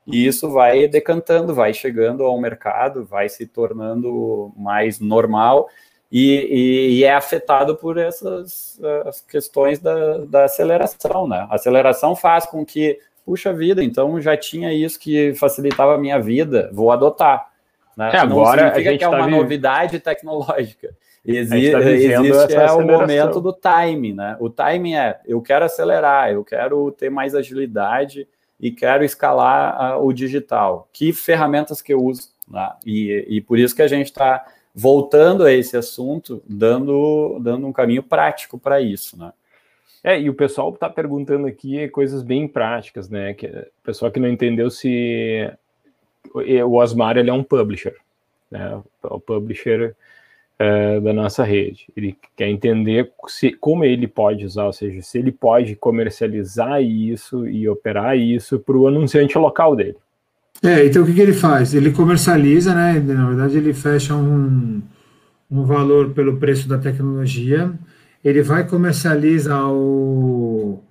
e 0.06 0.26
isso 0.26 0.50
vai 0.50 0.88
decantando, 0.88 1.54
vai 1.54 1.72
chegando 1.72 2.24
ao 2.24 2.40
mercado, 2.40 3.04
vai 3.04 3.28
se 3.28 3.46
tornando 3.46 4.52
mais 4.56 4.98
normal 4.98 5.68
e, 6.10 6.48
e, 6.50 6.98
e 6.98 7.04
é 7.04 7.14
afetado 7.14 7.76
por 7.76 7.96
essas 7.96 8.80
questões 9.28 9.78
da, 9.78 10.18
da 10.18 10.44
aceleração, 10.44 11.28
né? 11.28 11.46
A 11.48 11.54
aceleração 11.54 12.16
faz 12.16 12.46
com 12.46 12.64
que, 12.64 12.98
puxa 13.24 13.52
vida, 13.52 13.82
então 13.84 14.20
já 14.20 14.36
tinha 14.36 14.72
isso 14.72 14.98
que 14.98 15.34
facilitava 15.34 15.94
a 15.94 15.98
minha 15.98 16.18
vida, 16.18 16.68
vou 16.72 16.90
adotar. 16.90 17.48
Né? 17.96 18.10
É, 18.12 18.18
agora 18.18 18.72
a 18.72 18.80
gente 18.80 18.98
que 18.98 19.04
é 19.04 19.08
uma 19.08 19.28
novidade 19.28 20.00
tecnológica. 20.00 20.94
Exi 21.24 21.70
tá 21.70 21.80
existe 21.80 22.54
é 22.54 22.72
o 22.72 22.80
momento 22.80 23.40
do 23.40 23.52
time, 23.52 24.14
né? 24.14 24.36
O 24.40 24.48
time 24.48 24.94
é 24.94 25.20
eu 25.26 25.40
quero 25.42 25.66
acelerar, 25.66 26.30
eu 26.30 26.42
quero 26.42 26.90
ter 26.92 27.10
mais 27.10 27.34
agilidade 27.34 28.26
e 28.60 28.70
quero 28.70 29.02
escalar 29.02 29.98
uh, 29.98 30.06
o 30.06 30.12
digital. 30.12 30.88
Que 30.92 31.12
ferramentas 31.12 31.80
que 31.80 31.92
eu 31.92 32.04
uso? 32.04 32.28
Né? 32.48 32.70
E, 32.84 33.26
e 33.28 33.40
por 33.40 33.58
isso 33.58 33.74
que 33.74 33.82
a 33.82 33.88
gente 33.88 34.06
está 34.06 34.44
voltando 34.74 35.44
a 35.44 35.52
esse 35.52 35.76
assunto, 35.76 36.42
dando, 36.46 37.38
dando 37.40 37.66
um 37.66 37.72
caminho 37.72 38.02
prático 38.02 38.58
para 38.58 38.80
isso, 38.80 39.18
né? 39.18 39.32
É, 40.02 40.18
e 40.18 40.30
o 40.30 40.34
pessoal 40.34 40.70
está 40.70 40.88
perguntando 40.88 41.46
aqui 41.46 41.86
coisas 41.88 42.22
bem 42.22 42.48
práticas, 42.48 43.08
né? 43.08 43.34
Que, 43.34 43.46
o 43.46 43.82
pessoal 43.82 44.10
que 44.10 44.20
não 44.20 44.28
entendeu 44.28 44.70
se 44.70 45.50
o 46.34 46.76
Osmar 46.76 47.18
ele 47.18 47.28
é 47.28 47.32
um 47.32 47.42
publisher, 47.42 47.96
né? 48.50 48.80
O 49.02 49.20
publisher 49.20 49.94
é, 50.60 51.00
da 51.00 51.10
nossa 51.14 51.42
rede. 51.42 51.86
Ele 51.96 52.14
quer 52.36 52.48
entender 52.48 53.10
se, 53.26 53.50
como 53.52 53.82
ele 53.82 54.06
pode 54.06 54.44
usar, 54.44 54.66
ou 54.66 54.72
seja, 54.74 55.00
se 55.00 55.18
ele 55.18 55.32
pode 55.32 55.74
comercializar 55.74 56.82
isso 56.82 57.48
e 57.48 57.66
operar 57.66 58.18
isso 58.18 58.58
para 58.58 58.76
o 58.76 58.86
anunciante 58.86 59.38
local 59.38 59.74
dele. 59.74 59.96
É, 60.62 60.84
então 60.84 61.02
o 61.02 61.06
que, 61.06 61.14
que 61.14 61.20
ele 61.22 61.32
faz? 61.32 61.72
Ele 61.72 61.90
comercializa, 61.90 62.74
né? 62.74 63.00
Na 63.00 63.28
verdade, 63.28 63.56
ele 63.56 63.72
fecha 63.72 64.14
um, 64.14 64.82
um 65.50 65.64
valor 65.64 66.10
pelo 66.10 66.36
preço 66.36 66.68
da 66.68 66.76
tecnologia, 66.76 67.72
ele 68.22 68.42
vai 68.42 68.68
comercializa 68.68 69.64
o, 69.64 70.82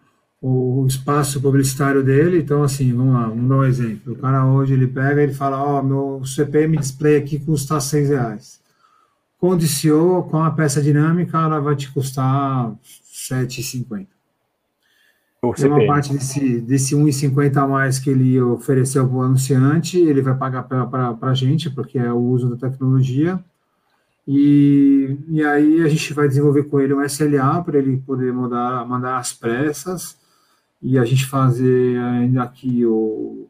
o 0.41 0.83
espaço 0.87 1.39
publicitário 1.39 2.03
dele. 2.03 2.39
Então, 2.39 2.63
assim, 2.63 2.91
vamos 2.91 3.13
lá, 3.13 3.27
vamos 3.27 3.47
dar 3.47 3.57
um 3.57 3.63
exemplo. 3.63 4.13
O 4.13 4.15
cara 4.15 4.47
hoje 4.47 4.73
ele 4.73 4.87
pega 4.87 5.23
e 5.23 5.31
fala: 5.31 5.63
Ó, 5.63 5.79
oh, 5.79 5.83
meu 5.83 6.25
CPM 6.25 6.75
display 6.75 7.17
aqui 7.17 7.37
custa 7.37 7.79
6 7.79 8.09
reais. 8.09 8.59
DCO, 9.55 10.27
com 10.29 10.43
a 10.43 10.51
peça 10.51 10.81
dinâmica, 10.81 11.37
ela 11.37 11.59
vai 11.59 11.75
te 11.75 11.91
custar 11.91 12.73
7,50. 13.29 14.07
Tem 15.55 15.67
uma 15.67 15.87
parte 15.87 16.11
desse, 16.11 16.59
desse 16.59 16.95
1,50 16.95 17.55
a 17.57 17.67
mais 17.67 17.97
que 17.97 18.09
ele 18.09 18.41
ofereceu 18.41 19.07
para 19.07 19.15
o 19.15 19.21
anunciante, 19.21 19.97
ele 19.97 20.21
vai 20.21 20.35
pagar 20.35 20.63
para 20.63 21.17
a 21.21 21.33
gente, 21.33 21.69
porque 21.69 21.97
é 21.97 22.11
o 22.11 22.17
uso 22.17 22.49
da 22.49 22.69
tecnologia. 22.69 23.41
E, 24.27 25.17
e 25.29 25.43
aí 25.43 25.81
a 25.81 25.87
gente 25.87 26.13
vai 26.13 26.27
desenvolver 26.27 26.63
com 26.63 26.79
ele 26.79 26.93
um 26.93 27.01
SLA 27.01 27.63
para 27.63 27.79
ele 27.79 27.97
poder 27.97 28.33
mandar, 28.33 28.85
mandar 28.85 29.17
as 29.17 29.31
pressas 29.33 30.17
e 30.81 30.99
a 30.99 31.05
gente 31.05 31.25
fazer 31.25 31.97
ainda 31.97 32.43
aqui 32.43 32.85
o, 32.85 33.47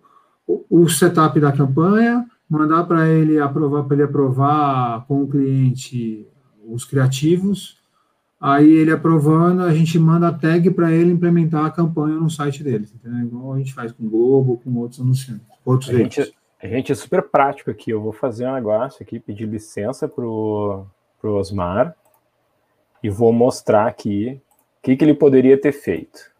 o, 0.47 0.65
o 0.69 0.87
setup 0.87 1.39
da 1.39 1.51
campanha, 1.51 2.25
mandar 2.49 2.83
para 2.85 3.07
ele 3.07 3.39
aprovar, 3.39 3.83
para 3.83 3.95
ele 3.95 4.03
aprovar 4.03 5.05
com 5.07 5.23
o 5.23 5.27
cliente 5.27 6.27
os 6.67 6.83
criativos 6.85 7.79
Aí 8.39 8.71
ele 8.71 8.91
aprovando, 8.91 9.63
a 9.63 9.73
gente 9.73 9.99
manda 9.99 10.29
a 10.29 10.33
tag 10.33 10.71
para 10.71 10.91
ele 10.93 11.11
implementar 11.11 11.65
a 11.65 11.71
campanha 11.71 12.15
no 12.15 12.29
site 12.29 12.63
deles, 12.63 12.93
entendeu? 12.93 13.19
Igual 13.19 13.53
a 13.53 13.57
gente 13.57 13.73
faz 13.73 13.91
com 13.91 14.05
o 14.05 14.09
Globo, 14.09 14.61
com 14.63 14.73
outros 14.77 15.01
anunciantes, 15.01 15.45
outros 15.65 15.89
a 15.89 15.93
gente, 15.93 16.33
a 16.63 16.67
gente 16.67 16.89
é 16.89 16.95
super 16.95 17.21
prático 17.23 17.69
aqui. 17.69 17.91
Eu 17.91 18.01
vou 18.01 18.13
fazer 18.13 18.47
um 18.47 18.53
negócio 18.53 19.03
aqui, 19.03 19.19
pedir 19.19 19.45
licença 19.45 20.07
pro, 20.07 20.85
pro 21.19 21.35
Osmar 21.35 21.93
e 23.03 23.09
vou 23.09 23.33
mostrar 23.33 23.87
aqui 23.87 24.41
o 24.77 24.83
que, 24.83 24.95
que 24.95 25.03
ele 25.03 25.13
poderia 25.13 25.59
ter 25.59 25.73
feito. 25.73 26.31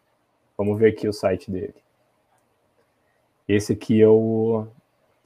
Vamos 0.58 0.80
ver 0.80 0.94
aqui 0.94 1.06
o 1.06 1.14
site 1.14 1.52
dele. 1.52 1.76
Esse 3.46 3.74
aqui 3.74 4.02
é 4.02 4.08
o 4.08 4.68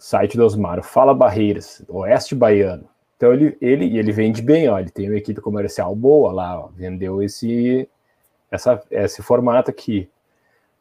site 0.03 0.35
do 0.35 0.43
Osmar, 0.43 0.83
Fala 0.83 1.13
Barreiras, 1.13 1.81
Oeste 1.87 2.35
Baiano. 2.35 2.83
Então 3.15 3.31
ele, 3.31 3.57
ele, 3.61 3.97
ele 3.97 4.11
vende 4.11 4.41
bem, 4.41 4.67
ó, 4.67 4.77
ele 4.77 4.89
tem 4.89 5.09
uma 5.09 5.17
equipe 5.17 5.39
comercial 5.39 5.95
boa 5.95 6.33
lá, 6.33 6.59
ó, 6.59 6.67
vendeu 6.75 7.23
esse, 7.23 7.87
essa, 8.51 8.83
esse 8.91 9.21
formato 9.21 9.71
aqui, 9.71 10.09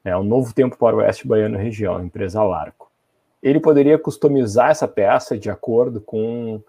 é 0.04 0.16
um 0.16 0.24
novo 0.24 0.52
tempo 0.52 0.76
para 0.76 0.96
o 0.96 0.98
Oeste 0.98 1.28
Baiano 1.28 1.56
região, 1.56 2.02
empresa 2.02 2.42
Larco. 2.42 2.90
Ele 3.40 3.60
poderia 3.60 3.96
customizar 3.96 4.70
essa 4.70 4.88
peça 4.88 5.38
de 5.38 5.48
acordo 5.48 6.00
com 6.00 6.60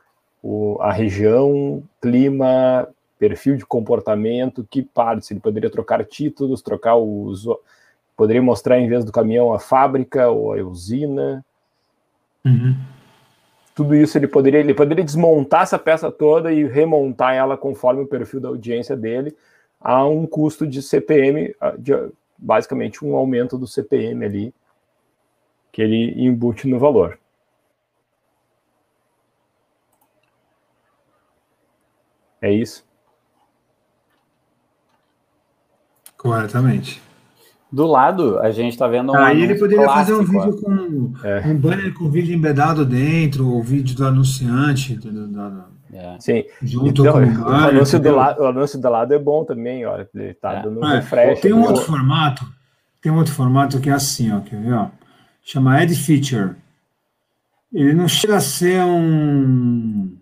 o, 0.43 0.77
a 0.79 0.91
região, 0.91 1.81
clima, 1.99 2.87
perfil 3.17 3.55
de 3.55 3.65
comportamento, 3.65 4.63
que 4.69 4.83
partes, 4.83 5.31
ele 5.31 5.39
poderia 5.39 5.71
trocar 5.71 6.05
títulos, 6.05 6.61
trocar 6.61 6.97
os, 6.97 7.47
poderia 8.15 8.43
mostrar 8.43 8.77
em 8.77 8.87
vez 8.87 9.03
do 9.03 9.11
caminhão 9.11 9.51
a 9.51 9.59
fábrica 9.59 10.29
ou 10.29 10.53
a 10.53 10.57
usina. 10.57 11.43
Uhum. 12.45 12.75
Tudo 13.73 13.95
isso 13.95 14.17
ele 14.17 14.27
poderia, 14.27 14.59
ele 14.59 14.73
poderia 14.73 15.03
desmontar 15.03 15.63
essa 15.63 15.79
peça 15.79 16.11
toda 16.11 16.51
e 16.51 16.63
remontar 16.65 17.33
ela 17.33 17.57
conforme 17.57 18.03
o 18.03 18.07
perfil 18.07 18.39
da 18.39 18.49
audiência 18.49 18.95
dele 18.95 19.35
a 19.79 20.05
um 20.05 20.27
custo 20.27 20.67
de 20.67 20.81
CPM, 20.81 21.55
de, 21.79 21.91
basicamente 22.37 23.03
um 23.03 23.15
aumento 23.15 23.57
do 23.57 23.67
CPM 23.67 24.23
ali 24.23 24.53
que 25.71 25.81
ele 25.81 26.13
embute 26.23 26.67
no 26.67 26.77
valor. 26.77 27.17
É 32.39 32.51
isso? 32.51 32.85
Corretamente. 36.15 37.01
Do 37.73 37.87
lado, 37.87 38.37
a 38.37 38.51
gente 38.51 38.73
está 38.73 38.87
vendo 38.87 39.11
um. 39.11 39.15
Aí 39.15 39.41
ele 39.41 39.55
poderia 39.55 39.83
clássico, 39.83 40.17
fazer 40.17 40.37
um 40.37 40.43
vídeo 40.45 40.61
com 40.61 41.27
é. 41.27 41.47
um 41.47 41.57
banner 41.57 41.91
com 41.95 42.07
vídeo 42.07 42.35
embedado 42.35 42.85
dentro, 42.85 43.47
o 43.47 43.63
vídeo 43.63 43.95
do 43.95 44.05
anunciante. 44.05 44.93
Do, 44.93 45.27
do, 45.27 45.63
é. 45.91 46.15
Sim. 46.19 46.43
Junto 46.61 47.01
então, 47.01 47.13
com 47.13 47.41
o, 47.41 47.47
anúncio 47.47 47.99
do 47.99 48.15
lado, 48.15 48.41
o 48.43 48.45
anúncio 48.45 48.79
do 48.79 48.89
lado 48.89 49.11
é 49.15 49.17
bom 49.17 49.43
também, 49.43 49.87
ó. 49.87 49.97
Ele 50.13 50.35
tá 50.35 50.53
é. 50.53 50.61
dando 50.61 50.81
um 50.81 50.87
é. 50.87 50.97
refresh. 50.97 51.41
Tem 51.41 51.51
um 51.51 51.63
outro 51.63 51.81
formato, 51.81 52.45
tem 53.01 53.11
um 53.11 53.17
outro 53.17 53.33
formato 53.33 53.79
que 53.79 53.89
é 53.89 53.93
assim, 53.93 54.31
ó, 54.31 54.41
quer 54.41 54.61
ver, 54.61 54.73
ó? 54.73 54.89
Chama 55.43 55.75
Add 55.75 55.95
Feature. 55.95 56.55
Ele 57.73 57.93
não 57.95 58.07
chega 58.07 58.35
a 58.35 58.39
ser 58.39 58.83
um. 58.83 60.15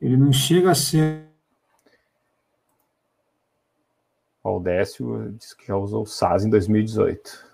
Ele 0.00 0.16
não 0.16 0.32
chega 0.32 0.70
a 0.70 0.74
ser 0.76 1.25
O 4.50 4.60
Décio 4.60 5.32
disse 5.32 5.56
que 5.56 5.66
já 5.66 5.76
usou 5.76 6.02
o 6.02 6.06
SAS 6.06 6.44
em 6.44 6.50
2018. 6.50 7.44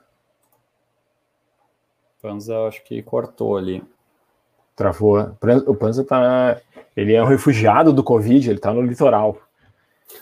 Panza, 2.21 2.67
acho 2.67 2.83
que 2.85 3.03
cortou 3.03 3.57
ali. 3.57 3.83
Travou. 4.77 5.37
O 5.67 5.75
Panza 5.75 6.05
tá. 6.05 6.61
Ele 6.97 7.15
é 7.15 7.23
um 7.23 7.27
refugiado 7.27 7.93
do 7.93 8.05
Covid, 8.05 8.49
ele 8.51 8.59
tá 8.59 8.73
no 8.73 8.83
litoral. 8.83 9.39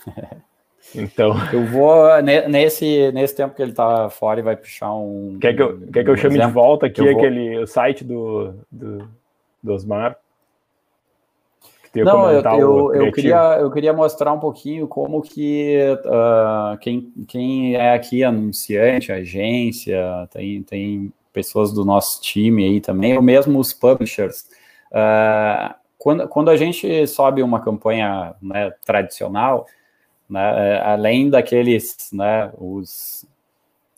Então. 0.93 1.33
Eu 1.53 1.65
vou. 1.67 2.21
Nesse, 2.21 3.11
nesse 3.13 3.35
tempo 3.35 3.55
que 3.55 3.61
ele 3.61 3.71
tá 3.71 4.09
fora 4.09 4.39
e 4.39 4.43
vai 4.43 4.57
puxar 4.57 4.93
um. 4.93 5.37
Quer 5.39 5.55
que 5.55 5.61
eu, 5.61 5.79
quer 5.87 6.03
que 6.03 6.09
eu 6.09 6.17
chame 6.17 6.35
exemplo? 6.35 6.47
de 6.47 6.53
volta 6.53 6.85
aqui 6.87 7.01
eu 7.01 7.17
aquele 7.17 7.53
vou... 7.55 7.63
o 7.63 7.67
site 7.67 8.03
do, 8.03 8.53
do, 8.69 9.07
do 9.63 9.73
Osmar? 9.73 10.17
Não, 11.93 12.31
eu, 12.31 12.41
eu, 12.41 12.95
eu, 12.95 13.11
queria, 13.11 13.57
eu 13.59 13.69
queria 13.69 13.91
mostrar 13.91 14.31
um 14.31 14.39
pouquinho 14.39 14.87
como 14.87 15.21
que 15.21 15.77
uh, 16.05 16.77
quem, 16.77 17.11
quem 17.27 17.75
é 17.75 17.93
aqui 17.93 18.23
anunciante, 18.23 19.11
agência, 19.11 20.27
tem, 20.31 20.63
tem 20.63 21.13
pessoas 21.33 21.73
do 21.73 21.83
nosso 21.83 22.21
time 22.21 22.63
aí 22.63 22.79
também, 22.79 23.15
ou 23.15 23.21
mesmo 23.21 23.59
os 23.59 23.73
publishers. 23.73 24.47
Uh, 24.89 25.73
quando, 25.97 26.27
quando 26.29 26.49
a 26.49 26.55
gente 26.55 27.05
sobe 27.07 27.43
uma 27.43 27.59
campanha 27.59 28.35
né, 28.41 28.71
tradicional, 28.85 29.67
né, 30.29 30.81
além 30.83 31.29
daqueles, 31.29 32.09
né, 32.13 32.51
os, 32.57 33.25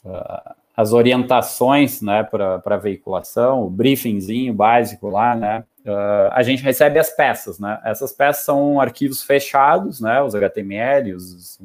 uh, 0.04 0.56
as 0.76 0.94
orientações 0.94 2.02
né, 2.02 2.24
para 2.24 2.78
veiculação, 2.78 3.64
o 3.64 3.70
briefingzinho 3.70 4.52
básico 4.52 5.10
lá, 5.10 5.36
né, 5.36 5.64
uh, 5.86 6.30
a 6.32 6.44
gente 6.44 6.64
recebe 6.64 7.00
as 7.00 7.10
peças, 7.10 7.60
né? 7.60 7.80
Essas 7.84 8.12
peças 8.12 8.44
são 8.46 8.80
arquivos 8.80 9.24
fechados, 9.24 10.00
né? 10.00 10.22
Os 10.22 10.36
HTML, 10.36 11.14
os, 11.14 11.60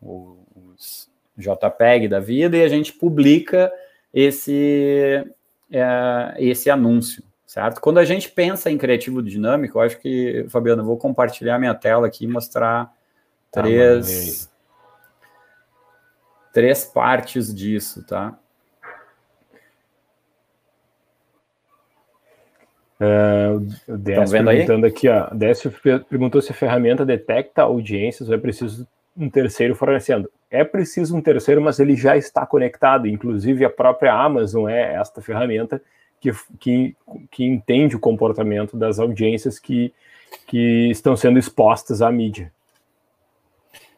os 0.00 1.10
JPEG 1.36 2.08
da 2.08 2.20
vida, 2.20 2.56
e 2.56 2.62
a 2.62 2.68
gente 2.68 2.92
publica 2.92 3.72
esse, 4.12 5.24
uh, 5.70 6.34
esse 6.38 6.70
anúncio, 6.70 7.24
certo? 7.46 7.80
Quando 7.80 7.98
a 7.98 8.04
gente 8.04 8.30
pensa 8.30 8.70
em 8.70 8.78
criativo 8.78 9.22
dinâmico, 9.22 9.78
eu 9.78 9.82
acho 9.82 9.98
que, 9.98 10.46
Fabiano, 10.48 10.82
eu 10.82 10.86
vou 10.86 10.96
compartilhar 10.96 11.58
minha 11.58 11.74
tela 11.74 12.06
aqui 12.06 12.24
e 12.24 12.28
mostrar 12.28 12.92
tá, 13.50 13.62
três, 13.62 14.48
três 16.52 16.84
partes 16.84 17.52
disso, 17.52 18.04
tá? 18.06 18.38
Uh, 23.00 23.92
o 23.92 23.98
Décio 23.98 24.44
perguntando 24.44 24.86
aí? 24.86 24.92
aqui, 24.92 25.08
ó. 25.08 25.28
Décio 25.32 25.72
perguntou 26.08 26.40
se 26.40 26.52
a 26.52 26.54
ferramenta 26.54 27.04
detecta 27.04 27.62
audiências 27.62 28.28
ou 28.28 28.34
é 28.34 28.38
preciso 28.38 28.86
um 29.16 29.28
terceiro 29.28 29.74
fornecendo. 29.74 30.30
É 30.50 30.64
preciso 30.64 31.16
um 31.16 31.20
terceiro, 31.20 31.60
mas 31.60 31.80
ele 31.80 31.96
já 31.96 32.16
está 32.16 32.46
conectado. 32.46 33.08
Inclusive, 33.08 33.64
a 33.64 33.70
própria 33.70 34.12
Amazon 34.12 34.68
é 34.68 34.94
esta 34.94 35.20
ferramenta 35.20 35.80
que, 36.20 36.32
que, 36.58 36.96
que 37.30 37.44
entende 37.44 37.96
o 37.96 38.00
comportamento 38.00 38.76
das 38.76 38.98
audiências 38.98 39.58
que, 39.58 39.92
que 40.46 40.90
estão 40.90 41.16
sendo 41.16 41.38
expostas 41.38 42.00
à 42.00 42.10
mídia. 42.10 42.52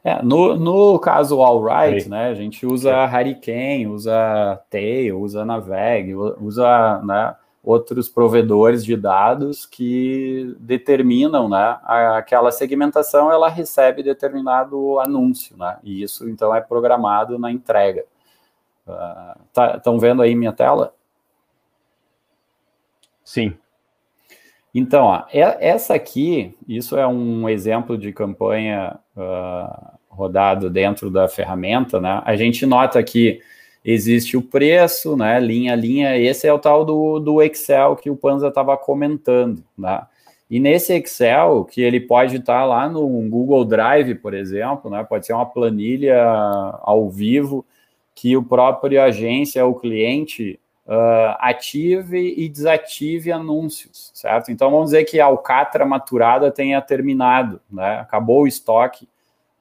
É, 0.02 0.22
no, 0.22 0.56
no 0.56 0.98
caso 1.00 1.42
Alright, 1.42 2.08
né, 2.08 2.28
a 2.28 2.34
gente 2.34 2.64
usa 2.64 2.90
é. 2.90 3.06
Hurricane, 3.06 3.88
usa 3.88 4.60
Tail, 4.70 5.20
usa 5.20 5.44
Naveg, 5.44 6.14
usa 6.14 7.02
né, 7.02 7.34
outros 7.66 8.08
provedores 8.08 8.84
de 8.84 8.96
dados 8.96 9.66
que 9.66 10.54
determinam, 10.60 11.48
né, 11.48 11.78
aquela 11.82 12.52
segmentação, 12.52 13.32
ela 13.32 13.48
recebe 13.48 14.04
determinado 14.04 15.00
anúncio, 15.00 15.56
né, 15.56 15.76
e 15.82 16.00
isso 16.00 16.28
então 16.28 16.54
é 16.54 16.60
programado 16.60 17.36
na 17.40 17.50
entrega. 17.50 18.04
Estão 19.48 19.96
uh, 19.96 19.98
tá, 19.98 20.06
vendo 20.06 20.22
aí 20.22 20.32
minha 20.36 20.52
tela? 20.52 20.94
Sim. 23.24 23.58
Então, 24.72 25.06
ó, 25.06 25.24
essa 25.32 25.94
aqui, 25.94 26.56
isso 26.68 26.96
é 26.96 27.04
um 27.04 27.48
exemplo 27.48 27.98
de 27.98 28.12
campanha 28.12 28.96
uh, 29.16 29.96
rodado 30.08 30.70
dentro 30.70 31.10
da 31.10 31.26
ferramenta, 31.26 32.00
né? 32.00 32.22
A 32.24 32.36
gente 32.36 32.64
nota 32.64 33.02
que 33.02 33.42
existe 33.86 34.36
o 34.36 34.42
preço, 34.42 35.16
né, 35.16 35.38
linha 35.38 35.72
a 35.72 35.76
linha, 35.76 36.18
esse 36.18 36.44
é 36.44 36.52
o 36.52 36.58
tal 36.58 36.84
do, 36.84 37.20
do 37.20 37.40
Excel 37.40 37.94
que 37.94 38.10
o 38.10 38.16
Panza 38.16 38.48
estava 38.48 38.76
comentando, 38.76 39.62
né? 39.78 40.02
E 40.50 40.60
nesse 40.60 40.92
Excel, 40.94 41.64
que 41.64 41.80
ele 41.80 42.00
pode 42.00 42.36
estar 42.36 42.60
tá 42.60 42.64
lá 42.64 42.88
no 42.88 43.06
Google 43.28 43.64
Drive, 43.64 44.16
por 44.16 44.34
exemplo, 44.34 44.90
né, 44.90 45.04
pode 45.04 45.26
ser 45.26 45.32
uma 45.34 45.46
planilha 45.46 46.20
ao 46.82 47.08
vivo, 47.08 47.64
que 48.14 48.36
o 48.36 48.42
próprio 48.42 49.00
agência, 49.02 49.64
o 49.66 49.74
cliente, 49.74 50.58
uh, 50.86 51.36
ative 51.38 52.34
e 52.36 52.48
desative 52.48 53.30
anúncios, 53.30 54.10
certo? 54.14 54.50
Então, 54.50 54.70
vamos 54.70 54.86
dizer 54.86 55.04
que 55.04 55.20
a 55.20 55.26
alcatra 55.26 55.84
maturada 55.84 56.50
tenha 56.50 56.80
terminado, 56.80 57.60
né, 57.70 57.98
acabou 58.00 58.42
o 58.42 58.46
estoque, 58.48 59.08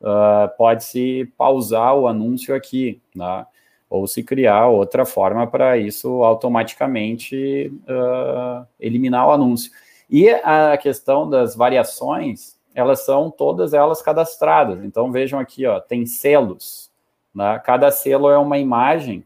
uh, 0.01 0.55
pode-se 0.57 1.31
pausar 1.37 1.95
o 1.95 2.07
anúncio 2.07 2.55
aqui, 2.55 3.01
né? 3.15 3.45
Ou 3.89 4.07
se 4.07 4.23
criar 4.23 4.67
outra 4.67 5.05
forma 5.05 5.45
para 5.47 5.77
isso 5.77 6.23
automaticamente 6.23 7.71
uh, 7.87 8.65
eliminar 8.79 9.27
o 9.27 9.31
anúncio. 9.31 9.71
E 10.09 10.29
a 10.29 10.77
questão 10.77 11.29
das 11.29 11.55
variações, 11.55 12.57
elas 12.73 13.05
são 13.05 13.31
todas 13.31 13.73
elas 13.73 14.01
cadastradas. 14.01 14.83
Então 14.83 15.11
vejam 15.11 15.39
aqui, 15.39 15.65
ó, 15.65 15.79
tem 15.79 16.05
selos. 16.05 16.91
Né? 17.33 17.59
Cada 17.63 17.91
selo 17.91 18.29
é 18.29 18.37
uma 18.37 18.57
imagem. 18.57 19.23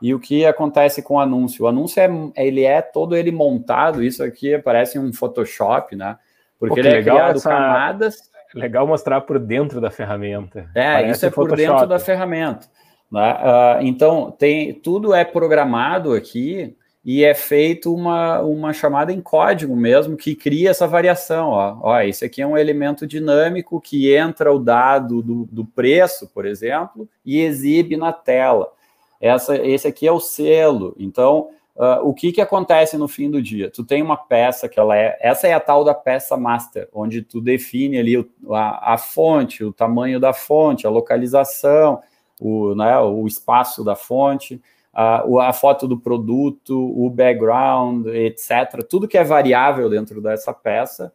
E 0.00 0.14
o 0.14 0.20
que 0.20 0.46
acontece 0.46 1.02
com 1.02 1.14
o 1.14 1.20
anúncio? 1.20 1.64
O 1.64 1.68
anúncio 1.68 2.00
é, 2.00 2.08
ele 2.36 2.64
é 2.64 2.80
todo 2.80 3.14
ele 3.14 3.30
montado. 3.30 4.02
Isso 4.02 4.22
aqui 4.24 4.58
parece 4.58 4.98
um 4.98 5.12
Photoshop, 5.12 5.94
né? 5.94 6.16
Porque 6.58 6.80
Pô, 6.80 6.88
ele 6.88 6.96
é 6.96 7.02
criado 7.02 7.36
essa... 7.36 7.50
camadas. 7.50 8.30
Legal 8.54 8.86
mostrar 8.86 9.20
por 9.20 9.38
dentro 9.38 9.80
da 9.80 9.90
ferramenta. 9.90 10.70
É, 10.74 10.92
parece 10.94 11.12
isso 11.12 11.26
é 11.26 11.30
por 11.30 11.54
dentro 11.54 11.86
da 11.86 11.98
ferramenta. 11.98 12.66
Né? 13.10 13.32
Uh, 13.32 13.86
então, 13.86 14.30
tem, 14.30 14.72
tudo 14.72 15.12
é 15.12 15.24
programado 15.24 16.12
aqui 16.12 16.76
e 17.04 17.24
é 17.24 17.34
feito 17.34 17.94
uma, 17.94 18.40
uma 18.40 18.72
chamada 18.72 19.12
em 19.12 19.20
código 19.20 19.74
mesmo 19.74 20.16
que 20.16 20.36
cria 20.36 20.70
essa 20.70 20.86
variação. 20.86 21.48
Ó. 21.48 21.78
Ó, 21.82 22.00
esse 22.00 22.24
aqui 22.24 22.42
é 22.42 22.46
um 22.46 22.56
elemento 22.56 23.06
dinâmico 23.06 23.80
que 23.80 24.14
entra 24.14 24.52
o 24.52 24.58
dado 24.58 25.22
do, 25.22 25.48
do 25.50 25.64
preço, 25.64 26.28
por 26.32 26.46
exemplo, 26.46 27.08
e 27.24 27.40
exibe 27.40 27.96
na 27.96 28.12
tela. 28.12 28.70
Essa, 29.20 29.56
esse 29.56 29.88
aqui 29.88 30.06
é 30.06 30.12
o 30.12 30.20
selo. 30.20 30.94
Então, 30.98 31.48
uh, 31.74 32.06
o 32.06 32.14
que, 32.14 32.32
que 32.32 32.40
acontece 32.40 32.96
no 32.96 33.08
fim 33.08 33.30
do 33.30 33.42
dia? 33.42 33.70
Tu 33.70 33.82
tem 33.82 34.02
uma 34.02 34.16
peça 34.16 34.68
que 34.68 34.78
ela 34.78 34.96
é. 34.96 35.18
Essa 35.20 35.48
é 35.48 35.52
a 35.52 35.60
tal 35.60 35.84
da 35.84 35.94
peça 35.94 36.36
master, 36.36 36.88
onde 36.92 37.22
tu 37.22 37.40
define 37.40 37.98
ali 37.98 38.18
o, 38.18 38.54
a, 38.54 38.94
a 38.94 38.98
fonte, 38.98 39.64
o 39.64 39.72
tamanho 39.72 40.20
da 40.20 40.32
fonte, 40.32 40.86
a 40.86 40.90
localização 40.90 42.00
o, 42.40 42.74
né, 42.74 42.98
o 42.98 43.26
espaço 43.26 43.84
da 43.84 43.94
fonte, 43.94 44.60
a, 44.92 45.22
a 45.48 45.52
foto 45.52 45.86
do 45.86 45.98
produto, 45.98 46.74
o 46.76 47.08
background, 47.10 48.06
etc. 48.06 48.82
Tudo 48.88 49.06
que 49.06 49.18
é 49.18 49.22
variável 49.22 49.88
dentro 49.90 50.20
dessa 50.22 50.52
peça, 50.52 51.12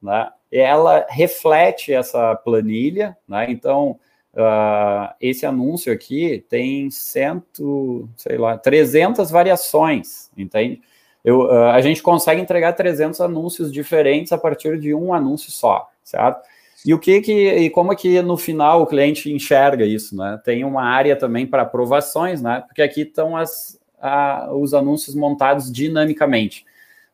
né, 0.00 0.30
ela 0.50 1.04
reflete 1.10 1.92
essa 1.92 2.34
planilha, 2.36 3.16
né, 3.28 3.50
então 3.50 3.98
uh, 4.34 5.12
esse 5.20 5.44
anúncio 5.44 5.92
aqui 5.92 6.44
tem 6.48 6.90
cento, 6.90 8.08
sei 8.16 8.38
lá, 8.38 8.56
300 8.56 9.30
variações, 9.30 10.30
entende? 10.36 10.80
Eu, 11.24 11.40
uh, 11.40 11.70
a 11.70 11.80
gente 11.80 12.02
consegue 12.02 12.40
entregar 12.40 12.72
300 12.72 13.20
anúncios 13.20 13.72
diferentes 13.72 14.32
a 14.32 14.38
partir 14.38 14.78
de 14.78 14.94
um 14.94 15.12
anúncio 15.12 15.50
só, 15.50 15.88
certo? 16.04 16.40
E 16.86 16.94
o 16.94 16.98
que 16.98 17.20
que 17.20 17.32
e 17.32 17.70
como 17.70 17.92
é 17.92 17.96
que 17.96 18.22
no 18.22 18.36
final 18.36 18.82
o 18.82 18.86
cliente 18.86 19.32
enxerga 19.32 19.84
isso, 19.84 20.16
né? 20.16 20.40
Tem 20.44 20.64
uma 20.64 20.82
área 20.82 21.16
também 21.16 21.46
para 21.46 21.62
aprovações, 21.62 22.40
né? 22.40 22.62
Porque 22.66 22.82
aqui 22.82 23.02
estão 23.02 23.36
as, 23.36 23.78
a, 24.00 24.52
os 24.54 24.74
anúncios 24.74 25.14
montados 25.14 25.72
dinamicamente. 25.72 26.64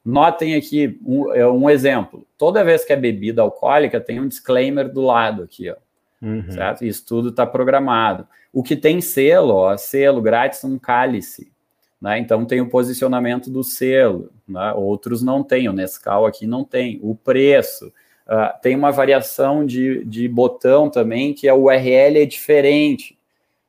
Notem 0.04 0.54
aqui 0.54 0.98
um, 1.04 1.32
é 1.32 1.46
um, 1.48 1.70
exemplo. 1.70 2.26
Toda 2.36 2.64
vez 2.64 2.84
que 2.84 2.92
é 2.92 2.96
bebida 2.96 3.40
alcoólica, 3.40 4.00
tem 4.00 4.20
um 4.20 4.28
disclaimer 4.28 4.92
do 4.92 5.00
lado 5.00 5.42
aqui, 5.42 5.70
ó. 5.70 5.76
Uhum. 6.20 6.50
Certo? 6.50 6.84
Isso 6.84 7.04
tudo 7.06 7.30
está 7.30 7.46
programado. 7.46 8.26
O 8.52 8.62
que 8.62 8.76
tem 8.76 9.00
selo, 9.00 9.54
ó, 9.54 9.76
selo 9.76 10.20
grátis 10.20 10.62
um 10.64 10.78
cálice. 10.78 11.52
Né? 12.00 12.18
Então 12.18 12.44
tem 12.44 12.60
o 12.60 12.68
posicionamento 12.68 13.50
do 13.50 13.64
selo, 13.64 14.30
né? 14.46 14.72
outros 14.74 15.22
não 15.22 15.42
tem, 15.42 15.68
o 15.68 15.72
Nescau 15.72 16.26
aqui 16.26 16.46
não 16.46 16.62
tem. 16.64 16.98
O 17.02 17.14
preço, 17.14 17.90
uh, 18.26 18.60
tem 18.62 18.76
uma 18.76 18.90
variação 18.90 19.64
de, 19.64 20.04
de 20.04 20.28
botão 20.28 20.90
também, 20.90 21.32
que 21.34 21.48
a 21.48 21.54
URL 21.54 22.18
é 22.18 22.26
diferente. 22.26 23.18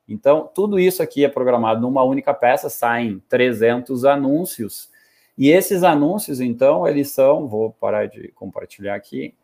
Então, 0.08 0.48
tudo 0.54 0.78
isso 0.78 1.02
aqui 1.02 1.24
é 1.24 1.28
programado 1.28 1.80
numa 1.80 2.02
única 2.02 2.32
peça, 2.32 2.68
saem 2.68 3.22
300 3.28 4.04
anúncios, 4.04 4.88
e 5.36 5.50
esses 5.50 5.82
anúncios, 5.82 6.40
então, 6.40 6.86
eles 6.86 7.10
são, 7.10 7.46
vou 7.46 7.70
parar 7.72 8.06
de 8.06 8.28
compartilhar 8.28 8.94
aqui, 8.94 9.34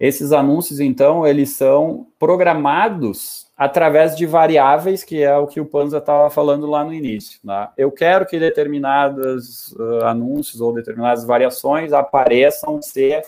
esses 0.00 0.32
anúncios, 0.32 0.78
então, 0.78 1.26
eles 1.26 1.50
são 1.50 2.06
programados 2.18 3.48
através 3.56 4.16
de 4.16 4.24
variáveis, 4.24 5.02
que 5.02 5.20
é 5.20 5.36
o 5.36 5.48
que 5.48 5.60
o 5.60 5.66
Panza 5.66 5.98
estava 5.98 6.30
falando 6.30 6.66
lá 6.68 6.84
no 6.84 6.94
início. 6.94 7.40
Né? 7.42 7.68
Eu 7.76 7.90
quero 7.90 8.24
que 8.24 8.38
determinados 8.38 9.72
uh, 9.72 10.04
anúncios 10.04 10.60
ou 10.60 10.72
determinadas 10.72 11.24
variações 11.24 11.92
apareçam 11.92 12.80
se 12.80 13.20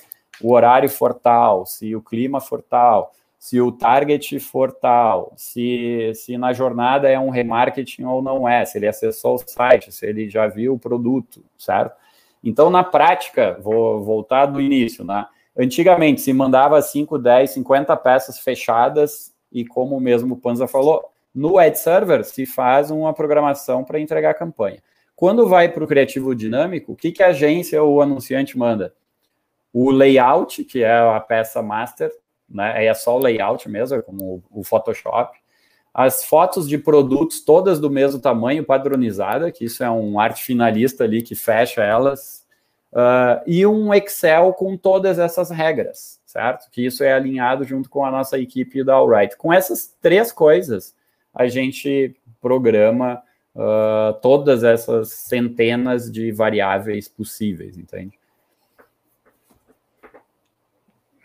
o 0.42 0.52
horário 0.52 0.88
for 0.88 1.14
tal, 1.14 1.66
se 1.66 1.94
o 1.94 2.00
clima 2.00 2.40
for 2.40 2.62
tal, 2.62 3.12
se 3.38 3.60
o 3.60 3.72
target 3.72 4.38
for 4.38 4.70
tal, 4.70 5.32
se, 5.36 6.12
se 6.14 6.36
na 6.36 6.52
jornada 6.52 7.08
é 7.08 7.18
um 7.18 7.30
remarketing 7.30 8.04
ou 8.04 8.20
não 8.20 8.48
é, 8.48 8.64
se 8.64 8.76
ele 8.76 8.86
acessou 8.86 9.36
o 9.36 9.38
site, 9.38 9.90
se 9.90 10.06
ele 10.06 10.28
já 10.28 10.46
viu 10.46 10.74
o 10.74 10.78
produto, 10.78 11.42
certo? 11.56 11.96
Então, 12.44 12.70
na 12.70 12.84
prática, 12.84 13.58
vou 13.62 14.02
voltar 14.02 14.46
do 14.46 14.60
início, 14.60 15.04
né? 15.04 15.26
Antigamente 15.56 16.20
se 16.20 16.32
mandava 16.32 16.80
5, 16.80 17.18
10, 17.18 17.50
50 17.50 17.96
peças 17.96 18.38
fechadas 18.38 19.32
e 19.52 19.64
como 19.64 19.96
o 19.96 20.00
mesmo 20.00 20.36
Panza 20.36 20.66
falou, 20.66 21.04
no 21.34 21.58
Ad 21.58 21.78
Server 21.78 22.24
se 22.24 22.46
faz 22.46 22.90
uma 22.90 23.12
programação 23.12 23.84
para 23.84 24.00
entregar 24.00 24.30
a 24.30 24.34
campanha. 24.34 24.82
Quando 25.14 25.48
vai 25.48 25.68
para 25.68 25.84
o 25.84 25.86
criativo 25.86 26.34
dinâmico, 26.34 26.92
o 26.92 26.96
que, 26.96 27.12
que 27.12 27.22
a 27.22 27.28
agência 27.28 27.82
ou 27.82 27.96
o 27.96 28.00
anunciante 28.00 28.56
manda? 28.56 28.94
O 29.72 29.90
layout, 29.90 30.64
que 30.64 30.82
é 30.82 30.98
a 30.98 31.20
peça 31.20 31.62
master, 31.62 32.10
né? 32.48 32.84
É 32.86 32.92
só 32.94 33.16
o 33.16 33.20
layout 33.20 33.68
mesmo, 33.68 33.98
é 33.98 34.02
como 34.02 34.42
o 34.50 34.64
Photoshop. 34.64 35.38
As 35.92 36.24
fotos 36.24 36.68
de 36.68 36.78
produtos 36.78 37.40
todas 37.40 37.80
do 37.80 37.90
mesmo 37.90 38.20
tamanho, 38.20 38.64
padronizada, 38.64 39.50
que 39.50 39.64
isso 39.64 39.82
é 39.82 39.90
um 39.90 40.20
arte 40.20 40.42
finalista 40.42 41.04
ali 41.04 41.22
que 41.22 41.34
fecha 41.34 41.82
elas, 41.82 42.46
uh, 42.92 43.42
e 43.46 43.66
um 43.66 43.92
Excel 43.92 44.52
com 44.52 44.76
todas 44.76 45.18
essas 45.18 45.50
regras, 45.50 46.20
certo? 46.24 46.70
Que 46.70 46.86
isso 46.86 47.02
é 47.02 47.12
alinhado 47.12 47.64
junto 47.64 47.90
com 47.90 48.04
a 48.04 48.10
nossa 48.10 48.38
equipe 48.38 48.84
da 48.84 48.94
Alright. 48.94 49.36
Com 49.36 49.52
essas 49.52 49.92
três 50.00 50.30
coisas, 50.30 50.94
a 51.34 51.48
gente 51.48 52.14
programa 52.40 53.22
uh, 53.54 54.14
todas 54.20 54.62
essas 54.62 55.10
centenas 55.10 56.10
de 56.10 56.30
variáveis 56.32 57.08
possíveis, 57.08 57.76
entende? 57.76 58.19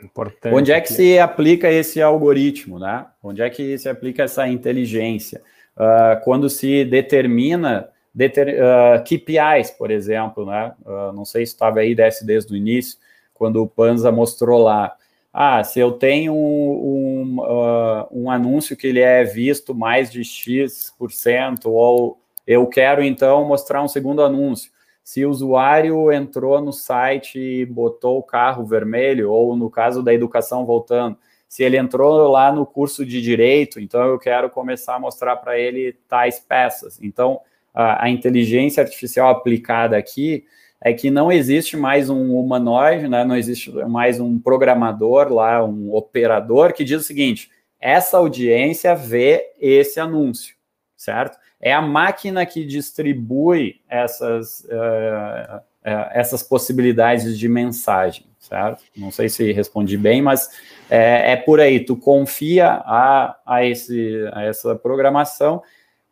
Importante. 0.06 0.54
Onde 0.54 0.72
é 0.72 0.80
que 0.80 0.94
se 0.94 1.18
aplica 1.18 1.70
esse 1.72 2.02
algoritmo, 2.02 2.78
né? 2.78 3.06
Onde 3.24 3.42
é 3.42 3.50
que 3.50 3.78
se 3.78 3.90
aplica 3.90 4.24
essa 4.24 4.48
inteligência? 4.48 5.42
Uh, 5.76 6.24
quando 6.24 6.48
se 6.48 6.86
determina 6.86 7.90
deter, 8.14 8.62
uh, 8.62 8.94
ah, 8.94 9.00
KPIs, 9.00 9.72
por 9.72 9.90
exemplo, 9.90 10.46
né? 10.46 10.74
Uh, 10.86 11.12
não 11.12 11.26
sei 11.26 11.46
se 11.46 11.54
estava 11.54 11.80
aí 11.80 11.96
desce 11.96 12.26
desde 12.26 12.54
o 12.54 12.56
início, 12.56 12.98
quando 13.34 13.62
o 13.62 13.68
Panza 13.68 14.12
mostrou 14.12 14.62
lá. 14.62 14.96
Ah, 15.34 15.64
se 15.64 15.80
eu 15.80 15.92
tenho 15.92 16.34
um, 16.34 17.42
um, 17.42 18.08
um 18.12 18.32
anúncio 18.32 18.78
que 18.78 18.88
ele 18.88 19.02
é 19.02 19.24
visto 19.24 19.76
mais 19.76 20.10
de 20.10 20.24
X%, 20.24 21.66
ou 21.66 22.18
eu 22.48 22.66
quero 22.68 23.04
então 23.04 23.44
mostrar 23.46 23.84
um 23.84 23.88
segundo 23.88 24.22
anúncio 24.22 24.72
se 25.06 25.24
o 25.24 25.30
usuário 25.30 26.12
entrou 26.12 26.60
no 26.60 26.74
site 26.74 27.38
e 27.40 27.64
botou 27.64 28.18
o 28.18 28.24
carro 28.24 28.66
vermelho, 28.66 29.32
ou 29.32 29.56
no 29.56 29.70
caso 29.70 30.02
da 30.02 30.12
educação 30.12 30.66
voltando, 30.66 31.16
se 31.48 31.64
ele 31.64 31.78
entrou 31.78 32.28
lá 32.28 32.52
no 32.52 32.66
curso 32.66 33.06
de 33.06 33.22
direito, 33.22 33.80
então 33.80 34.02
eu 34.02 34.18
quero 34.18 34.50
começar 34.50 34.96
a 34.96 35.00
mostrar 35.00 35.36
para 35.36 35.60
ele 35.60 35.96
tais 36.10 36.40
peças. 36.40 37.00
Então, 37.04 37.40
a, 37.72 38.06
a, 38.06 38.10
inteligência 38.10 38.82
artificial 38.82 39.30
aplicada 39.30 39.96
aqui 39.96 40.44
é 40.82 40.92
que 40.92 41.12
não 41.12 41.32
existe 41.32 41.78
mais 41.78 42.10
um 42.10 42.36
humanoide, 42.36 43.08
né? 43.08 43.24
não 43.24 43.38
existe 43.38 43.72
mais 43.88 44.20
um 44.20 44.40
programador 44.40 45.32
lá, 45.32 45.64
um 45.64 45.94
operador 45.94 46.74
que 46.74 46.84
diz 46.84 47.02
o 47.02 47.06
seguinte: 47.06 47.52
essa 47.80 48.18
audiência 48.18 48.96
vê 48.96 49.54
esse 49.62 50.00
anúncio, 50.00 50.56
certo? 50.98 51.38
É 51.62 51.74
a 51.74 51.82
máquina 51.82 52.46
que 52.46 52.66
distribui 52.66 53.82
essas, 53.90 54.62
uh, 54.66 55.58
uh, 55.58 56.10
essas 56.12 56.44
possibilidades 56.44 57.38
de 57.38 57.48
mensagem, 57.48 58.26
certo? 58.40 58.84
Não 58.96 59.12
sei 59.12 59.30
se 59.30 59.52
respondi 59.52 59.98
bem, 59.98 60.22
mas 60.22 60.50
é, 60.90 61.34
é 61.34 61.36
por 61.36 61.60
aí. 61.60 61.80
Tu 61.80 61.96
confia 61.96 62.82
a, 62.86 63.38
a, 63.46 63.66
esse, 63.66 64.30
a 64.34 64.44
essa 64.44 64.76
programação 64.76 65.62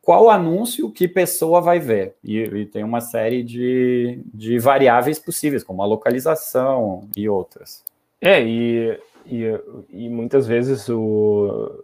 qual 0.04 0.30
anúncio 0.30 0.92
que 0.92 1.08
pessoa 1.08 1.62
vai 1.62 1.80
ver. 1.80 2.16
E, 2.22 2.38
e, 2.38 2.66
tem 2.66 2.84
uma 2.84 3.00
série 3.00 3.42
de, 3.42 4.22
de 4.34 4.60
variáveis 4.60 5.18
possíveis, 5.18 5.64
como 5.64 5.82
a 5.82 5.86
localização 5.86 7.08
e 7.16 7.30
outras. 7.30 7.84
É, 8.20 8.44
e, 8.44 9.00
e, 9.26 9.44
e 9.90 10.10
muitas 10.10 10.46
vezes 10.46 10.90
o, 10.90 11.84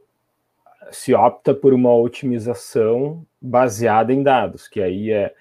se 0.91 1.13
opta 1.13 1.53
por 1.53 1.73
uma 1.73 1.95
otimização 1.95 3.25
baseada 3.41 4.13
em 4.13 4.23
dados, 4.23 4.67
que 4.67 4.81
aí 4.81 5.11
é 5.11 5.33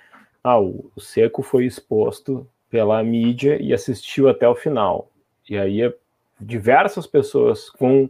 ah, 0.43 0.61
o, 0.61 0.91
seco 0.99 1.43
foi 1.43 1.67
exposto 1.67 2.49
pela 2.71 3.03
mídia 3.03 3.61
e 3.61 3.73
assistiu 3.73 4.29
até 4.29 4.49
o 4.49 4.55
final. 4.55 5.11
E 5.49 5.59
aí 5.59 5.83
é 5.83 5.95
diversas 6.41 7.07
pessoas 7.07 7.71
com 7.71 8.09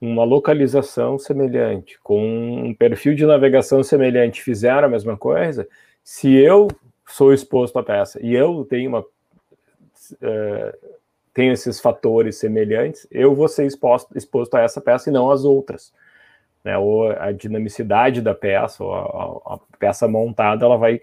uma 0.00 0.24
localização 0.24 1.18
semelhante, 1.18 1.98
com 2.02 2.66
um 2.66 2.74
perfil 2.74 3.14
de 3.14 3.26
navegação 3.26 3.82
semelhante, 3.82 4.42
fizeram 4.42 4.86
a 4.86 4.90
mesma 4.90 5.16
coisa. 5.16 5.68
Se 6.02 6.34
eu 6.34 6.68
sou 7.06 7.32
exposto 7.32 7.78
à 7.78 7.82
peça 7.82 8.20
e 8.22 8.34
eu 8.34 8.64
tenho 8.68 8.90
uma 8.90 9.00
uh, 9.00 10.96
tenho 11.34 11.52
esses 11.52 11.78
fatores 11.80 12.36
semelhantes, 12.36 13.06
eu 13.10 13.34
vou 13.34 13.48
ser 13.48 13.66
exposto, 13.66 14.16
exposto 14.16 14.54
a 14.54 14.62
essa 14.62 14.80
peça 14.80 15.10
e 15.10 15.12
não 15.12 15.30
às 15.30 15.44
outras 15.44 15.92
né, 16.66 16.76
ou 16.76 17.12
a 17.12 17.30
dinamicidade 17.30 18.20
da 18.20 18.34
peça, 18.34 18.82
ou 18.82 18.92
a, 18.92 19.54
a 19.54 19.58
peça 19.78 20.08
montada, 20.08 20.64
ela 20.64 20.76
vai 20.76 21.00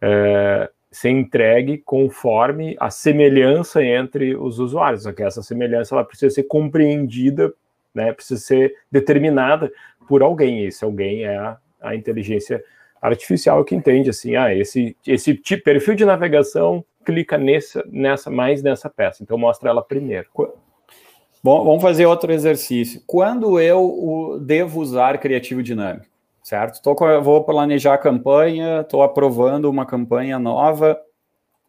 é, 0.00 0.70
ser 0.90 1.10
entregue 1.10 1.76
conforme 1.76 2.74
a 2.80 2.88
semelhança 2.88 3.84
entre 3.84 4.34
os 4.34 4.58
usuários. 4.58 5.02
Só 5.02 5.12
que 5.12 5.22
essa 5.22 5.42
semelhança 5.42 5.94
ela 5.94 6.02
precisa 6.02 6.34
ser 6.34 6.44
compreendida, 6.44 7.52
né, 7.94 8.10
precisa 8.10 8.40
ser 8.40 8.74
determinada 8.90 9.70
por 10.08 10.22
alguém. 10.22 10.64
Esse 10.64 10.82
alguém 10.82 11.24
é 11.24 11.36
a, 11.36 11.58
a 11.82 11.94
inteligência 11.94 12.64
artificial 13.02 13.62
que 13.66 13.74
entende 13.74 14.08
assim, 14.08 14.34
ah, 14.34 14.54
esse, 14.54 14.96
esse 15.06 15.34
tipo, 15.34 15.62
perfil 15.62 15.94
de 15.94 16.06
navegação 16.06 16.82
clica 17.04 17.36
nessa, 17.36 17.84
nessa 17.90 18.30
mais 18.30 18.62
nessa 18.62 18.88
peça, 18.88 19.22
então 19.22 19.36
mostra 19.36 19.68
ela 19.68 19.82
primeiro. 19.82 20.28
Bom, 21.44 21.64
vamos 21.64 21.82
fazer 21.82 22.06
outro 22.06 22.32
exercício. 22.32 23.02
Quando 23.04 23.58
eu 23.58 24.38
devo 24.40 24.80
usar 24.80 25.18
criativo 25.18 25.60
dinâmico, 25.60 26.06
certo? 26.40 26.80
Tô, 26.80 26.94
vou 27.20 27.42
planejar 27.42 27.94
a 27.94 27.98
campanha, 27.98 28.82
estou 28.82 29.02
aprovando 29.02 29.68
uma 29.68 29.84
campanha 29.84 30.38
nova, 30.38 31.00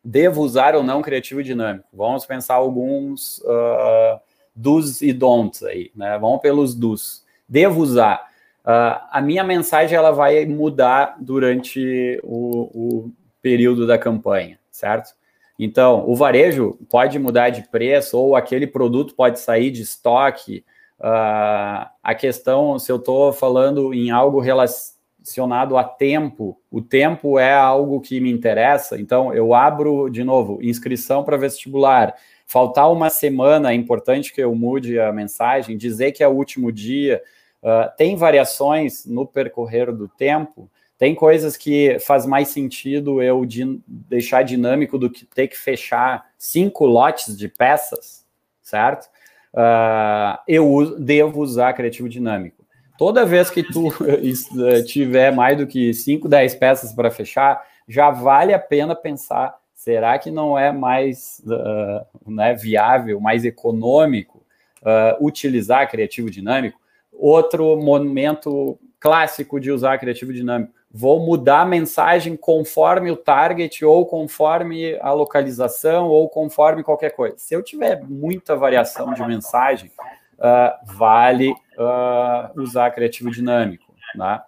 devo 0.06 0.44
usar 0.44 0.76
ou 0.76 0.84
não 0.84 1.02
criativo 1.02 1.42
dinâmico? 1.42 1.88
Vamos 1.92 2.24
pensar 2.24 2.54
alguns 2.54 3.40
uh, 3.40 4.20
dos 4.56 5.02
e 5.02 5.12
don'ts 5.12 5.64
aí, 5.64 5.90
né? 5.96 6.20
Vamos 6.20 6.40
pelos 6.40 6.76
dos. 6.76 7.26
Devo 7.50 7.82
usar. 7.82 8.28
Uh, 8.64 9.02
a 9.10 9.22
minha 9.22 9.44
mensagem 9.44 9.98
ela 9.98 10.12
vai 10.12 10.46
mudar 10.46 11.18
durante 11.20 12.20
o, 12.24 12.70
o 13.06 13.12
período 13.42 13.88
da 13.88 13.98
campanha, 13.98 14.60
certo? 14.70 15.16
Então, 15.58 16.10
o 16.10 16.16
varejo 16.16 16.80
pode 16.90 17.20
mudar 17.20 17.50
de 17.50 17.68
preço 17.70 18.18
ou 18.18 18.36
aquele 18.36 18.66
produto 18.66 19.16
pode 19.16 19.40
sair 19.40 19.72
de 19.72 19.82
estoque. 19.82 20.66
uh, 21.00 21.90
a 22.02 22.16
questão, 22.16 22.80
se 22.80 22.92
eu 22.92 22.98
estou 22.98 23.32
falando 23.32 23.94
em 23.94 24.10
algo 24.10 24.40
relacionado 24.40 25.78
a 25.78 25.84
tempo, 25.84 26.60
o 26.72 26.82
tempo 26.82 27.38
é 27.38 27.54
algo 27.54 28.02
que 28.02 28.20
me 28.20 28.32
interessa, 28.32 29.00
então 29.00 29.34
eu 29.34 29.54
abro, 29.54 30.10
de 30.10 30.24
novo, 30.24 30.60
inscrição 30.62 31.24
para 31.24 31.38
vestibular, 31.38 32.16
faltar 32.46 32.92
uma 32.92 33.10
semana, 33.10 33.72
é 33.72 33.76
importante 33.76 34.34
que 34.34 34.42
eu 34.42 34.54
mude 34.56 35.00
a 35.00 35.12
mensagem, 35.12 35.78
dizer 35.78 36.12
que 36.12 36.24
é 36.24 36.28
o 36.28 36.32
último 36.32 36.72
dia, 36.72 37.22
uh, 37.62 37.92
tem 37.98 38.16
variações 38.16 39.06
no 39.06 39.26
percorrer 39.26 39.92
do 39.92 40.08
tempo, 40.08 40.70
tem 41.04 41.14
coisas 41.14 41.58
que 41.58 42.00
faz 42.00 42.26
mais 42.26 42.48
sentido 42.48 43.22
eu 43.22 43.46
de 43.46 43.78
deixar 43.86 44.42
dinâmico 44.42 44.98
do 44.98 45.10
que 45.10 45.26
ter 45.26 45.50
que 45.50 45.58
fechar 45.58 46.28
cinco 46.38 46.86
lotes 46.86 47.36
de 47.38 47.50
peças, 47.50 48.26
certo? 48.62 49.10
Uh, 49.54 50.40
eu 50.48 50.98
devo 50.98 51.42
usar 51.42 51.74
criativo 51.74 52.08
dinâmico. 52.08 52.66
Toda 52.98 53.26
vez 53.26 53.50
que 53.50 53.64
tu 53.64 53.90
tiver 54.88 55.36
mais 55.36 55.58
do 55.58 55.68
que 55.68 55.94
5, 55.94 56.30
10 56.30 56.56
peças 56.56 56.94
para 56.94 57.12
fechar, 57.12 57.62
já 57.86 58.10
vale 58.10 58.54
a 58.54 58.60
pena 58.60 58.96
pensar: 58.96 59.58
será 59.76 60.18
que 60.18 60.32
não 60.32 60.58
é 60.58 60.72
mais 60.72 61.42
uh, 61.46 62.32
né, 62.32 62.54
viável, 62.54 63.20
mais 63.20 63.44
econômico 63.44 64.42
uh, 64.82 65.22
utilizar 65.22 65.92
criativo 65.92 66.32
dinâmico? 66.32 66.80
Outro 67.12 67.76
momento 67.76 68.80
clássico 69.02 69.60
de 69.60 69.70
usar 69.70 69.98
criativo 69.98 70.32
dinâmico 70.32 70.72
vou 70.94 71.20
mudar 71.20 71.62
a 71.62 71.66
mensagem 71.66 72.38
conforme 72.38 73.10
o 73.10 73.18
target, 73.18 73.84
ou 73.84 74.06
conforme 74.06 74.96
a 75.02 75.12
localização, 75.12 76.08
ou 76.08 76.30
conforme 76.30 76.84
qualquer 76.84 77.10
coisa. 77.10 77.36
Se 77.40 77.56
eu 77.56 77.64
tiver 77.64 78.04
muita 78.04 78.56
variação 78.56 79.12
de 79.12 79.26
mensagem, 79.26 79.92
uh, 80.38 80.96
vale 80.96 81.50
uh, 81.52 82.62
usar 82.62 82.92
criativo 82.92 83.32
dinâmico. 83.32 83.92
Né? 84.16 84.40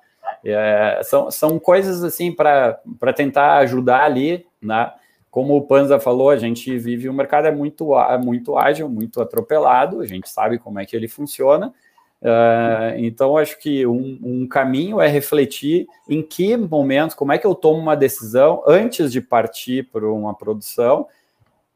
É, 0.46 1.02
são, 1.04 1.32
são 1.32 1.58
coisas 1.58 2.04
assim 2.04 2.32
para 2.32 2.80
tentar 3.16 3.58
ajudar 3.58 4.04
ali, 4.04 4.46
né? 4.62 4.94
Como 5.32 5.58
o 5.58 5.64
Panza 5.64 6.00
falou, 6.00 6.30
a 6.30 6.38
gente 6.38 6.78
vive 6.78 7.10
um 7.10 7.14
mercado 7.14 7.48
é 7.48 7.52
muito, 7.52 7.94
é 8.00 8.18
muito 8.18 8.58
ágil, 8.58 8.88
muito 8.88 9.20
atropelado, 9.20 10.00
a 10.00 10.06
gente 10.06 10.30
sabe 10.30 10.58
como 10.58 10.80
é 10.80 10.86
que 10.86 10.96
ele 10.96 11.10
funciona, 11.10 11.74
Uh, 12.26 12.98
então, 12.98 13.38
acho 13.38 13.60
que 13.60 13.86
um, 13.86 14.18
um, 14.24 14.48
caminho 14.48 15.00
é 15.00 15.08
refletir 15.08 15.86
em 16.10 16.24
que 16.24 16.58
momento, 16.58 17.16
como 17.16 17.32
é 17.32 17.38
que 17.38 17.46
eu 17.46 17.54
tomo 17.54 17.78
uma 17.78 17.96
decisão 17.96 18.64
antes 18.66 19.12
de 19.12 19.22
partir 19.22 19.84
para 19.92 20.12
uma 20.12 20.34
produção 20.34 21.06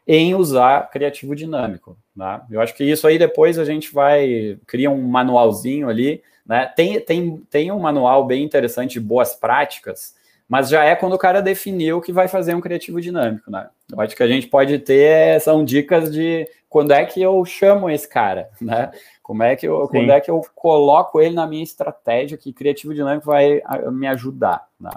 em 0.07 0.33
usar 0.33 0.89
criativo 0.89 1.35
dinâmico. 1.35 1.95
Né? 2.15 2.41
Eu 2.49 2.59
acho 2.61 2.73
que 2.73 2.83
isso 2.83 3.05
aí 3.05 3.19
depois 3.19 3.59
a 3.59 3.63
gente 3.63 3.93
vai 3.93 4.57
criar 4.65 4.89
um 4.89 5.03
manualzinho 5.03 5.87
ali. 5.87 6.23
Né? 6.43 6.65
Tem, 6.75 6.99
tem, 6.99 7.37
tem 7.47 7.71
um 7.71 7.77
manual 7.77 8.25
bem 8.25 8.43
interessante 8.43 8.93
de 8.93 8.99
boas 8.99 9.35
práticas, 9.35 10.15
mas 10.47 10.67
já 10.67 10.83
é 10.83 10.95
quando 10.95 11.13
o 11.13 11.19
cara 11.19 11.43
definiu 11.43 12.01
que 12.01 12.11
vai 12.11 12.27
fazer 12.27 12.55
um 12.55 12.61
criativo 12.61 12.99
dinâmico. 12.99 13.51
Né? 13.51 13.69
Eu 13.91 14.01
acho 14.01 14.15
que 14.15 14.23
a 14.23 14.27
gente 14.27 14.47
pode 14.47 14.79
ter 14.79 15.39
são 15.41 15.63
dicas 15.63 16.11
de 16.11 16.47
quando 16.67 16.89
é 16.91 17.05
que 17.05 17.21
eu 17.21 17.45
chamo 17.45 17.87
esse 17.87 18.07
cara, 18.07 18.49
né? 18.59 18.91
Como 19.29 19.43
é 19.43 19.55
que 19.55 19.67
eu, 19.67 19.87
quando 19.87 20.09
é 20.09 20.19
que 20.19 20.31
eu 20.31 20.41
coloco 20.55 21.21
ele 21.21 21.35
na 21.35 21.45
minha 21.45 21.61
estratégia 21.61 22.35
que 22.35 22.51
criativo 22.51 22.95
dinâmico 22.95 23.27
vai 23.27 23.61
me 23.91 24.07
ajudar? 24.07 24.65
Né? 24.81 24.89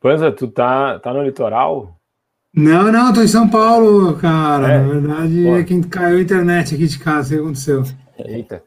Panza, 0.00 0.32
tu 0.32 0.48
tá, 0.48 0.98
tá 0.98 1.12
no 1.12 1.22
litoral? 1.22 1.94
Não, 2.54 2.90
não, 2.90 3.12
tô 3.12 3.20
em 3.20 3.28
São 3.28 3.46
Paulo, 3.50 4.16
cara. 4.16 4.72
É? 4.72 4.78
Na 4.78 4.88
verdade, 4.88 5.44
Pô. 5.44 5.56
é 5.56 5.64
quem 5.64 5.82
caiu 5.82 6.16
a 6.16 6.22
internet 6.22 6.74
aqui 6.74 6.86
de 6.86 6.98
casa, 6.98 7.34
o 7.34 7.36
que 7.36 7.44
aconteceu? 7.44 7.82
Eita. 8.18 8.62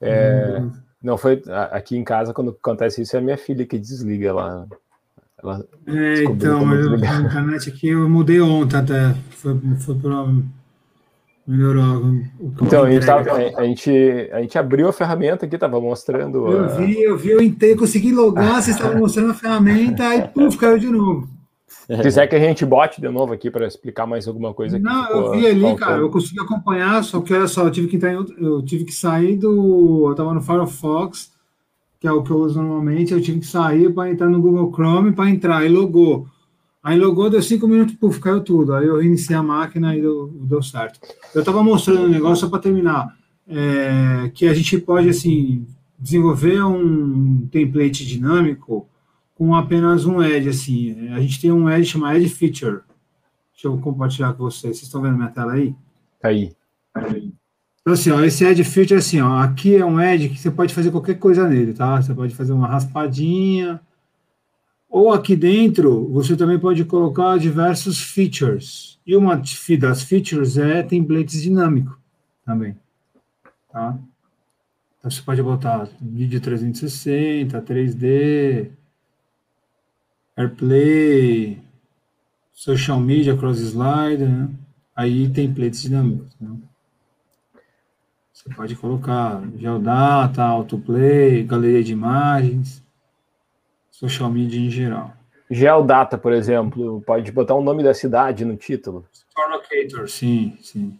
É, 0.00 0.60
não 1.00 1.16
foi 1.16 1.40
aqui 1.70 1.96
em 1.96 2.02
casa 2.02 2.34
quando 2.34 2.50
acontece 2.50 3.02
isso 3.02 3.14
é 3.14 3.20
a 3.20 3.22
minha 3.22 3.38
filha 3.38 3.64
que 3.64 3.78
desliga 3.78 4.34
lá. 4.34 4.66
Ela 5.40 5.64
é, 5.86 6.24
então, 6.24 6.74
eu, 6.74 6.94
a 6.94 7.20
internet 7.20 7.70
aqui 7.70 7.90
eu 7.90 8.08
mudei 8.08 8.40
ontem 8.40 8.78
até. 8.78 9.14
Foi, 9.30 9.56
foi 9.78 9.94
para 11.50 11.56
melhorou. 11.56 12.20
Então, 12.62 12.84
a 12.84 12.90
gente, 12.90 13.04
tava, 13.04 13.32
a, 13.32 13.64
gente, 13.64 13.90
a 14.32 14.40
gente 14.40 14.56
abriu 14.56 14.88
a 14.88 14.92
ferramenta 14.92 15.46
aqui, 15.46 15.56
estava 15.56 15.80
mostrando. 15.80 16.46
Eu 16.46 16.76
vi, 16.76 17.02
eu 17.02 17.18
vi, 17.18 17.30
eu 17.30 17.42
entrei, 17.42 17.74
consegui 17.74 18.12
logar, 18.12 18.54
vocês 18.62 18.76
estavam 18.76 18.98
mostrando 19.00 19.32
a 19.32 19.34
ferramenta, 19.34 20.06
aí 20.06 20.28
puf, 20.28 20.56
caiu 20.56 20.78
de 20.78 20.86
novo. 20.86 21.28
Se 21.66 22.02
quiser 22.02 22.28
que 22.28 22.36
a 22.36 22.38
gente 22.38 22.64
bote 22.64 23.00
de 23.00 23.08
novo 23.08 23.32
aqui 23.32 23.50
para 23.50 23.66
explicar 23.66 24.06
mais 24.06 24.28
alguma 24.28 24.54
coisa 24.54 24.76
aqui. 24.76 24.84
Não, 24.84 25.10
eu 25.10 25.32
vi 25.32 25.46
ali, 25.46 25.76
cara, 25.76 25.98
eu 25.98 26.08
consegui 26.08 26.40
acompanhar, 26.40 27.02
só 27.02 27.20
que 27.20 27.34
olha 27.34 27.48
só, 27.48 27.64
eu 27.64 27.70
tive 27.70 27.88
que 27.88 27.96
entrar 27.96 28.12
em, 28.12 28.24
eu 28.38 28.62
tive 28.62 28.84
que 28.84 28.92
sair 28.92 29.36
do. 29.36 30.06
Eu 30.06 30.12
estava 30.12 30.32
no 30.32 30.40
Firefox, 30.40 31.32
que 31.98 32.06
é 32.06 32.12
o 32.12 32.22
que 32.22 32.30
eu 32.30 32.38
uso 32.38 32.62
normalmente, 32.62 33.12
eu 33.12 33.20
tive 33.20 33.40
que 33.40 33.46
sair 33.46 33.92
para 33.92 34.08
entrar 34.08 34.28
no 34.28 34.40
Google 34.40 34.72
Chrome 34.72 35.12
para 35.12 35.28
entrar, 35.28 35.64
e 35.64 35.68
logou. 35.68 36.26
Aí 36.82 36.98
logou, 36.98 37.28
deu 37.28 37.42
cinco 37.42 37.68
minutos, 37.68 37.94
puf, 37.94 38.18
caiu 38.20 38.40
tudo. 38.40 38.74
Aí 38.74 38.86
eu 38.86 38.98
reiniciei 38.98 39.36
a 39.36 39.42
máquina 39.42 39.94
e 39.94 40.00
deu, 40.00 40.28
deu 40.42 40.62
certo. 40.62 40.98
Eu 41.34 41.40
estava 41.40 41.62
mostrando 41.62 42.02
um 42.02 42.08
negócio, 42.08 42.44
só 42.44 42.48
para 42.48 42.58
terminar, 42.58 43.14
é, 43.46 44.30
que 44.34 44.48
a 44.48 44.54
gente 44.54 44.78
pode, 44.78 45.08
assim, 45.08 45.66
desenvolver 45.98 46.62
um 46.64 47.46
template 47.48 48.06
dinâmico 48.06 48.88
com 49.34 49.54
apenas 49.54 50.06
um 50.06 50.22
edge, 50.22 50.48
assim. 50.48 51.08
A 51.10 51.20
gente 51.20 51.40
tem 51.40 51.52
um 51.52 51.68
edge 51.68 51.90
chamado 51.90 52.16
Edge 52.16 52.30
Feature. 52.30 52.80
Deixa 53.52 53.68
eu 53.68 53.76
compartilhar 53.78 54.32
com 54.32 54.44
vocês. 54.44 54.76
Vocês 54.76 54.84
estão 54.84 55.02
vendo 55.02 55.16
minha 55.16 55.28
tela 55.28 55.52
aí? 55.52 55.74
Tá 56.18 56.28
aí. 56.28 56.52
Então, 57.80 57.94
assim, 57.94 58.10
ó, 58.10 58.22
esse 58.22 58.44
Edge 58.44 58.64
Feature, 58.64 58.98
assim, 58.98 59.20
ó, 59.20 59.38
aqui 59.38 59.74
é 59.74 59.84
um 59.84 60.00
edge 60.00 60.28
que 60.30 60.38
você 60.38 60.50
pode 60.50 60.74
fazer 60.74 60.90
qualquer 60.90 61.18
coisa 61.18 61.48
nele, 61.48 61.72
tá? 61.72 62.00
Você 62.00 62.14
pode 62.14 62.34
fazer 62.34 62.52
uma 62.52 62.66
raspadinha, 62.66 63.80
ou 64.90 65.12
aqui 65.12 65.36
dentro, 65.36 66.08
você 66.08 66.36
também 66.36 66.58
pode 66.58 66.84
colocar 66.84 67.38
diversos 67.38 68.00
features. 68.00 68.98
E 69.06 69.16
uma 69.16 69.40
das 69.78 70.02
features 70.02 70.58
é 70.58 70.82
templates 70.82 71.40
dinâmico 71.40 71.96
também. 72.44 72.76
Tá? 73.70 73.96
Então, 74.98 75.08
você 75.08 75.22
pode 75.22 75.40
botar 75.42 75.88
vídeo 76.02 76.40
360, 76.40 77.62
3D, 77.62 78.70
AirPlay, 80.36 81.62
social 82.52 82.98
media 82.98 83.36
cross 83.36 83.60
slide, 83.60 84.24
né? 84.24 84.50
aí 84.96 85.28
templates 85.30 85.82
dinâmicos. 85.82 86.34
Né? 86.40 86.56
Você 88.32 88.52
pode 88.54 88.74
colocar 88.74 89.40
geodata, 89.56 90.42
autoplay, 90.42 91.44
galeria 91.44 91.84
de 91.84 91.92
imagens 91.92 92.82
social 94.00 94.30
media 94.30 94.58
em 94.58 94.70
geral. 94.70 95.12
Geodata, 95.50 96.16
por 96.16 96.32
exemplo, 96.32 97.02
pode 97.02 97.30
botar 97.30 97.54
o 97.54 97.62
nome 97.62 97.82
da 97.82 97.92
cidade 97.92 98.46
no 98.46 98.56
título. 98.56 99.06
Store 99.12 99.52
Locator, 99.52 100.08
sim, 100.08 100.56
sim. 100.62 100.98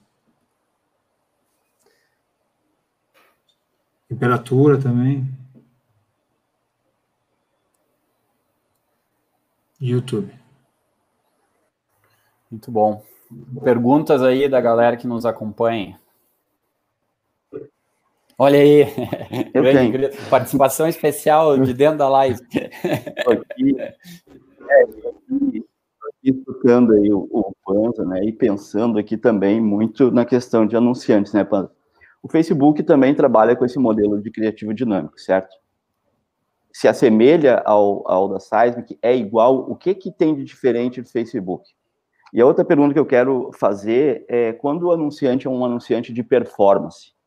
Temperatura 4.07 4.79
também. 4.79 5.27
YouTube. 9.81 10.31
Muito 12.51 12.71
bom. 12.71 13.03
Perguntas 13.63 14.23
aí 14.23 14.47
da 14.47 14.61
galera 14.61 14.97
que 14.97 15.07
nos 15.07 15.25
acompanha. 15.25 15.99
Olha 18.43 18.59
aí, 18.59 18.86
participação 20.30 20.88
especial 20.88 21.59
de 21.59 21.74
dentro 21.74 21.99
da 21.99 22.09
live. 22.09 22.41
aqui, 23.28 23.78
é, 23.78 24.82
aqui, 24.82 25.64
escutando 26.24 26.95
aí 26.95 27.12
o, 27.12 27.28
o 27.30 27.53
Panza, 27.62 28.03
né, 28.03 28.24
e 28.24 28.32
pensando 28.32 28.99
aqui 28.99 29.18
também 29.18 29.61
muito 29.61 30.11
na 30.11 30.24
questão 30.24 30.64
de 30.64 30.74
anunciantes, 30.74 31.34
né, 31.34 31.45
Panza? 31.45 31.70
O 32.22 32.30
Facebook 32.30 32.82
também 32.82 33.14
trabalha 33.14 33.55
com 33.55 33.66
esse 33.66 33.78
modelo 33.78 34.18
de 34.22 34.30
criativo 34.30 34.72
dinâmico, 34.72 35.20
certo? 35.20 35.55
Se 36.72 36.88
assemelha 36.88 37.62
ao, 37.66 38.11
ao 38.11 38.26
da 38.26 38.41
Seismic, 38.41 38.99
é 39.03 39.14
igual, 39.14 39.70
o 39.70 39.76
que 39.76 39.95
que 39.95 40.11
tem 40.11 40.34
de 40.34 40.45
diferente 40.45 41.03
do 41.03 41.11
Facebook? 41.11 41.68
E 42.32 42.41
a 42.41 42.47
outra 42.47 42.64
pergunta 42.64 42.95
que 42.95 43.01
eu 43.01 43.05
quero 43.05 43.51
fazer 43.53 44.24
é, 44.30 44.55
quando 44.55 44.84
o 44.84 44.93
anunciante 44.93 45.47
é 45.47 45.51
um 45.51 45.62
anunciante 45.62 46.11
de 46.11 46.22
performance, 46.22 47.20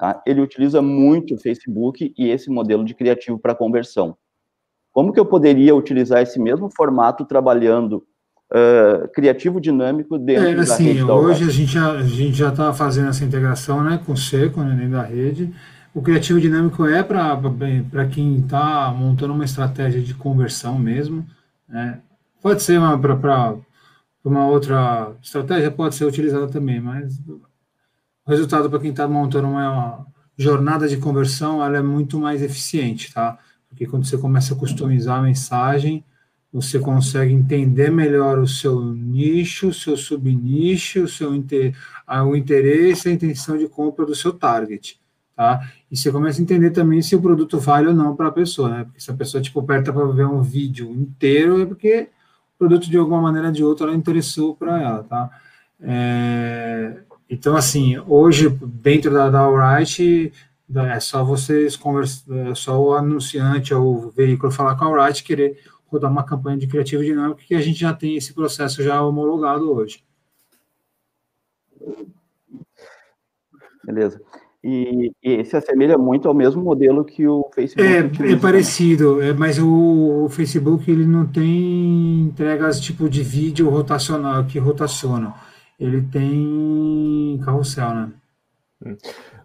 Tá? 0.00 0.22
Ele 0.24 0.40
utiliza 0.40 0.80
muito 0.80 1.34
o 1.34 1.38
Facebook 1.38 2.14
e 2.16 2.30
esse 2.30 2.48
modelo 2.48 2.82
de 2.82 2.94
criativo 2.94 3.38
para 3.38 3.54
conversão. 3.54 4.16
Como 4.90 5.12
que 5.12 5.20
eu 5.20 5.26
poderia 5.26 5.74
utilizar 5.74 6.22
esse 6.22 6.40
mesmo 6.40 6.70
formato 6.74 7.26
trabalhando 7.26 8.02
uh, 8.50 9.06
criativo 9.12 9.60
dinâmico 9.60 10.16
dentro 10.16 10.48
é, 10.48 10.60
assim, 10.60 10.84
da 10.84 10.92
rede 10.92 11.06
da 11.06 11.14
Hoje 11.14 11.44
a 11.44 11.52
gente 11.52 11.72
já 11.72 11.90
a 11.90 12.02
gente 12.02 12.32
já 12.32 12.48
está 12.48 12.72
fazendo 12.72 13.10
essa 13.10 13.26
integração, 13.26 13.84
né, 13.84 14.00
com 14.06 14.12
o 14.12 14.16
Seco, 14.16 14.62
né, 14.62 14.74
dentro 14.74 14.92
da 14.92 15.02
rede. 15.02 15.52
O 15.92 16.00
criativo 16.00 16.40
dinâmico 16.40 16.86
é 16.86 17.02
para 17.02 18.06
quem 18.10 18.38
está 18.38 18.90
montando 18.96 19.34
uma 19.34 19.44
estratégia 19.44 20.00
de 20.00 20.14
conversão 20.14 20.78
mesmo. 20.78 21.26
Né? 21.68 22.00
Pode 22.40 22.62
ser 22.62 22.80
para 23.20 23.54
uma 24.24 24.46
outra 24.46 25.12
estratégia, 25.22 25.70
pode 25.70 25.94
ser 25.94 26.06
utilizada 26.06 26.48
também, 26.48 26.80
mas 26.80 27.20
resultado 28.30 28.70
para 28.70 28.78
quem 28.78 28.90
está 28.90 29.06
montando 29.06 29.48
uma, 29.48 30.06
jornada 30.40 30.88
de 30.88 30.96
conversão 30.96 31.62
ela 31.62 31.76
é 31.76 31.82
muito 31.82 32.18
mais 32.18 32.40
eficiente, 32.42 33.12
tá? 33.12 33.38
Porque 33.68 33.86
quando 33.86 34.06
você 34.06 34.16
começa 34.16 34.54
a 34.54 34.56
customizar 34.56 35.18
a 35.18 35.22
mensagem, 35.22 36.02
você 36.50 36.78
consegue 36.78 37.32
entender 37.32 37.90
melhor 37.90 38.38
o 38.38 38.48
seu 38.48 38.82
nicho, 38.82 39.68
o 39.68 39.74
seu 39.74 39.98
subnicho, 39.98 41.04
o 41.04 41.08
seu 41.08 41.34
inter... 41.34 41.76
o 42.26 42.34
interesse, 42.34 43.08
a 43.08 43.12
intenção 43.12 43.58
de 43.58 43.68
compra 43.68 44.06
do 44.06 44.14
seu 44.14 44.32
target, 44.32 44.98
tá? 45.36 45.60
E 45.90 45.96
você 45.96 46.10
começa 46.10 46.40
a 46.40 46.42
entender 46.42 46.70
também 46.70 47.02
se 47.02 47.14
o 47.14 47.20
produto 47.20 47.58
vale 47.58 47.88
ou 47.88 47.94
não 47.94 48.16
para 48.16 48.28
a 48.28 48.32
pessoa, 48.32 48.70
né? 48.70 48.84
Porque 48.84 49.00
se 49.00 49.10
a 49.10 49.14
pessoa 49.14 49.42
tipo 49.42 49.60
aperta 49.60 49.92
para 49.92 50.06
ver 50.06 50.26
um 50.26 50.40
vídeo 50.40 50.90
inteiro 50.90 51.60
é 51.60 51.66
porque 51.66 52.08
o 52.54 52.58
produto 52.58 52.88
de 52.88 52.96
alguma 52.96 53.20
maneira 53.20 53.48
ou 53.48 53.52
de 53.52 53.62
outra 53.62 53.88
ela 53.88 53.96
interessou 53.96 54.56
para 54.56 54.80
ela, 54.80 55.02
tá? 55.04 55.30
É... 55.78 57.02
Então 57.30 57.56
assim, 57.56 57.96
hoje 58.08 58.48
dentro 58.50 59.12
da, 59.12 59.30
da 59.30 59.40
Alright 59.40 60.32
é 60.74 61.00
só 61.00 61.24
vocês 61.24 61.76
conversar, 61.76 62.36
é 62.50 62.54
só 62.54 62.80
o 62.80 62.92
anunciante 62.92 63.72
ou 63.72 64.06
o 64.06 64.10
veículo 64.10 64.52
falar 64.52 64.76
com 64.76 64.84
a 64.84 64.88
Alright 64.88 65.22
querer 65.22 65.58
rodar 65.86 66.10
uma 66.10 66.24
campanha 66.24 66.58
de 66.58 66.66
criativo 66.66 67.04
dinâmico 67.04 67.40
que 67.40 67.54
a 67.54 67.60
gente 67.60 67.78
já 67.78 67.92
tem 67.92 68.16
esse 68.16 68.32
processo 68.32 68.82
já 68.82 69.02
homologado 69.02 69.72
hoje. 69.72 70.02
Beleza. 73.84 74.20
E, 74.62 75.10
e 75.22 75.42
se 75.44 75.56
assemelha 75.56 75.96
muito 75.96 76.28
ao 76.28 76.34
mesmo 76.34 76.62
modelo 76.62 77.02
que 77.02 77.26
o 77.26 77.50
Facebook. 77.54 78.22
É, 78.22 78.32
é 78.32 78.36
parecido, 78.36 79.22
é, 79.22 79.32
mas 79.32 79.58
o, 79.58 80.24
o, 80.24 80.28
Facebook 80.28 80.90
ele 80.90 81.06
não 81.06 81.26
tem 81.26 82.20
entregas 82.20 82.78
tipo 82.78 83.08
de 83.08 83.22
vídeo 83.22 83.70
rotacional 83.70 84.44
que 84.44 84.58
rotacionam. 84.58 85.32
Ele 85.80 86.02
tem 86.02 87.40
carrossel, 87.42 87.94
né? 87.94 88.12
Hum. 88.84 88.96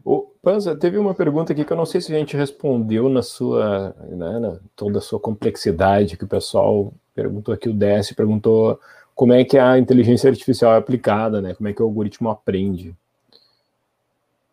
O 0.04 0.22
Panza, 0.42 0.76
teve 0.76 0.98
uma 0.98 1.16
pergunta 1.16 1.52
aqui 1.52 1.66
que 1.66 1.74
eu 1.74 1.78
não 1.78 1.86
sei 1.86 2.00
se 2.00 2.14
a 2.14 2.18
gente 2.20 2.38
respondeu 2.38 3.10
na 3.10 3.24
sua, 3.24 3.96
né, 4.08 4.40
na 4.40 4.60
toda 4.76 5.00
a 5.00 5.02
sua 5.02 5.20
complexidade, 5.20 6.16
que 6.16 6.26
o 6.26 6.28
pessoal 6.28 6.94
perguntou 7.16 7.54
aqui, 7.54 7.68
o 7.68 7.74
DS 7.74 8.14
perguntou 8.14 8.80
como 9.16 9.34
é 9.34 9.44
que 9.44 9.58
a 9.58 9.80
inteligência 9.80 10.30
artificial 10.30 10.74
é 10.74 10.78
aplicada, 10.78 11.42
né? 11.42 11.54
Como 11.56 11.70
é 11.70 11.74
que 11.74 11.82
o 11.82 11.86
algoritmo 11.86 12.30
aprende? 12.30 12.94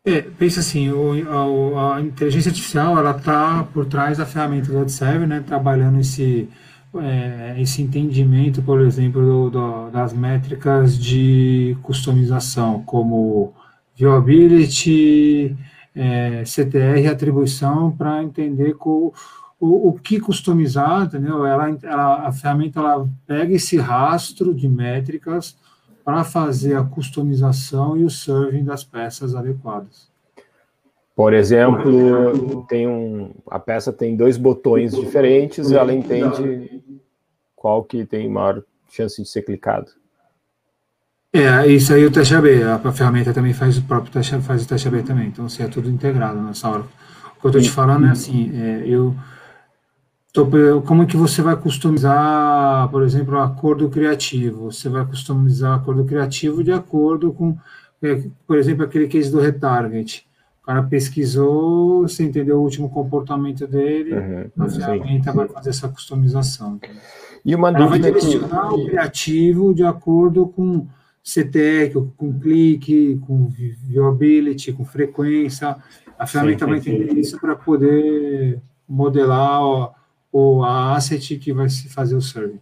É, 0.05 0.23
pensa 0.23 0.61
assim, 0.61 0.91
o, 0.91 1.13
a, 1.77 1.97
a, 1.97 2.01
inteligência 2.01 2.49
artificial 2.49 2.97
ela 2.97 3.17
está 3.17 3.65
por 3.75 3.87
trás 3.87 4.19
da 4.19 4.27
ferramenta 4.27 4.71
do 4.71 4.79
AdServe, 4.79 5.27
né? 5.27 5.45
Trabalhando 5.47 6.01
esse 6.01 6.49
é, 7.01 7.61
esse 7.61 7.81
entendimento, 7.81 8.63
por 8.63 8.81
exemplo, 8.81 9.23
do, 9.23 9.51
do, 9.51 9.91
das 9.91 10.13
métricas 10.13 10.99
de 10.99 11.77
customização, 11.83 12.83
como 12.83 13.55
viewability, 13.97 15.57
é, 15.95 16.45
CTR, 16.45 17.09
atribuição, 17.11 17.91
para 17.93 18.23
entender 18.23 18.77
o, 18.81 19.13
o, 19.59 19.89
o, 19.89 19.93
que 19.95 20.21
customizar, 20.21 21.05
entendeu? 21.05 21.47
Ela, 21.47 21.79
ela, 21.83 22.29
a 22.29 22.33
ferramenta 22.33 22.81
ela 22.81 23.09
pega 23.27 23.55
esse 23.55 23.79
rastro 23.79 24.55
de 24.55 24.69
métricas 24.69 25.57
para 26.05 26.25
fazer 26.25 26.77
a 26.77 26.85
customização 26.85 27.97
e 27.97 28.05
o 28.05 28.11
serving 28.11 28.65
das 28.65 28.85
peças 28.85 29.35
adequadas. 29.35 30.12
Por 31.15 31.35
exemplo, 31.35 32.65
tem 32.69 32.89
um, 32.89 33.35
a 33.51 33.59
peça 33.59 33.93
tem 33.93 34.17
dois 34.17 34.37
botões 34.37 34.95
diferentes 34.95 35.71
e 35.71 35.77
ela 35.77 35.93
entende 35.93 36.83
qual 37.55 37.85
que 37.85 38.07
tem 38.07 38.29
maior 38.29 38.63
chance 38.89 39.23
de 39.23 39.29
ser 39.29 39.43
clicado. 39.43 39.91
É, 41.35 41.67
isso 41.67 41.95
aí 41.95 42.05
o 42.05 42.11
teste 42.11 42.35
AB, 42.35 42.63
a, 42.63 42.93
ferramenta 42.93 43.33
também 43.33 43.55
faz 43.55 43.79
o 43.79 43.83
próprio 43.83 44.13
teste, 44.13 44.39
faz 44.41 44.65
o 44.65 44.69
teste 44.69 44.89
AB 44.89 45.03
também, 45.03 45.29
então 45.29 45.47
assim, 45.47 45.63
é 45.63 45.69
tudo 45.69 45.89
integrado 45.89 46.41
nessa 46.41 46.69
hora. 46.69 46.83
O 46.83 47.41
que 47.41 47.47
eu 47.47 47.49
estou 47.49 47.63
te 47.63 47.71
falando 47.71 48.07
é 48.07 48.11
assim, 48.11 48.51
é, 48.55 48.83
eu 48.87 49.15
tô, 50.33 50.47
como 50.83 51.03
é 51.03 51.07
que 51.07 51.17
você 51.17 51.41
vai 51.41 51.57
customizar, 51.57 52.89
por 52.91 53.03
exemplo, 53.03 53.39
acordo 53.39 53.89
criativo? 53.89 54.71
Você 54.71 54.89
vai 54.89 55.07
customizar 55.07 55.79
acordo 55.79 56.05
criativo 56.05 56.63
de 56.63 56.73
acordo 56.73 57.33
com, 57.33 57.57
é, 58.03 58.23
por 58.47 58.59
exemplo, 58.59 58.85
aquele 58.85 59.09
case 59.09 59.31
do 59.31 59.41
retarget. 59.41 60.27
O 60.63 60.67
cara 60.67 60.83
pesquisou, 60.85 62.03
você 62.03 62.23
entendeu 62.23 62.59
o 62.59 62.63
último 62.63 62.89
comportamento 62.89 63.67
dele, 63.67 64.15
uhum, 64.15 64.65
a 64.65 64.69
ferramenta 64.69 65.33
vai 65.33 65.49
fazer 65.49 65.71
essa 65.71 65.89
customização. 65.89 66.79
E 67.45 67.53
uma 67.55 67.71
Ela 67.71 67.87
vai 67.87 67.99
direcionar 67.99 68.69
que... 68.69 68.75
o 68.75 68.87
criativo 68.87 69.75
de 69.75 69.83
acordo 69.83 70.47
com 70.47 70.87
CTE, 71.25 71.93
com 72.17 72.39
clique, 72.39 73.19
com 73.27 73.49
viewability, 73.49 74.73
com 74.73 74.85
frequência. 74.85 75.77
A 76.17 76.27
ferramenta 76.27 76.65
sim, 76.65 76.71
vai 76.71 76.79
entender 76.79 77.11
sim. 77.11 77.21
isso 77.21 77.41
para 77.41 77.57
poder 77.57 78.61
modelar 78.89 79.65
o, 79.65 79.91
o, 80.33 80.65
asset 80.65 81.39
que 81.39 81.53
vai 81.53 81.69
se 81.69 81.89
fazer 81.89 82.15
o 82.15 82.21
survey. 82.21 82.61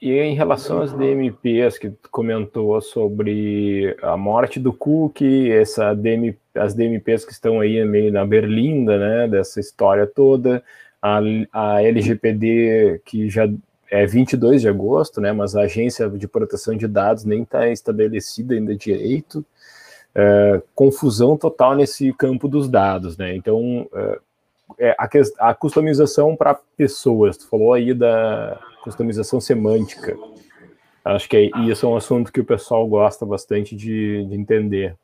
E 0.00 0.12
em 0.12 0.34
relação 0.34 0.82
às 0.82 0.92
DMPs 0.92 1.78
que 1.78 1.90
comentou 2.10 2.78
sobre 2.82 3.96
a 4.02 4.16
morte 4.18 4.60
do 4.60 4.70
cookie, 4.70 5.50
essa 5.50 5.94
DM, 5.94 6.36
as 6.54 6.74
DMPs 6.74 7.24
que 7.24 7.32
estão 7.32 7.60
aí 7.60 7.82
meio 7.86 8.12
na 8.12 8.26
berlinda, 8.26 8.98
né, 8.98 9.28
dessa 9.28 9.60
história 9.60 10.06
toda, 10.06 10.62
a, 11.00 11.20
a 11.52 11.82
LGPD 11.82 13.00
que 13.04 13.30
já 13.30 13.48
é 13.90 14.04
22 14.04 14.60
de 14.60 14.68
agosto, 14.68 15.22
né, 15.22 15.32
mas 15.32 15.56
a 15.56 15.62
Agência 15.62 16.08
de 16.10 16.28
Proteção 16.28 16.76
de 16.76 16.86
Dados 16.86 17.24
nem 17.24 17.42
está 17.42 17.68
estabelecida 17.68 18.54
ainda 18.54 18.76
direito, 18.76 19.44
é, 20.14 20.60
confusão 20.74 21.38
total 21.38 21.74
nesse 21.74 22.12
campo 22.12 22.46
dos 22.46 22.68
dados, 22.68 23.16
né, 23.16 23.34
então 23.34 23.88
é, 24.78 24.94
a, 24.98 25.08
a 25.48 25.54
customização 25.54 26.36
para 26.36 26.58
pessoas, 26.76 27.38
tu 27.38 27.48
falou 27.48 27.72
aí 27.72 27.94
da 27.94 28.60
customização 28.82 29.40
semântica, 29.40 30.16
acho 31.04 31.28
que 31.28 31.36
é, 31.36 31.60
isso 31.68 31.86
é 31.86 31.88
um 31.88 31.96
assunto 31.96 32.32
que 32.32 32.40
o 32.40 32.44
pessoal 32.44 32.86
gosta 32.86 33.24
bastante 33.24 33.74
de, 33.74 34.26
de 34.26 34.34
entender. 34.34 34.96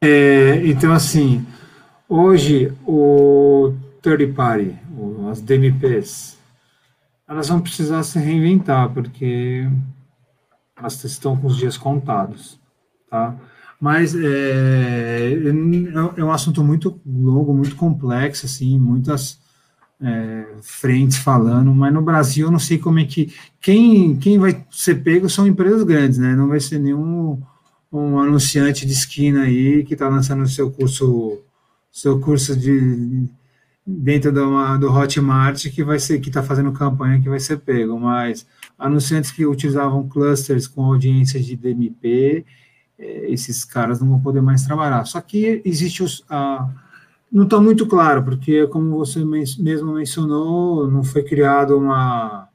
É, 0.00 0.66
então, 0.66 0.92
assim, 0.92 1.44
hoje 2.08 2.72
o 2.86 3.72
third 4.02 4.26
party, 4.28 4.76
as 5.30 5.40
DMPs, 5.40 6.38
elas 7.28 7.48
vão 7.48 7.60
precisar 7.60 8.02
se 8.02 8.18
reinventar, 8.18 8.92
porque 8.92 9.68
elas 10.76 11.02
estão 11.04 11.36
com 11.36 11.46
os 11.46 11.56
dias 11.56 11.76
contados, 11.76 12.60
tá? 13.10 13.34
Mas 13.80 14.14
é, 14.14 15.32
é, 15.32 16.20
é 16.20 16.24
um 16.24 16.30
assunto 16.30 16.62
muito 16.64 17.00
longo, 17.04 17.52
muito 17.52 17.76
complexo, 17.76 18.46
assim, 18.46 18.78
muitas 18.78 19.38
é, 20.00 20.46
frentes 20.62 21.16
falando, 21.16 21.74
mas 21.74 21.92
no 21.92 22.02
Brasil 22.02 22.46
eu 22.46 22.52
não 22.52 22.58
sei 22.58 22.78
como 22.78 22.98
é 22.98 23.04
que. 23.04 23.32
Quem, 23.60 24.16
quem 24.16 24.38
vai 24.38 24.64
ser 24.70 24.96
pego 25.02 25.28
são 25.28 25.46
empresas 25.46 25.82
grandes, 25.82 26.18
né? 26.18 26.34
Não 26.34 26.48
vai 26.48 26.60
ser 26.60 26.78
nenhum 26.78 27.40
um 27.92 28.18
anunciante 28.18 28.84
de 28.84 28.92
esquina 28.92 29.42
aí 29.42 29.84
que 29.84 29.94
está 29.94 30.08
lançando 30.08 30.46
seu 30.46 30.70
curso, 30.70 31.38
seu 31.90 32.20
curso 32.20 32.56
de 32.56 33.26
dentro 33.86 34.32
do, 34.32 34.78
do 34.78 34.92
Hotmart 34.92 35.70
que 35.70 35.84
vai 35.84 35.98
ser 36.00 36.18
que 36.20 36.28
está 36.28 36.42
fazendo 36.42 36.72
campanha 36.72 37.20
que 37.20 37.28
vai 37.28 37.38
ser 37.38 37.58
pego, 37.58 37.98
mas 37.98 38.44
anunciantes 38.76 39.30
que 39.30 39.46
utilizavam 39.46 40.08
clusters 40.08 40.66
com 40.66 40.84
audiências 40.84 41.46
de 41.46 41.56
DMP, 41.56 42.44
é, 42.98 43.30
esses 43.30 43.64
caras 43.64 44.00
não 44.00 44.08
vão 44.08 44.20
poder 44.20 44.42
mais 44.42 44.64
trabalhar. 44.64 45.04
Só 45.04 45.20
que 45.20 45.62
existe 45.64 46.02
os 46.02 46.24
a, 46.28 46.68
não 47.30 47.44
está 47.44 47.60
muito 47.60 47.86
claro, 47.86 48.22
porque 48.22 48.66
como 48.68 48.96
você 48.96 49.24
mesmo 49.24 49.94
mencionou, 49.94 50.90
não 50.90 51.02
foi 51.02 51.22
criado 51.22 51.76
uma 51.76 52.48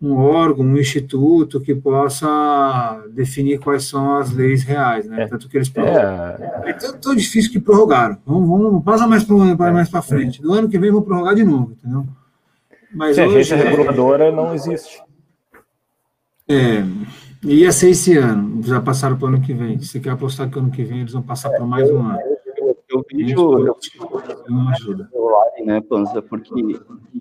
um 0.00 0.14
órgão, 0.14 0.64
um 0.64 0.78
instituto 0.78 1.60
que 1.60 1.74
possa 1.74 3.04
definir 3.10 3.58
quais 3.58 3.84
são 3.84 4.16
as 4.16 4.30
leis 4.32 4.62
reais, 4.62 5.06
né? 5.06 5.22
É. 5.22 5.26
Tanto 5.26 5.48
que 5.48 5.56
eles 5.56 5.68
prorrogaram. 5.68 6.44
É, 6.44 6.70
é 6.70 6.72
tão, 6.72 6.92
tão, 6.98 7.16
difícil 7.16 7.50
que 7.50 7.58
prorrogaram. 7.58 8.16
Vamos, 8.24 8.48
vamos 8.48 8.84
passa 8.84 9.08
mais 9.08 9.24
para 9.24 9.72
mais 9.72 9.88
para 9.88 10.02
frente. 10.02 10.40
No 10.40 10.52
ano 10.52 10.68
que 10.68 10.78
vem 10.78 10.92
vão 10.92 11.02
prorrogar 11.02 11.34
de 11.34 11.42
novo, 11.42 11.72
entendeu? 11.72 12.06
Mas 12.94 13.16
Sim, 13.16 13.22
hoje, 13.22 13.30
a 13.30 13.56
agência 13.56 13.56
reguladora 13.56 14.30
não 14.30 14.54
existe. 14.54 15.02
É, 16.48 16.82
ia 17.42 17.72
ser 17.72 17.90
esse 17.90 18.16
ano, 18.16 18.62
já 18.62 18.80
passaram 18.80 19.16
para 19.16 19.26
o 19.26 19.28
ano 19.28 19.40
que 19.40 19.52
vem. 19.52 19.80
Se 19.80 19.86
você 19.86 20.00
quer 20.00 20.10
apostar 20.10 20.48
que 20.48 20.58
ano 20.58 20.70
que 20.70 20.84
vem 20.84 21.00
eles 21.00 21.12
vão 21.12 21.22
passar 21.22 21.50
por 21.50 21.66
mais 21.66 21.90
um 21.90 21.98
ano. 21.98 22.18
Eu 23.12 23.18
vi 23.18 23.34
não 24.48 24.68
ajuda. 24.70 25.10
Né, 25.64 25.80
Panza, 25.80 26.22
porque 26.22 26.52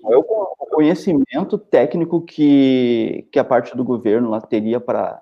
é 0.09 0.17
o 0.17 0.23
conhecimento 0.71 1.57
técnico 1.57 2.21
que, 2.21 3.27
que 3.31 3.39
a 3.39 3.43
parte 3.43 3.75
do 3.75 3.83
governo 3.83 4.29
lá 4.29 4.39
teria 4.41 4.79
para 4.79 5.21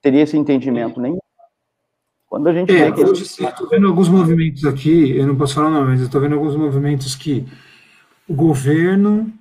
teria 0.00 0.22
esse 0.22 0.36
entendimento 0.36 1.00
nem 1.00 1.18
quando 2.30 2.48
a 2.48 2.52
gente 2.52 2.70
é, 2.72 2.88
eu 2.90 3.12
estou 3.12 3.68
vendo 3.68 3.88
alguns 3.88 4.08
movimentos 4.08 4.64
aqui, 4.64 5.16
eu 5.16 5.26
não 5.26 5.36
posso 5.36 5.56
falar 5.56 5.68
não, 5.68 5.84
mas 5.84 5.98
eu 5.98 6.06
estou 6.06 6.20
vendo 6.20 6.36
alguns 6.36 6.54
movimentos 6.54 7.16
que 7.16 7.44
o 8.28 8.32
governo 8.34 9.32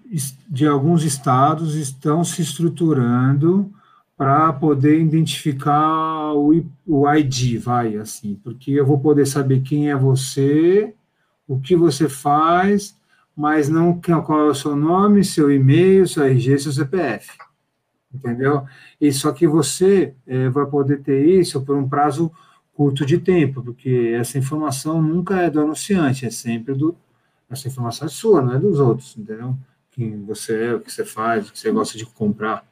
de 0.49 0.65
alguns 0.65 1.03
estados 1.03 1.76
estão 1.76 2.23
se 2.23 2.41
estruturando 2.41 3.71
para 4.20 4.52
poder 4.52 5.00
identificar 5.00 6.34
o, 6.34 6.66
o 6.86 7.10
ID, 7.10 7.58
vai, 7.58 7.96
assim, 7.96 8.36
porque 8.44 8.70
eu 8.72 8.86
vou 8.86 9.00
poder 9.00 9.26
saber 9.26 9.62
quem 9.62 9.90
é 9.90 9.96
você, 9.96 10.94
o 11.48 11.58
que 11.58 11.74
você 11.74 12.10
faz, 12.10 12.98
mas 13.34 13.70
não 13.70 13.98
qual 14.02 14.41
é 14.41 14.50
o 14.50 14.54
seu 14.54 14.76
nome, 14.76 15.24
seu 15.24 15.50
e-mail, 15.50 16.06
seu 16.06 16.26
RG, 16.26 16.60
seu 16.60 16.74
CPF, 16.74 17.32
entendeu? 18.14 18.66
E 19.00 19.10
só 19.14 19.32
que 19.32 19.48
você 19.48 20.14
é, 20.28 20.50
vai 20.50 20.66
poder 20.66 21.02
ter 21.02 21.26
isso 21.26 21.62
por 21.62 21.78
um 21.78 21.88
prazo 21.88 22.30
curto 22.74 23.06
de 23.06 23.20
tempo, 23.20 23.64
porque 23.64 24.14
essa 24.20 24.38
informação 24.38 25.02
nunca 25.02 25.40
é 25.40 25.50
do 25.50 25.62
anunciante, 25.62 26.26
é 26.26 26.30
sempre 26.30 26.74
do 26.74 26.94
essa 27.50 27.70
informação 27.70 28.06
é 28.06 28.10
sua, 28.10 28.41
não 28.41 28.54
é 28.54 28.60
dos 28.60 28.82
outros, 28.82 29.16
entendeu? 29.18 29.56
Quem 29.91 30.26
você 30.26 30.66
é, 30.66 30.76
o 30.76 30.82
que 30.82 30.91
você 30.91 31.06
faz, 31.06 31.48
o 31.48 31.54
que 31.54 31.60
você 31.60 31.72
gosta 31.72 31.98
de 31.98 32.06
comprar. 32.06 32.69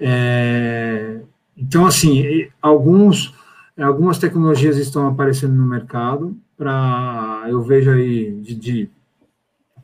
É, 0.00 1.20
então, 1.56 1.86
assim, 1.86 2.48
alguns, 2.60 3.34
algumas 3.78 4.18
tecnologias 4.18 4.76
estão 4.76 5.06
aparecendo 5.06 5.54
no 5.54 5.66
mercado, 5.66 6.36
para 6.56 7.44
eu 7.48 7.62
vejo 7.62 7.90
aí 7.90 8.32
de, 8.40 8.54
de 8.54 8.90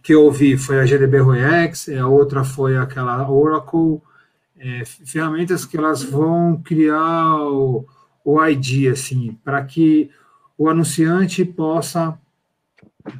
que 0.02 0.14
eu 0.14 0.24
ouvi 0.24 0.56
foi 0.56 0.80
a 0.80 0.86
GDB 0.86 1.18
Royex, 1.18 1.88
a 1.90 2.06
outra 2.06 2.44
foi 2.44 2.76
aquela 2.76 3.30
Oracle, 3.30 4.00
é, 4.58 4.84
ferramentas 4.84 5.64
que 5.64 5.76
elas 5.76 6.02
vão 6.02 6.60
criar 6.62 7.36
o, 7.36 7.86
o 8.24 8.44
ID, 8.44 8.90
assim, 8.90 9.38
para 9.44 9.64
que 9.64 10.10
o 10.56 10.68
anunciante 10.68 11.44
possa 11.44 12.18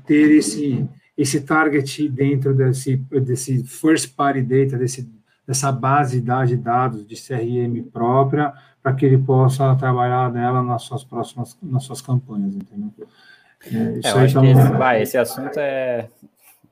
ter 0.07 0.31
esse, 0.33 0.87
esse 1.17 1.41
target 1.41 2.09
dentro 2.09 2.55
desse, 2.55 2.97
desse 2.97 3.65
first 3.65 4.15
party 4.15 4.43
data, 4.43 4.77
desse 4.77 5.09
dessa 5.51 5.73
base 5.73 6.21
de 6.21 6.57
dados 6.57 7.05
de 7.05 7.17
CRM 7.17 7.83
própria, 7.93 8.53
para 8.81 8.93
que 8.93 9.05
ele 9.05 9.19
possa 9.19 9.75
trabalhar 9.75 10.31
nela 10.31 10.63
nas 10.63 10.83
suas 10.83 11.03
próximas, 11.03 11.59
nas 11.61 11.83
suas 11.83 12.01
campanhas, 12.01 12.55
entendeu? 12.55 12.93
É, 13.67 13.99
isso 13.99 14.17
é, 14.17 14.21
aí 14.21 14.33
tá 14.33 14.47
esse, 14.47 14.73
vai, 14.79 15.03
esse 15.03 15.19
assunto 15.19 15.59
é, 15.59 16.07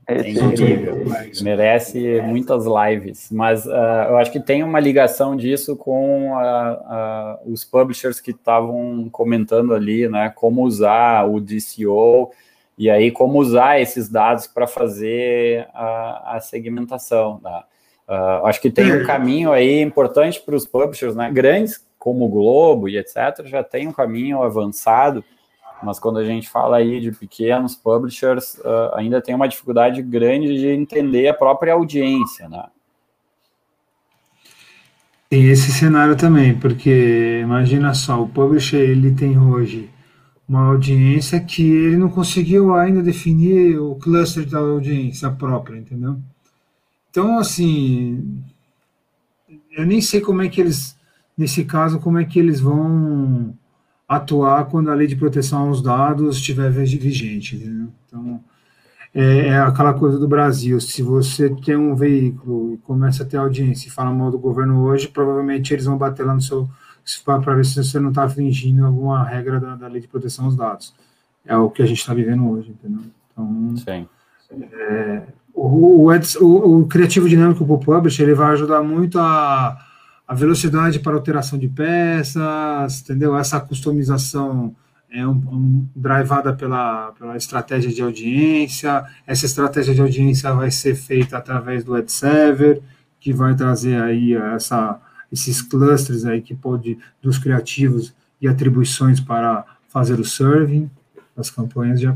é 0.06 0.30
incrível, 0.30 1.05
merece 1.42 2.22
muitas 2.22 2.66
lives, 2.66 3.32
mas 3.32 3.66
uh, 3.66 3.70
eu 4.10 4.16
acho 4.16 4.30
que 4.30 4.38
tem 4.38 4.62
uma 4.62 4.78
ligação 4.78 5.36
disso 5.36 5.74
com 5.74 6.34
uh, 6.34 6.36
uh, 6.36 7.52
os 7.52 7.64
publishers 7.64 8.20
que 8.20 8.30
estavam 8.30 9.09
comentando 9.10 9.74
ali, 9.74 10.09
né, 10.09 10.32
como 10.36 10.62
usar 10.62 11.24
o 11.28 11.40
DCO 11.40 12.30
e 12.78 12.88
aí 12.88 13.10
como 13.10 13.40
usar 13.40 13.80
esses 13.80 14.09
dados 14.09 14.46
para 14.46 14.68
fazer 14.68 15.66
a, 15.74 16.36
a 16.36 16.40
segmentação, 16.40 17.40
tá? 17.40 17.64
Uh, 18.09 18.47
acho 18.47 18.60
que 18.60 18.70
tem 18.70 18.90
um 18.93 19.05
caminho 19.05 19.52
aí 19.52 19.82
importante 19.82 20.40
para 20.40 20.56
os 20.56 20.66
publishers, 20.66 21.14
né? 21.14 21.30
Grandes 21.30 21.86
como 21.98 22.24
o 22.24 22.28
Globo 22.28 22.89
e 22.89 22.97
etc. 22.97 23.44
já 23.44 23.62
tem 23.62 23.86
um 23.86 23.93
caminho 23.93 24.43
avançado, 24.43 25.22
mas 25.82 25.98
quando 25.98 26.18
a 26.18 26.24
gente 26.24 26.48
fala 26.48 26.78
aí 26.78 27.01
de 27.01 27.12
pequenos 27.12 27.74
publishers, 27.74 28.55
uh, 28.59 28.94
ainda 28.94 29.20
tem 29.20 29.35
uma 29.35 29.48
dificuldade 29.48 30.01
grande 30.01 30.59
de 30.59 30.68
entender 30.68 31.28
a 31.28 31.35
própria 31.35 31.74
audiência, 31.74 32.48
né? 32.48 32.64
Tem 35.28 35.47
esse 35.51 35.70
cenário 35.70 36.16
também, 36.16 36.59
porque 36.59 37.40
imagina 37.43 37.93
só, 37.93 38.22
o 38.22 38.28
publisher 38.28 38.78
ele 38.78 39.14
tem 39.14 39.39
hoje 39.39 39.90
uma 40.48 40.68
audiência 40.68 41.39
que 41.39 41.62
ele 41.62 41.98
não 41.98 42.09
conseguiu 42.09 42.74
ainda 42.74 43.02
definir 43.02 43.78
o 43.78 43.94
cluster 43.97 44.48
da 44.48 44.59
audiência 44.60 45.30
própria, 45.30 45.76
entendeu? 45.76 46.18
Então, 47.19 47.36
assim, 47.40 48.45
eu 49.73 49.85
nem 49.85 50.01
sei 50.01 50.20
como 50.20 50.40
é 50.40 50.49
que 50.49 50.61
eles, 50.61 50.97
nesse 51.36 51.65
caso, 51.65 51.99
como 51.99 52.16
é 52.16 52.24
que 52.24 52.39
eles 52.39 52.61
vão 52.61 53.59
atuar 54.07 54.66
quando 54.66 54.89
a 54.89 54.95
lei 54.95 55.09
de 55.09 55.16
proteção 55.16 55.66
aos 55.66 55.82
dados 55.82 56.36
estiver 56.36 56.70
vigente. 56.70 57.57
Entendeu? 57.57 57.89
Então, 58.07 58.45
é, 59.12 59.49
é, 59.49 59.59
aquela 59.59 59.95
coisa 59.95 60.16
do 60.16 60.28
Brasil. 60.28 60.81
Se 60.81 61.03
você 61.03 61.53
tem 61.57 61.74
um 61.74 61.97
veículo 61.97 62.74
e 62.74 62.78
começa 62.78 63.24
a 63.24 63.27
ter 63.27 63.39
audiência 63.39 63.89
e 63.89 63.90
fala 63.90 64.12
mal 64.12 64.31
do 64.31 64.39
governo 64.39 64.85
hoje, 64.85 65.09
provavelmente 65.09 65.74
eles 65.74 65.86
vão 65.86 65.99
bater 65.99 66.24
lá 66.24 66.35
no 66.35 66.40
seu 66.40 66.70
para 67.24 67.55
ver 67.57 67.65
se 67.65 67.82
você 67.82 67.99
não 67.99 68.11
está 68.11 68.27
infringindo 68.27 68.86
alguma 68.86 69.24
regra 69.24 69.59
da, 69.59 69.74
da, 69.74 69.89
lei 69.89 70.01
de 70.01 70.07
proteção 70.07 70.45
aos 70.45 70.55
dados. 70.55 70.95
É 71.45 71.57
o 71.57 71.69
que 71.69 71.82
a 71.82 71.86
gente 71.86 71.99
está 71.99 72.15
vivendo 72.15 72.49
hoje, 72.49 72.70
entendeu? 72.70 73.03
Então, 73.32 73.77
Sim. 73.77 74.09
É, 74.73 75.23
o, 75.59 76.10
o, 76.40 76.80
o, 76.80 76.86
criativo 76.86 77.28
dinâmico 77.28 77.64
para 77.64 77.74
o 77.74 77.78
publisher 77.78 78.22
ele 78.22 78.35
vai 78.35 78.52
ajudar 78.52 78.82
muito 78.82 79.18
a, 79.18 79.76
a 80.26 80.35
velocidade 80.35 81.01
para 81.01 81.14
alteração 81.14 81.59
de 81.59 81.68
peças, 81.68 83.01
entendeu? 83.01 83.36
Essa 83.36 83.59
customização 83.59 84.74
é 85.10 85.26
um, 85.26 85.32
um, 85.32 85.89
drivada 85.97 86.52
pela, 86.52 87.12
pela 87.18 87.36
estratégia 87.36 87.90
de 87.90 88.01
audiência. 88.02 89.05
Essa 89.26 89.47
estratégia 89.47 89.94
de 89.94 90.01
audiência 90.01 90.52
vai 90.52 90.70
ser 90.70 90.94
feita 90.94 91.39
através 91.39 91.82
do 91.82 91.94
ad 91.94 92.10
server, 92.12 92.80
que 93.18 93.32
vai 93.32 93.55
trazer 93.55 94.01
aí 94.01 94.35
essa, 94.35 95.01
esses 95.32 95.60
clusters 95.60 96.24
aí 96.24 96.40
que 96.40 96.55
pode 96.55 96.98
dos 97.20 97.39
criativos 97.39 98.14
e 98.40 98.47
atribuições 98.47 99.18
para 99.18 99.64
fazer 99.89 100.20
o 100.20 100.24
serving 100.24 100.89
das 101.36 101.51
campanhas 101.51 101.98
de 101.98 102.06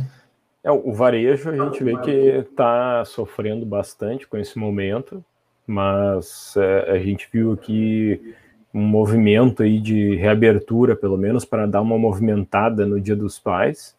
é, 0.64 0.70
o 0.70 0.92
varejo 0.92 1.50
a 1.50 1.56
gente 1.56 1.82
vê 1.82 1.96
que 1.98 2.10
está 2.10 3.04
sofrendo 3.04 3.66
bastante 3.66 4.26
com 4.26 4.36
esse 4.36 4.58
momento, 4.58 5.24
mas 5.66 6.54
é, 6.56 6.92
a 6.92 6.98
gente 6.98 7.28
viu 7.32 7.52
aqui 7.52 8.34
um 8.72 8.82
movimento 8.82 9.62
aí 9.62 9.78
de 9.78 10.16
reabertura, 10.16 10.96
pelo 10.96 11.18
menos, 11.18 11.44
para 11.44 11.66
dar 11.66 11.80
uma 11.80 11.98
movimentada 11.98 12.86
no 12.86 13.00
Dia 13.00 13.16
dos 13.16 13.38
Pais. 13.38 13.94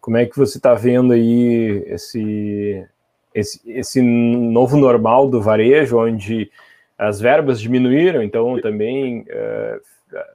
Como 0.00 0.16
é 0.16 0.24
que 0.24 0.36
você 0.36 0.58
está 0.58 0.74
vendo 0.74 1.12
aí 1.12 1.82
esse, 1.86 2.86
esse, 3.34 3.60
esse 3.70 4.00
novo 4.00 4.76
normal 4.76 5.28
do 5.28 5.42
varejo, 5.42 5.98
onde 5.98 6.50
as 6.96 7.20
verbas 7.20 7.60
diminuíram, 7.60 8.22
então 8.22 8.60
também 8.60 9.24
é, 9.28 9.80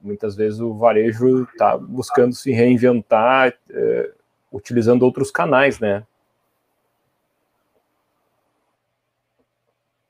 muitas 0.02 0.36
vezes 0.36 0.60
o 0.60 0.74
varejo 0.74 1.44
está 1.44 1.78
buscando 1.78 2.36
se 2.36 2.52
reinventar, 2.52 3.54
é, 3.72 4.12
utilizando 4.52 5.04
outros 5.04 5.32
canais, 5.32 5.80
né? 5.80 6.04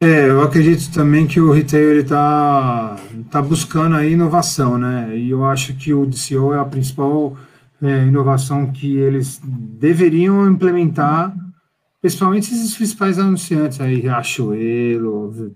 É, 0.02 0.30
eu 0.30 0.42
acredito 0.42 0.94
também 0.94 1.28
que 1.28 1.42
o 1.42 1.52
retail 1.52 2.00
está 2.00 2.96
tá 3.30 3.42
buscando 3.42 3.98
a 3.98 4.06
inovação, 4.06 4.78
né? 4.78 5.18
E 5.18 5.30
eu 5.30 5.44
acho 5.46 5.76
que 5.76 5.94
o 5.94 6.06
DCO 6.06 6.54
é 6.54 6.60
a 6.60 6.64
principal 6.64 7.38
é, 7.82 8.06
inovação 8.06 8.72
que 8.72 8.98
eles 8.98 9.42
deveriam 9.44 10.50
implementar, 10.50 11.36
principalmente 12.02 12.54
esses 12.54 12.74
principais 12.76 13.20
anunciantes 13.20 13.82
aí, 13.82 14.00
Riachuelo, 14.00 15.54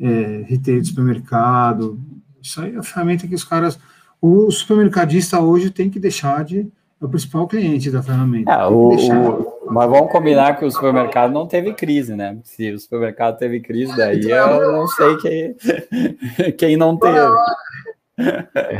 é, 0.00 0.44
retail 0.46 0.80
de 0.80 0.88
supermercado. 0.88 1.98
Isso 2.40 2.60
aí 2.60 2.74
é 2.76 2.78
a 2.78 2.82
ferramenta 2.84 3.26
que 3.26 3.34
os 3.34 3.44
caras. 3.44 3.78
O 4.22 4.50
supermercadista 4.50 5.40
hoje 5.40 5.70
tem 5.70 5.90
que 5.90 5.98
deixar 5.98 6.44
de 6.44 6.70
é 7.00 7.04
o 7.04 7.08
principal 7.08 7.48
cliente 7.48 7.90
da 7.90 8.02
ferramenta. 8.02 8.52
É, 8.52 8.66
o, 8.66 8.90
o, 8.90 9.72
mas 9.72 9.88
vamos 9.88 10.12
combinar 10.12 10.58
que 10.58 10.64
o 10.64 10.70
supermercado 10.70 11.32
não 11.32 11.46
teve 11.46 11.72
crise, 11.72 12.14
né? 12.14 12.38
Se 12.44 12.70
o 12.72 12.78
supermercado 12.78 13.38
teve 13.38 13.60
crise, 13.60 13.96
daí 13.96 14.18
então, 14.18 14.60
eu 14.60 14.72
não 14.72 14.86
sei 14.86 15.16
quem, 15.16 15.56
quem 16.58 16.76
não 16.76 16.96
teve. 16.96 17.18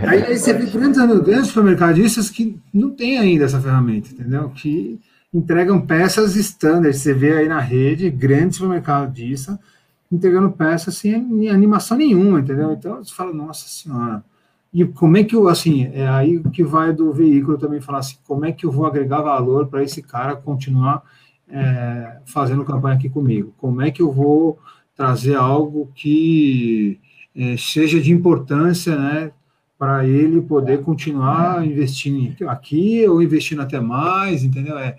Aí, 0.07 0.23
aí 0.25 0.39
você 0.39 0.53
vê 0.53 0.67
grandes, 0.67 0.99
grandes 1.23 1.47
supermercadistas 1.47 2.29
que 2.29 2.61
não 2.75 2.91
tem 2.91 3.19
ainda 3.19 3.47
essa 3.47 3.61
ferramenta, 3.61 4.11
entendeu? 4.11 4.51
Que 4.51 5.01
entregam 5.33 5.81
peças 5.81 6.37
standard. 6.37 6.95
Você 6.95 7.15
vê 7.15 7.39
aí 7.39 7.49
na 7.49 7.61
rede, 7.61 8.11
grandes 8.11 8.57
supermercadistas 8.57 9.57
entregando 10.13 10.51
peças 10.51 10.97
sem 10.97 11.49
animação 11.49 11.97
nenhuma, 11.97 12.41
entendeu? 12.41 12.73
Então 12.73 12.97
você 13.03 13.15
fala, 13.15 13.33
nossa 13.33 13.67
senhora 13.67 14.23
e 14.73 14.85
como 14.85 15.17
é 15.17 15.25
que 15.25 15.35
eu, 15.35 15.49
assim, 15.49 15.91
é 15.93 16.07
aí 16.09 16.41
que 16.51 16.63
vai 16.63 16.93
do 16.93 17.13
veículo 17.13 17.59
também 17.59 17.81
falar 17.81 17.99
assim, 17.99 18.17
como 18.27 18.45
é 18.45 18.53
que 18.53 18.65
eu 18.65 18.71
vou 18.71 18.87
agregar 18.87 19.21
valor 19.21 19.67
para 19.67 19.83
esse 19.83 20.01
cara 20.01 20.37
continuar 20.37 21.03
é, 21.49 22.19
fazendo 22.25 22.65
campanha 22.65 22.95
aqui 22.95 23.09
comigo? 23.09 23.53
Como 23.59 23.83
é 23.83 23.91
que 23.91 24.01
eu 24.01 24.13
vou 24.13 24.59
trazer 24.95 25.35
algo 25.35 25.91
que 25.95 27.01
é, 27.35 27.57
seja 27.57 28.01
de 28.01 28.13
importância, 28.13 28.97
né, 28.97 29.33
para 29.79 30.07
ele 30.07 30.41
poder 30.43 30.83
continuar 30.83 31.67
investindo 31.67 32.49
aqui 32.49 33.09
ou 33.09 33.23
investindo 33.23 33.63
até 33.63 33.81
mais, 33.81 34.45
entendeu? 34.45 34.79
É, 34.79 34.97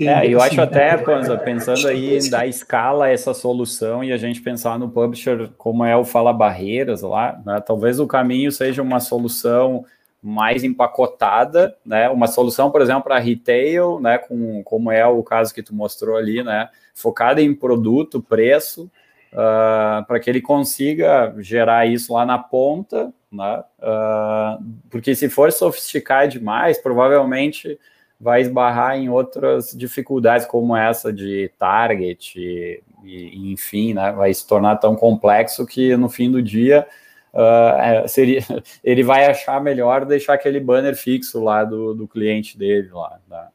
é, 0.00 0.26
eu 0.26 0.40
acho 0.40 0.60
até, 0.60 0.96
Panza, 0.96 1.36
pensando 1.38 1.88
aí 1.88 2.18
em 2.18 2.30
dar 2.30 2.46
escala 2.46 3.08
essa 3.08 3.32
solução 3.32 4.04
e 4.04 4.12
a 4.12 4.16
gente 4.16 4.40
pensar 4.40 4.78
no 4.78 4.90
publisher 4.90 5.50
como 5.56 5.84
é 5.84 5.96
o 5.96 6.04
Fala 6.04 6.32
Barreiras 6.32 7.02
lá, 7.02 7.40
né? 7.44 7.60
talvez 7.60 7.98
o 7.98 8.06
caminho 8.06 8.52
seja 8.52 8.82
uma 8.82 9.00
solução 9.00 9.84
mais 10.22 10.62
empacotada, 10.62 11.74
né? 11.84 12.08
Uma 12.10 12.26
solução, 12.26 12.70
por 12.70 12.82
exemplo, 12.82 13.04
para 13.04 13.18
retail, 13.18 13.98
né? 14.00 14.18
Com, 14.18 14.62
como 14.62 14.90
é 14.90 15.06
o 15.06 15.22
caso 15.22 15.54
que 15.54 15.62
tu 15.62 15.74
mostrou 15.74 16.16
ali, 16.16 16.42
né? 16.42 16.68
Focada 16.94 17.40
em 17.40 17.54
produto, 17.54 18.20
preço, 18.20 18.90
uh, 19.32 20.04
para 20.06 20.20
que 20.20 20.28
ele 20.28 20.42
consiga 20.42 21.34
gerar 21.38 21.86
isso 21.86 22.12
lá 22.12 22.26
na 22.26 22.38
ponta, 22.38 23.12
né? 23.32 23.64
Uh, 23.78 24.62
porque 24.90 25.14
se 25.14 25.28
for 25.30 25.50
sofisticar 25.52 26.28
demais, 26.28 26.78
provavelmente 26.78 27.78
vai 28.20 28.42
esbarrar 28.42 28.98
em 28.98 29.08
outras 29.08 29.72
dificuldades 29.72 30.46
como 30.46 30.76
essa 30.76 31.10
de 31.10 31.50
target 31.58 32.38
e, 32.38 32.82
e 33.02 33.52
enfim, 33.52 33.94
né? 33.94 34.12
Vai 34.12 34.32
se 34.34 34.46
tornar 34.46 34.76
tão 34.76 34.94
complexo 34.94 35.66
que 35.66 35.96
no 35.96 36.08
fim 36.08 36.30
do 36.30 36.42
dia 36.42 36.86
uh, 37.32 38.06
seria, 38.06 38.44
ele 38.84 39.02
vai 39.02 39.26
achar 39.26 39.62
melhor 39.62 40.04
deixar 40.04 40.34
aquele 40.34 40.60
banner 40.60 40.94
fixo 40.94 41.42
lá 41.42 41.64
do, 41.64 41.94
do 41.94 42.06
cliente 42.06 42.58
dele 42.58 42.90
lá. 42.92 43.18
Né? 43.28 43.46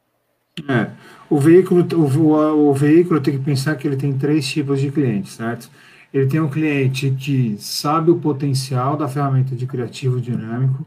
É, 0.68 0.90
o 1.30 1.38
veículo, 1.38 1.86
o, 1.94 2.70
o, 2.70 2.74
veículo 2.74 3.20
tem 3.20 3.38
que 3.38 3.44
pensar 3.44 3.76
que 3.76 3.86
ele 3.86 3.96
tem 3.96 4.16
três 4.16 4.48
tipos 4.48 4.80
de 4.80 4.90
clientes, 4.90 5.34
certo? 5.34 5.70
Ele 6.12 6.26
tem 6.26 6.40
um 6.40 6.48
cliente 6.48 7.10
que 7.10 7.56
sabe 7.58 8.10
o 8.10 8.18
potencial 8.18 8.96
da 8.96 9.06
ferramenta 9.06 9.54
de 9.54 9.66
criativo 9.66 10.18
dinâmico, 10.18 10.86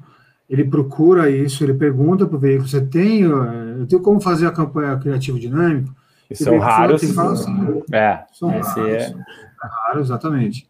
ele 0.50 0.64
procura 0.64 1.30
isso, 1.30 1.64
ele 1.64 1.76
pergunta 1.76 2.26
para 2.26 2.36
o 2.36 2.40
veículo, 2.40 2.68
você 2.68 2.82
tem, 2.82 3.22
eu 3.22 3.86
tenho 3.88 4.02
como 4.02 4.20
fazer 4.20 4.48
a 4.48 4.52
campanha 4.52 4.98
criativo 4.98 5.40
dinâmico? 5.40 5.96
E 6.30 6.36
são 6.36 6.58
raros. 6.58 7.04
Fala, 7.14 7.34
assim, 7.34 7.84
é, 7.92 8.24
são 8.34 8.50
raros, 8.50 8.78
é... 8.78 9.16
raros, 9.62 10.08
exatamente. 10.08 10.68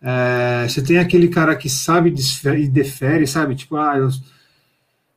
É, 0.00 0.66
você 0.68 0.82
tem 0.82 0.98
aquele 0.98 1.28
cara 1.28 1.54
que 1.54 1.68
sabe 1.68 2.12
e 2.58 2.68
defere, 2.68 3.24
sabe? 3.26 3.54
Tipo, 3.54 3.76
ah, 3.76 3.96
eu, 3.96 4.08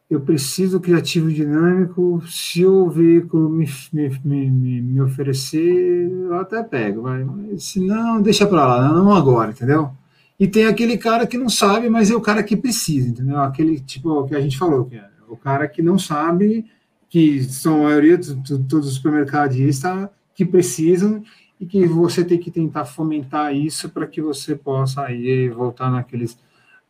eu 0.10 0.22
preciso 0.22 0.80
criativo 0.80 1.32
dinâmico, 1.32 2.22
se 2.28 2.64
o 2.64 2.88
veículo 2.90 3.50
me, 3.50 3.68
me, 3.92 4.20
me, 4.24 4.82
me 4.82 5.02
oferecer, 5.02 6.12
eu 6.12 6.36
até 6.36 6.62
pego, 6.62 7.02
vai. 7.02 7.26
Se 7.58 7.80
não, 7.80 8.22
deixa 8.22 8.46
para 8.46 8.68
lá, 8.68 8.94
não 8.94 9.12
agora, 9.12 9.50
entendeu? 9.50 9.92
E 10.40 10.48
tem 10.48 10.66
aquele 10.66 10.98
cara 10.98 11.26
que 11.26 11.38
não 11.38 11.50
sabe, 11.50 11.90
mas 11.90 12.12
é 12.12 12.16
o 12.16 12.22
cara 12.22 12.44
que 12.44 12.58
precisa, 12.58 13.10
entendeu? 13.10 13.40
Aquele 13.40 13.80
tipo 13.80 14.26
que 14.26 14.36
a 14.36 14.42
gente 14.42 14.58
falou, 14.58 14.86
que 14.86 14.98
é 14.98 15.10
o 15.30 15.38
cara 15.38 15.68
que 15.68 15.82
não 15.82 15.98
sabe, 15.98 16.66
que 17.10 17.44
são 17.44 17.82
a 17.82 17.84
maioria 17.84 18.18
de 18.18 18.36
todos 18.64 18.88
os 18.88 18.96
supermercadistas 18.96 20.10
que 20.34 20.46
precisam 20.46 21.24
e 21.60 21.66
que 21.66 21.86
você 21.86 22.24
tem 22.24 22.38
que 22.38 22.52
tentar 22.52 22.86
fomentar 22.86 23.56
isso 23.56 23.90
para 23.90 24.06
que 24.06 24.22
você 24.22 24.56
possa 24.56 25.04
aí 25.04 25.50
voltar 25.50 25.90
naqueles 25.90 26.38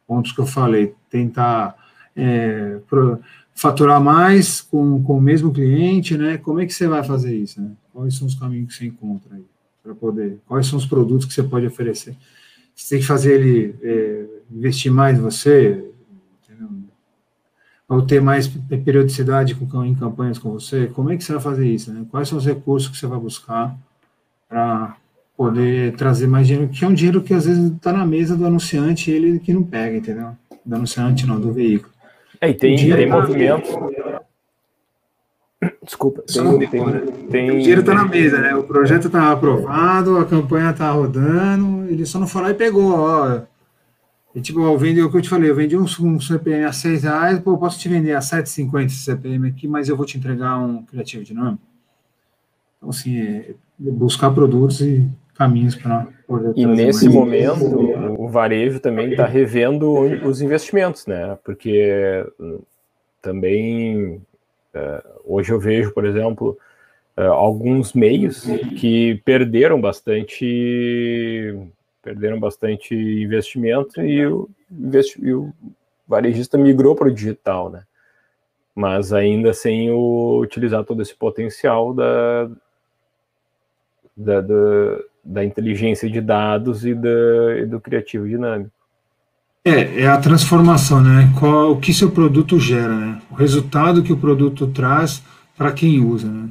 pontos 0.07 0.31
que 0.31 0.39
eu 0.39 0.47
falei, 0.47 0.95
tentar 1.09 1.75
é, 2.15 2.79
pro, 2.87 3.19
faturar 3.53 4.01
mais 4.01 4.61
com, 4.61 5.01
com 5.03 5.17
o 5.17 5.21
mesmo 5.21 5.51
cliente, 5.51 6.17
né? 6.17 6.37
Como 6.37 6.59
é 6.59 6.65
que 6.65 6.73
você 6.73 6.87
vai 6.87 7.03
fazer 7.03 7.35
isso? 7.35 7.61
Né? 7.61 7.71
Quais 7.93 8.15
são 8.15 8.27
os 8.27 8.35
caminhos 8.35 8.73
que 8.73 8.79
você 8.79 8.85
encontra 8.87 9.35
aí 9.35 9.45
para 9.83 9.93
poder? 9.93 10.39
Quais 10.47 10.67
são 10.67 10.77
os 10.77 10.85
produtos 10.85 11.25
que 11.25 11.33
você 11.33 11.43
pode 11.43 11.65
oferecer? 11.65 12.15
Você 12.75 12.95
tem 12.95 12.99
que 12.99 13.07
fazer 13.07 13.35
ele 13.35 13.75
é, 13.81 14.25
investir 14.51 14.91
mais 14.91 15.17
em 15.17 15.21
você, 15.21 15.83
entendeu? 16.43 16.69
ou 17.87 18.01
ter 18.01 18.21
mais 18.21 18.47
periodicidade 18.83 19.55
com, 19.55 19.85
em 19.85 19.95
campanhas 19.95 20.37
com 20.37 20.51
você. 20.51 20.87
Como 20.87 21.11
é 21.11 21.17
que 21.17 21.23
você 21.23 21.33
vai 21.33 21.41
fazer 21.41 21.67
isso? 21.67 21.91
Né? 21.93 22.05
Quais 22.11 22.27
são 22.27 22.37
os 22.37 22.45
recursos 22.45 22.89
que 22.89 22.97
você 22.97 23.07
vai 23.07 23.19
buscar? 23.19 23.77
para 24.47 24.95
poder 25.35 25.93
trazer 25.95 26.27
mais 26.27 26.47
dinheiro, 26.47 26.69
que 26.69 26.85
é 26.85 26.87
um 26.87 26.93
dinheiro 26.93 27.21
que 27.21 27.33
às 27.33 27.45
vezes 27.45 27.71
está 27.71 27.91
na 27.91 28.05
mesa 28.05 28.37
do 28.37 28.45
anunciante 28.45 29.11
e 29.11 29.13
ele 29.13 29.39
que 29.39 29.53
não 29.53 29.63
pega, 29.63 29.97
entendeu? 29.97 30.29
Do 30.65 30.75
anunciante 30.75 31.25
não, 31.25 31.39
do 31.39 31.51
veículo. 31.51 31.93
É, 32.39 32.49
e 32.49 32.53
tem, 32.53 32.77
tem 32.77 33.09
tá 33.09 33.21
movimentos. 33.21 33.69
Desculpa, 35.83 36.23
tem, 36.23 36.69
tem, 36.69 37.27
tem, 37.29 37.51
o 37.51 37.59
dinheiro 37.59 37.81
está 37.81 37.93
na 37.93 38.05
mesa, 38.05 38.39
né? 38.39 38.55
O 38.55 38.63
projeto 38.63 39.07
está 39.07 39.31
aprovado, 39.31 40.17
a 40.17 40.25
campanha 40.25 40.71
está 40.71 40.91
rodando, 40.91 41.85
ele 41.89 42.05
só 42.05 42.19
não 42.19 42.27
foi 42.27 42.41
lá 42.41 42.51
e 42.51 42.55
pegou, 42.55 42.93
ó. 42.93 43.41
E, 44.33 44.41
tipo, 44.41 44.61
eu 44.61 44.77
vendi 44.77 45.01
o 45.01 45.09
que 45.09 45.17
eu 45.17 45.21
te 45.21 45.29
falei, 45.29 45.49
eu 45.49 45.55
vendi 45.55 45.77
um, 45.77 45.85
um 46.01 46.19
CPM 46.19 46.65
a 46.65 46.73
6 46.73 47.03
reais, 47.03 47.39
pô, 47.39 47.51
eu 47.51 47.57
posso 47.57 47.79
te 47.79 47.87
vender 47.87 48.13
a 48.13 48.19
7,50 48.19 48.85
esse 48.85 48.95
CPM 48.97 49.47
aqui, 49.47 49.65
mas 49.67 49.87
eu 49.87 49.95
vou 49.95 50.05
te 50.05 50.17
entregar 50.17 50.57
um 50.57 50.83
criativo 50.83 51.23
dinâmico. 51.23 51.61
Então, 52.77 52.89
assim, 52.89 53.17
é, 53.17 53.53
buscar 53.79 54.31
produtos 54.31 54.81
e 54.81 55.09
caminhos 55.35 55.75
para 55.75 56.07
poder. 56.27 56.53
E 56.55 56.65
nesse 56.65 57.07
momento, 57.07 57.65
o 58.19 58.27
varejo 58.27 58.79
também 58.79 59.11
está 59.11 59.25
revendo 59.25 59.89
os 60.27 60.41
investimentos, 60.41 61.05
né? 61.05 61.37
Porque 61.43 62.25
hum, 62.37 62.59
também 63.21 64.15
é, 64.15 64.34
hoje 65.23 65.51
eu 65.51 65.59
vejo, 65.59 65.91
por 65.93 66.05
exemplo, 66.05 66.57
é, 67.17 67.25
alguns 67.25 67.93
meios 67.93 68.45
que 68.77 69.21
perderam 69.23 69.79
bastante 69.79 71.57
perderam 72.01 72.39
bastante 72.39 72.93
investimento 72.93 73.99
e 73.99 74.27
o, 74.27 74.47
e 75.19 75.33
o 75.33 75.51
varejista 76.07 76.55
migrou 76.55 76.95
para 76.95 77.07
o 77.07 77.11
digital, 77.11 77.71
né? 77.71 77.83
Mas 78.75 79.11
ainda 79.11 79.53
sem 79.53 79.89
o, 79.89 80.39
utilizar 80.39 80.83
todo 80.83 81.01
esse 81.01 81.15
potencial 81.15 81.95
da, 81.95 82.45
da, 84.15 84.41
da, 84.41 84.99
da 85.23 85.43
inteligência 85.43 86.07
de 86.07 86.21
dados 86.21 86.85
e, 86.85 86.93
da, 86.93 87.57
e 87.57 87.65
do 87.65 87.79
criativo 87.79 88.27
dinâmico. 88.27 88.74
É, 89.67 90.03
é 90.03 90.07
a 90.07 90.19
transformação, 90.19 91.01
né? 91.01 91.33
Qual, 91.39 91.71
o 91.71 91.79
que 91.79 91.91
seu 91.91 92.11
produto 92.11 92.59
gera, 92.59 92.95
né? 92.95 93.19
O 93.31 93.33
resultado 93.33 94.03
que 94.03 94.13
o 94.13 94.17
produto 94.17 94.67
traz 94.67 95.23
para 95.57 95.71
quem 95.71 95.99
usa, 95.99 96.31
né? 96.31 96.49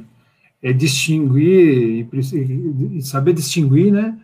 É 0.61 0.73
distinguir 0.73 2.09
e, 2.13 2.97
e, 2.97 3.01
saber 3.01 3.31
distinguir, 3.31 3.89
né? 3.89 4.17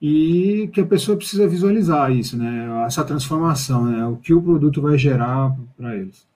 E 0.00 0.68
que 0.72 0.80
a 0.80 0.86
pessoa 0.86 1.16
precisa 1.16 1.46
visualizar 1.46 2.10
isso, 2.10 2.36
né? 2.36 2.82
Essa 2.84 3.04
transformação, 3.04 3.84
né? 3.84 4.04
O 4.06 4.16
que 4.16 4.34
o 4.34 4.42
produto 4.42 4.82
vai 4.82 4.98
gerar 4.98 5.54
para 5.76 5.94
eles. 5.94 6.26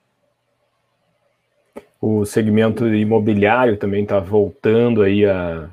O 1.99 2.23
segmento 2.23 2.87
imobiliário 2.87 3.75
também 3.75 4.03
está 4.03 4.17
voltando 4.17 5.01
aí 5.01 5.25
a, 5.25 5.67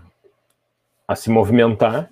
a 1.07 1.15
se 1.15 1.31
movimentar. 1.31 2.11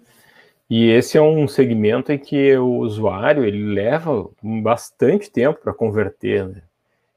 E 0.74 0.88
esse 0.88 1.18
é 1.18 1.20
um 1.20 1.46
segmento 1.46 2.10
em 2.12 2.18
que 2.18 2.56
o 2.56 2.78
usuário 2.78 3.44
ele 3.44 3.74
leva 3.74 4.30
bastante 4.42 5.30
tempo 5.30 5.60
para 5.60 5.74
converter 5.74 6.48
né? 6.48 6.62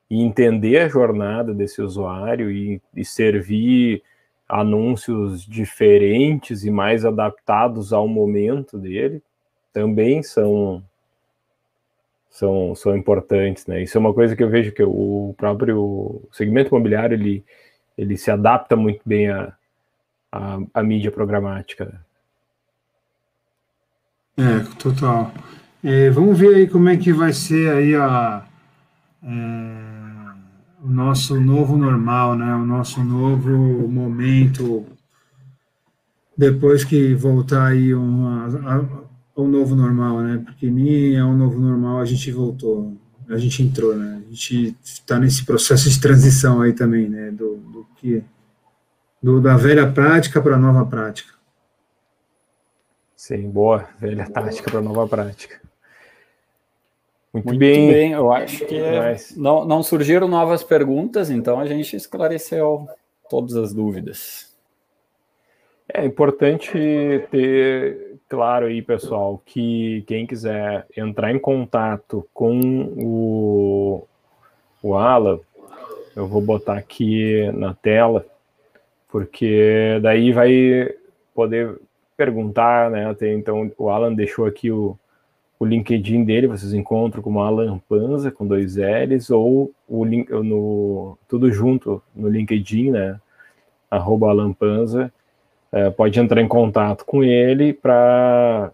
e 0.09 0.21
entender 0.21 0.79
a 0.79 0.89
jornada 0.89 1.53
desse 1.53 1.81
usuário 1.81 2.51
e, 2.51 2.81
e, 2.93 3.05
servir 3.05 4.03
anúncios 4.45 5.45
diferentes 5.45 6.65
e 6.65 6.69
mais 6.69 7.05
adaptados 7.05 7.93
ao 7.93 8.09
momento 8.09 8.77
dele 8.77 9.23
também 9.71 10.21
são 10.21 10.83
são, 12.29 12.75
são 12.75 12.93
importantes, 12.93 13.65
né? 13.67 13.81
Isso 13.83 13.97
é 13.97 14.01
uma 14.01 14.13
coisa 14.13 14.35
que 14.35 14.43
eu 14.43 14.49
vejo 14.49 14.73
que 14.73 14.83
o 14.83 15.33
próprio 15.37 16.21
segmento 16.29 16.71
imobiliário 16.71 17.15
ele, 17.15 17.41
ele 17.97 18.17
se 18.17 18.29
adapta 18.29 18.75
muito 18.75 18.99
bem 19.05 19.29
a, 19.29 19.55
a, 20.29 20.59
a 20.73 20.83
mídia 20.83 21.09
programática. 21.09 22.04
É, 24.37 24.59
total. 24.77 25.33
É, 25.83 26.09
vamos 26.09 26.37
ver 26.37 26.55
aí 26.55 26.67
como 26.67 26.89
é 26.89 26.97
que 26.97 27.13
vai 27.13 27.31
ser 27.31 27.71
aí 27.71 27.95
a, 27.95 28.45
é, 29.23 29.85
o 30.83 30.89
nosso 30.89 31.39
novo 31.39 31.77
normal, 31.77 32.35
né? 32.35 32.53
O 32.55 32.65
nosso 32.65 33.03
novo 33.03 33.49
momento 33.87 34.85
depois 36.37 36.83
que 36.83 37.13
voltar 37.15 37.67
aí 37.67 37.95
um, 37.95 38.27
a, 38.27 38.85
um 39.37 39.47
novo 39.47 39.75
normal, 39.75 40.21
né? 40.21 40.41
Porque 40.43 40.69
nem 40.69 41.15
é 41.15 41.23
um 41.23 41.37
novo 41.37 41.59
normal, 41.59 41.99
a 41.99 42.05
gente 42.05 42.31
voltou, 42.31 42.97
a 43.29 43.37
gente 43.37 43.63
entrou, 43.63 43.95
né? 43.95 44.21
A 44.25 44.29
gente 44.29 44.75
está 44.83 45.17
nesse 45.19 45.45
processo 45.45 45.89
de 45.89 45.99
transição 45.99 46.61
aí 46.61 46.73
também, 46.73 47.09
né? 47.09 47.31
Do, 47.31 47.55
do 47.57 47.85
que 47.95 48.23
do, 49.21 49.41
da 49.41 49.55
velha 49.57 49.91
prática 49.91 50.41
para 50.41 50.55
a 50.55 50.59
nova 50.59 50.85
prática. 50.85 51.33
Sim, 53.25 53.49
boa. 53.49 53.89
Velha 53.97 54.29
tática 54.29 54.69
para 54.69 54.81
nova 54.81 55.07
prática. 55.07 55.59
Muito, 57.33 57.47
Muito 57.47 57.57
bem. 57.57 57.91
bem. 57.91 58.11
Eu 58.11 58.31
acho 58.31 58.63
que 58.67 58.79
não, 59.35 59.65
não 59.65 59.81
surgiram 59.81 60.27
novas 60.27 60.63
perguntas, 60.63 61.31
então 61.31 61.59
a 61.59 61.65
gente 61.65 61.95
esclareceu 61.95 62.87
todas 63.27 63.55
as 63.55 63.73
dúvidas. 63.73 64.55
É 65.91 66.05
importante 66.05 66.71
ter 67.31 68.19
claro 68.29 68.67
aí, 68.67 68.79
pessoal, 68.83 69.41
que 69.43 70.03
quem 70.05 70.27
quiser 70.27 70.85
entrar 70.95 71.33
em 71.33 71.39
contato 71.39 72.29
com 72.31 72.59
o, 72.95 74.07
o 74.83 74.93
Alan, 74.93 75.39
eu 76.15 76.27
vou 76.27 76.41
botar 76.41 76.77
aqui 76.77 77.51
na 77.53 77.73
tela 77.73 78.23
porque 79.09 79.99
daí 80.03 80.31
vai 80.31 80.93
poder 81.33 81.75
perguntar, 82.15 82.89
né? 82.89 83.13
Tem, 83.13 83.37
então 83.37 83.71
o 83.77 83.89
Alan 83.89 84.13
deixou 84.13 84.45
aqui 84.45 84.71
o, 84.71 84.97
o 85.59 85.65
LinkedIn 85.65 86.23
dele, 86.23 86.47
vocês 86.47 86.73
encontram 86.73 87.21
como 87.21 87.41
Alan 87.41 87.79
Panza 87.89 88.31
com 88.31 88.45
dois 88.45 88.75
L's 88.75 89.29
ou 89.29 89.71
o 89.87 90.03
link 90.03 90.29
no 90.29 91.17
tudo 91.27 91.51
junto 91.51 92.01
no 92.15 92.27
LinkedIn, 92.27 92.91
né? 92.91 93.19
Arroba 93.89 94.29
Alan 94.29 94.53
Panza. 94.53 95.11
É, 95.71 95.89
pode 95.89 96.19
entrar 96.19 96.41
em 96.41 96.47
contato 96.47 97.05
com 97.05 97.23
ele 97.23 97.73
para 97.73 98.71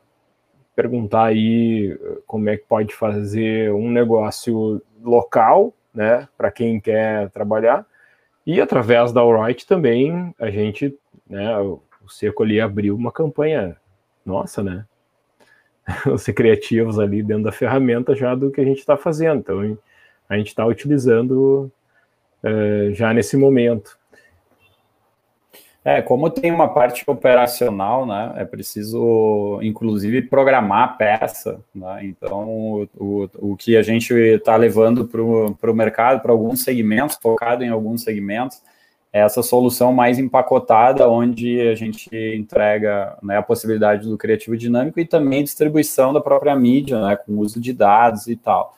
perguntar 0.76 1.26
aí 1.26 1.98
como 2.26 2.50
é 2.50 2.58
que 2.58 2.66
pode 2.66 2.94
fazer 2.94 3.72
um 3.74 3.90
negócio 3.90 4.82
local, 5.04 5.74
né, 5.94 6.28
para 6.38 6.52
quem 6.52 6.80
quer 6.80 7.30
trabalhar. 7.30 7.86
E 8.46 8.60
através 8.60 9.12
da 9.12 9.22
Alright 9.22 9.68
também 9.68 10.34
a 10.40 10.50
gente, 10.50 10.98
né, 11.30 11.54
o 12.04 12.10
Seco 12.10 12.44
ali 12.44 12.60
abriu 12.60 12.96
uma 12.96 13.12
campanha 13.12 13.78
nossa, 14.26 14.64
né? 14.64 14.86
Ser 16.18 16.34
criativos 16.34 17.00
ali 17.00 17.24
dentro 17.24 17.44
da 17.44 17.52
ferramenta 17.52 18.16
já 18.16 18.36
do 18.36 18.52
que 18.52 18.62
a 18.62 18.66
gente 18.66 18.80
está 18.80 18.98
fazendo. 18.98 19.40
Então 19.40 19.78
a 20.30 20.38
gente 20.38 20.48
está 20.48 20.66
utilizando 20.66 21.72
uh, 22.44 22.94
já 22.94 23.14
nesse 23.14 23.36
momento. 23.36 24.00
É, 25.84 26.00
como 26.00 26.30
tem 26.30 26.52
uma 26.52 26.72
parte 26.72 27.04
operacional, 27.08 28.06
né, 28.06 28.34
é 28.36 28.46
preciso, 28.46 29.60
inclusive, 29.64 30.22
programar 30.22 30.84
a 30.84 30.88
peça, 30.90 31.60
né, 31.74 32.02
então 32.04 32.48
o, 32.48 32.88
o, 32.96 33.30
o 33.40 33.58
que 33.58 33.76
a 33.76 33.82
gente 33.82 34.14
está 34.14 34.56
levando 34.56 35.08
para 35.08 35.20
o 35.72 35.74
mercado, 35.74 36.22
para 36.22 36.32
alguns 36.32 36.64
segmentos, 36.64 37.18
focado 37.20 37.64
em 37.64 37.70
alguns 37.70 38.04
segmentos, 38.04 38.62
essa 39.12 39.44
solução 39.44 39.92
mais 39.92 40.18
empacotada, 40.18 41.10
onde 41.10 41.60
a 41.62 41.76
gente 41.76 42.10
entrega 42.36 43.18
né, 43.22 43.38
a 43.38 43.42
possibilidade 43.42 44.08
do 44.08 44.18
criativo 44.18 44.56
dinâmico 44.56 45.00
e 45.00 45.06
também 45.06 45.44
distribuição 45.44 46.14
da 46.14 46.22
própria 46.22 46.56
mídia, 46.56 47.02
né, 47.02 47.16
com 47.18 47.38
uso 47.38 47.60
de 47.60 47.74
dados 47.74 48.28
e 48.28 48.36
tal. 48.36 48.78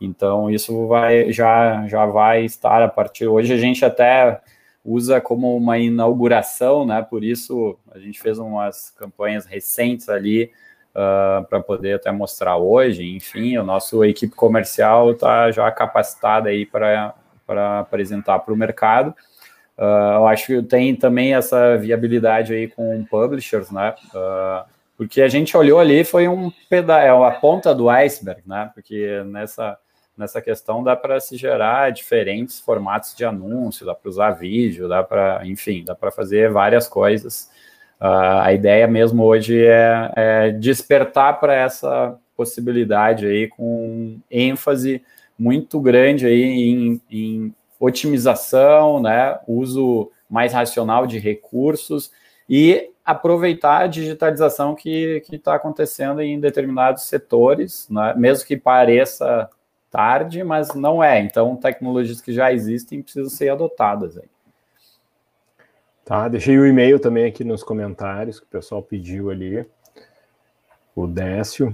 Então, 0.00 0.50
isso 0.50 0.86
vai, 0.86 1.32
já, 1.32 1.86
já 1.86 2.04
vai 2.06 2.44
estar 2.44 2.82
a 2.82 2.88
partir, 2.88 3.26
hoje 3.26 3.52
a 3.52 3.56
gente 3.56 3.84
até 3.84 4.40
usa 4.84 5.20
como 5.20 5.56
uma 5.56 5.78
inauguração, 5.78 6.86
né? 6.86 7.02
Por 7.02 7.22
isso 7.22 7.78
a 7.92 7.98
gente 7.98 8.20
fez 8.20 8.38
umas 8.38 8.90
campanhas 8.90 9.44
recentes 9.44 10.08
ali 10.08 10.50
uh, 10.90 11.44
para 11.48 11.60
poder 11.60 11.96
até 11.96 12.10
mostrar 12.10 12.56
hoje. 12.56 13.14
Enfim, 13.14 13.56
o 13.58 13.64
nosso 13.64 14.04
equipe 14.04 14.34
comercial 14.34 15.12
está 15.12 15.50
já 15.50 15.70
capacitada 15.70 16.48
aí 16.48 16.64
para 16.64 17.14
apresentar 17.80 18.38
para 18.40 18.54
o 18.54 18.56
mercado. 18.56 19.14
Uh, 19.80 20.16
eu 20.16 20.26
acho 20.26 20.46
que 20.46 20.62
tem 20.62 20.94
também 20.94 21.34
essa 21.34 21.74
viabilidade 21.78 22.52
aí 22.52 22.68
com 22.68 23.02
publishers, 23.06 23.70
né? 23.70 23.94
Uh, 24.14 24.68
porque 24.94 25.22
a 25.22 25.28
gente 25.28 25.56
olhou 25.56 25.80
ali 25.80 26.04
foi 26.04 26.28
um 26.28 26.52
pedaço, 26.68 27.06
é 27.06 27.08
a 27.08 27.30
ponta 27.30 27.74
do 27.74 27.88
iceberg, 27.88 28.42
né? 28.46 28.70
Porque 28.74 29.22
nessa 29.24 29.78
nessa 30.20 30.42
questão 30.42 30.84
dá 30.84 30.94
para 30.94 31.18
se 31.18 31.34
gerar 31.34 31.90
diferentes 31.92 32.60
formatos 32.60 33.16
de 33.16 33.24
anúncio, 33.24 33.86
dá 33.86 33.94
para 33.94 34.10
usar 34.10 34.32
vídeo, 34.32 34.86
dá 34.86 35.02
para, 35.02 35.40
enfim, 35.46 35.82
dá 35.82 35.94
para 35.94 36.10
fazer 36.10 36.50
várias 36.50 36.86
coisas. 36.86 37.50
Uh, 37.98 38.40
a 38.42 38.52
ideia 38.52 38.86
mesmo 38.86 39.24
hoje 39.24 39.64
é, 39.64 40.12
é 40.14 40.50
despertar 40.50 41.40
para 41.40 41.54
essa 41.54 42.18
possibilidade 42.36 43.26
aí 43.26 43.48
com 43.48 44.18
ênfase 44.30 45.02
muito 45.38 45.80
grande 45.80 46.26
aí 46.26 46.42
em, 46.42 47.00
em 47.10 47.54
otimização, 47.80 49.00
né, 49.00 49.40
uso 49.48 50.12
mais 50.28 50.52
racional 50.52 51.06
de 51.06 51.18
recursos 51.18 52.12
e 52.48 52.90
aproveitar 53.04 53.78
a 53.78 53.86
digitalização 53.86 54.74
que 54.74 55.22
está 55.32 55.54
acontecendo 55.54 56.20
em 56.20 56.38
determinados 56.38 57.04
setores, 57.04 57.88
né, 57.88 58.14
mesmo 58.16 58.46
que 58.46 58.56
pareça 58.56 59.48
tarde, 59.90 60.44
mas 60.44 60.74
não 60.74 61.02
é. 61.02 61.18
Então, 61.20 61.56
tecnologias 61.56 62.20
que 62.20 62.32
já 62.32 62.52
existem 62.52 63.02
precisam 63.02 63.30
ser 63.30 63.48
adotadas 63.48 64.16
aí. 64.18 64.28
Tá, 66.04 66.28
deixei 66.28 66.58
o 66.58 66.66
e-mail 66.66 66.98
também 66.98 67.24
aqui 67.24 67.44
nos 67.44 67.62
comentários 67.62 68.38
que 68.38 68.46
o 68.46 68.48
pessoal 68.48 68.82
pediu 68.82 69.30
ali. 69.30 69.64
O 70.94 71.06
Décio. 71.06 71.72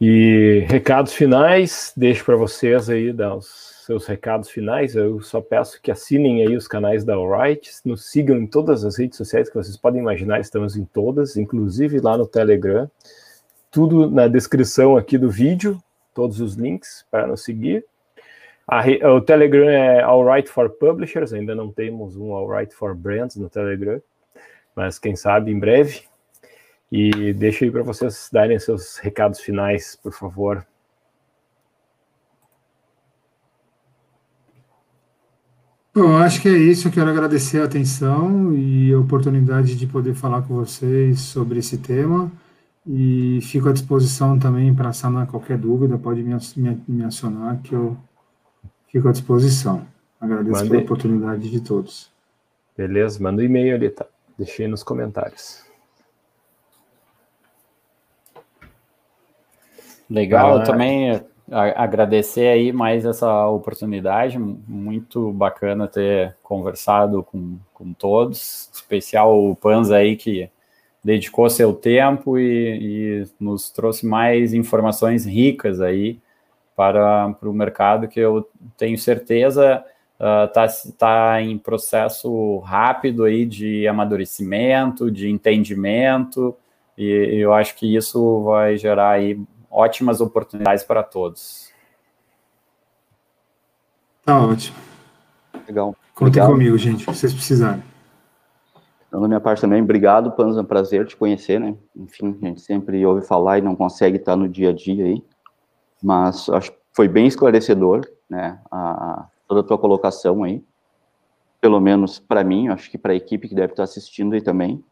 E 0.00 0.64
recados 0.68 1.12
finais, 1.12 1.92
deixo 1.96 2.24
para 2.24 2.36
vocês 2.36 2.90
aí 2.90 3.12
dar 3.12 3.34
os 3.34 3.65
seus 3.86 4.04
recados 4.04 4.50
finais. 4.50 4.96
Eu 4.96 5.20
só 5.20 5.40
peço 5.40 5.80
que 5.80 5.92
assinem 5.92 6.44
aí 6.44 6.56
os 6.56 6.66
canais 6.66 7.04
da 7.04 7.14
Alright, 7.14 7.70
nos 7.84 8.10
sigam 8.10 8.36
em 8.36 8.46
todas 8.46 8.84
as 8.84 8.98
redes 8.98 9.16
sociais 9.16 9.48
que 9.48 9.54
vocês 9.54 9.76
podem 9.76 10.00
imaginar, 10.00 10.40
estamos 10.40 10.76
em 10.76 10.84
todas, 10.84 11.36
inclusive 11.36 12.00
lá 12.00 12.18
no 12.18 12.26
Telegram. 12.26 12.90
Tudo 13.70 14.10
na 14.10 14.26
descrição 14.26 14.96
aqui 14.96 15.16
do 15.16 15.30
vídeo, 15.30 15.80
todos 16.12 16.40
os 16.40 16.54
links 16.54 17.06
para 17.12 17.28
nos 17.28 17.44
seguir. 17.44 17.84
A, 18.66 18.82
o 19.12 19.20
Telegram 19.20 19.68
é 19.68 20.02
Alright 20.02 20.50
for 20.50 20.68
Publishers, 20.68 21.32
ainda 21.32 21.54
não 21.54 21.70
temos 21.70 22.16
um 22.16 22.32
Alright 22.34 22.74
for 22.74 22.92
Brands 22.92 23.36
no 23.36 23.48
Telegram, 23.48 24.02
mas 24.74 24.98
quem 24.98 25.14
sabe 25.14 25.52
em 25.52 25.58
breve. 25.60 26.02
E 26.90 27.32
deixa 27.32 27.64
aí 27.64 27.70
para 27.70 27.82
vocês 27.82 28.28
darem 28.32 28.58
seus 28.58 28.96
recados 28.98 29.38
finais, 29.40 29.96
por 30.02 30.12
favor. 30.12 30.66
Bom, 35.96 36.14
acho 36.18 36.42
que 36.42 36.48
é 36.50 36.52
isso. 36.52 36.88
Eu 36.88 36.92
quero 36.92 37.08
agradecer 37.08 37.58
a 37.62 37.64
atenção 37.64 38.52
e 38.52 38.92
a 38.92 38.98
oportunidade 38.98 39.74
de 39.74 39.86
poder 39.86 40.14
falar 40.14 40.42
com 40.42 40.54
vocês 40.54 41.20
sobre 41.20 41.58
esse 41.58 41.78
tema. 41.78 42.30
E 42.86 43.40
fico 43.40 43.66
à 43.70 43.72
disposição 43.72 44.38
também 44.38 44.74
para 44.74 44.92
sanar 44.92 45.26
qualquer 45.26 45.56
dúvida, 45.56 45.96
pode 45.96 46.22
me, 46.22 46.36
me, 46.54 46.82
me, 46.86 47.02
acionar 47.02 47.62
que 47.62 47.74
eu 47.74 47.96
fico 48.92 49.08
à 49.08 49.12
disposição. 49.12 49.86
Agradeço 50.20 50.58
Mande... 50.58 50.68
pela 50.68 50.82
oportunidade 50.82 51.50
de 51.50 51.60
todos. 51.62 52.12
Beleza, 52.76 53.18
manda 53.22 53.40
um 53.40 53.44
e-mail 53.46 53.76
ali, 53.76 53.88
tá? 53.88 54.04
Deixei 54.36 54.68
nos 54.68 54.82
comentários. 54.82 55.64
Legal, 60.10 60.58
ah, 60.58 60.62
também 60.62 61.24
agradecer 61.50 62.48
aí 62.48 62.72
mais 62.72 63.04
essa 63.04 63.46
oportunidade, 63.46 64.38
muito 64.38 65.32
bacana 65.32 65.86
ter 65.86 66.36
conversado 66.42 67.22
com, 67.22 67.58
com 67.72 67.92
todos, 67.92 68.68
especial 68.72 69.50
o 69.50 69.54
Panza 69.54 69.96
aí 69.96 70.16
que 70.16 70.50
dedicou 71.04 71.48
seu 71.48 71.72
tempo 71.72 72.36
e, 72.36 73.22
e 73.22 73.24
nos 73.38 73.70
trouxe 73.70 74.04
mais 74.04 74.52
informações 74.52 75.24
ricas 75.24 75.80
aí 75.80 76.18
para, 76.74 77.30
para 77.34 77.48
o 77.48 77.54
mercado 77.54 78.08
que 78.08 78.18
eu 78.18 78.48
tenho 78.76 78.98
certeza 78.98 79.84
está 80.18 80.64
uh, 80.64 80.92
tá 80.98 81.42
em 81.42 81.58
processo 81.58 82.58
rápido 82.58 83.24
aí 83.24 83.44
de 83.44 83.86
amadurecimento, 83.86 85.10
de 85.10 85.28
entendimento, 85.28 86.56
e 86.96 87.38
eu 87.40 87.52
acho 87.52 87.76
que 87.76 87.94
isso 87.94 88.42
vai 88.42 88.76
gerar 88.78 89.10
aí 89.10 89.38
ótimas 89.76 90.22
oportunidades 90.22 90.82
para 90.82 91.02
todos. 91.02 91.70
Tá 94.24 94.40
ótimo. 94.40 94.76
Legal. 95.68 95.94
Contem 96.14 96.42
comigo, 96.44 96.78
gente, 96.78 97.00
se 97.00 97.06
vocês 97.06 97.34
precisarem. 97.34 97.84
Então, 99.06 99.20
da 99.20 99.28
minha 99.28 99.40
parte 99.40 99.60
também, 99.60 99.82
obrigado, 99.82 100.32
Panza, 100.32 100.60
é 100.60 100.62
um 100.62 100.66
prazer 100.66 101.06
te 101.06 101.14
conhecer, 101.14 101.60
né? 101.60 101.76
Enfim, 101.94 102.38
a 102.42 102.46
gente 102.46 102.60
sempre 102.62 103.04
ouve 103.04 103.20
falar 103.26 103.58
e 103.58 103.62
não 103.62 103.76
consegue 103.76 104.16
estar 104.16 104.34
no 104.34 104.48
dia 104.48 104.70
a 104.70 104.72
dia 104.72 105.04
aí, 105.04 105.22
mas 106.02 106.48
acho 106.48 106.72
que 106.72 106.78
foi 106.92 107.06
bem 107.06 107.26
esclarecedor, 107.26 108.00
né, 108.28 108.58
a, 108.70 109.26
toda 109.46 109.60
a 109.60 109.62
tua 109.62 109.78
colocação 109.78 110.42
aí, 110.42 110.64
pelo 111.60 111.80
menos 111.80 112.18
para 112.18 112.42
mim, 112.42 112.68
acho 112.68 112.90
que 112.90 112.98
para 112.98 113.12
a 113.12 113.16
equipe 113.16 113.48
que 113.48 113.54
deve 113.54 113.72
estar 113.72 113.84
assistindo 113.84 114.34
aí 114.34 114.40
também, 114.40 114.82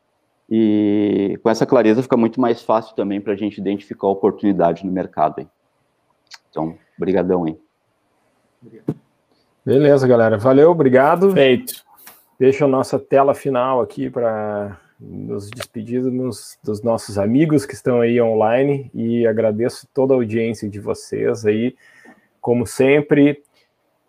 e 0.51 1.39
com 1.43 1.51
essa 1.51 1.65
clareza 1.65 2.03
fica 2.03 2.17
muito 2.17 2.41
mais 2.41 2.63
fácil 2.63 2.95
também 2.95 3.21
para 3.21 3.33
a 3.33 3.37
gente 3.37 3.59
identificar 3.59 4.07
a 4.07 4.11
oportunidade 4.11 4.85
no 4.85 4.93
mercado 4.93 5.41
aí. 5.41 5.49
Então, 6.51 6.77
brigadão 6.99 7.45
aí. 7.45 7.59
Beleza, 9.65 10.07
galera. 10.07 10.39
Valeu, 10.39 10.71
obrigado. 10.71 11.33
Feito. 11.33 11.83
Deixa 12.39 12.65
a 12.65 12.69
nossa 12.69 12.99
tela 12.99 13.35
final 13.35 13.81
aqui 13.81 14.11
para 14.11 14.79
nos 15.01 15.51
despedirmos 15.51 16.59
dos 16.63 16.83
nossos 16.83 17.19
amigos 17.19 17.67
que 17.67 17.75
estão 17.75 18.01
aí 18.01 18.21
online 18.21 18.91
e 18.95 19.27
agradeço 19.27 19.89
toda 19.93 20.15
a 20.15 20.17
audiência 20.17 20.69
de 20.69 20.81
vocês 20.81 21.45
aí. 21.45 21.75
Como 22.41 22.67
sempre, 22.67 23.43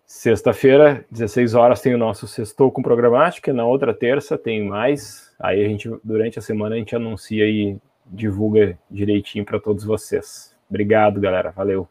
sexta-feira, 0.06 1.04
16 1.10 1.54
horas, 1.54 1.80
tem 1.80 1.94
o 1.94 1.98
nosso 1.98 2.26
Sextou 2.28 2.70
com 2.70 2.82
Programática, 2.82 3.52
na 3.52 3.66
outra 3.66 3.92
terça 3.92 4.38
tem 4.38 4.64
mais. 4.64 5.34
Aí 5.38 5.64
a 5.64 5.68
gente, 5.68 5.90
durante 6.02 6.38
a 6.38 6.42
semana, 6.42 6.76
a 6.76 6.78
gente 6.78 6.94
anuncia 6.94 7.44
e 7.44 7.76
divulga 8.06 8.78
direitinho 8.90 9.44
para 9.44 9.58
todos 9.58 9.84
vocês. 9.84 10.54
Obrigado, 10.70 11.20
galera. 11.20 11.50
Valeu. 11.50 11.88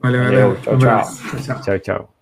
Valeu, 0.00 0.24
Valeu. 0.24 0.56
Tchau, 0.60 0.78
tchau. 0.78 1.02
tchau, 1.02 1.40
tchau. 1.40 1.60
tchau, 1.62 1.78
tchau. 1.78 2.13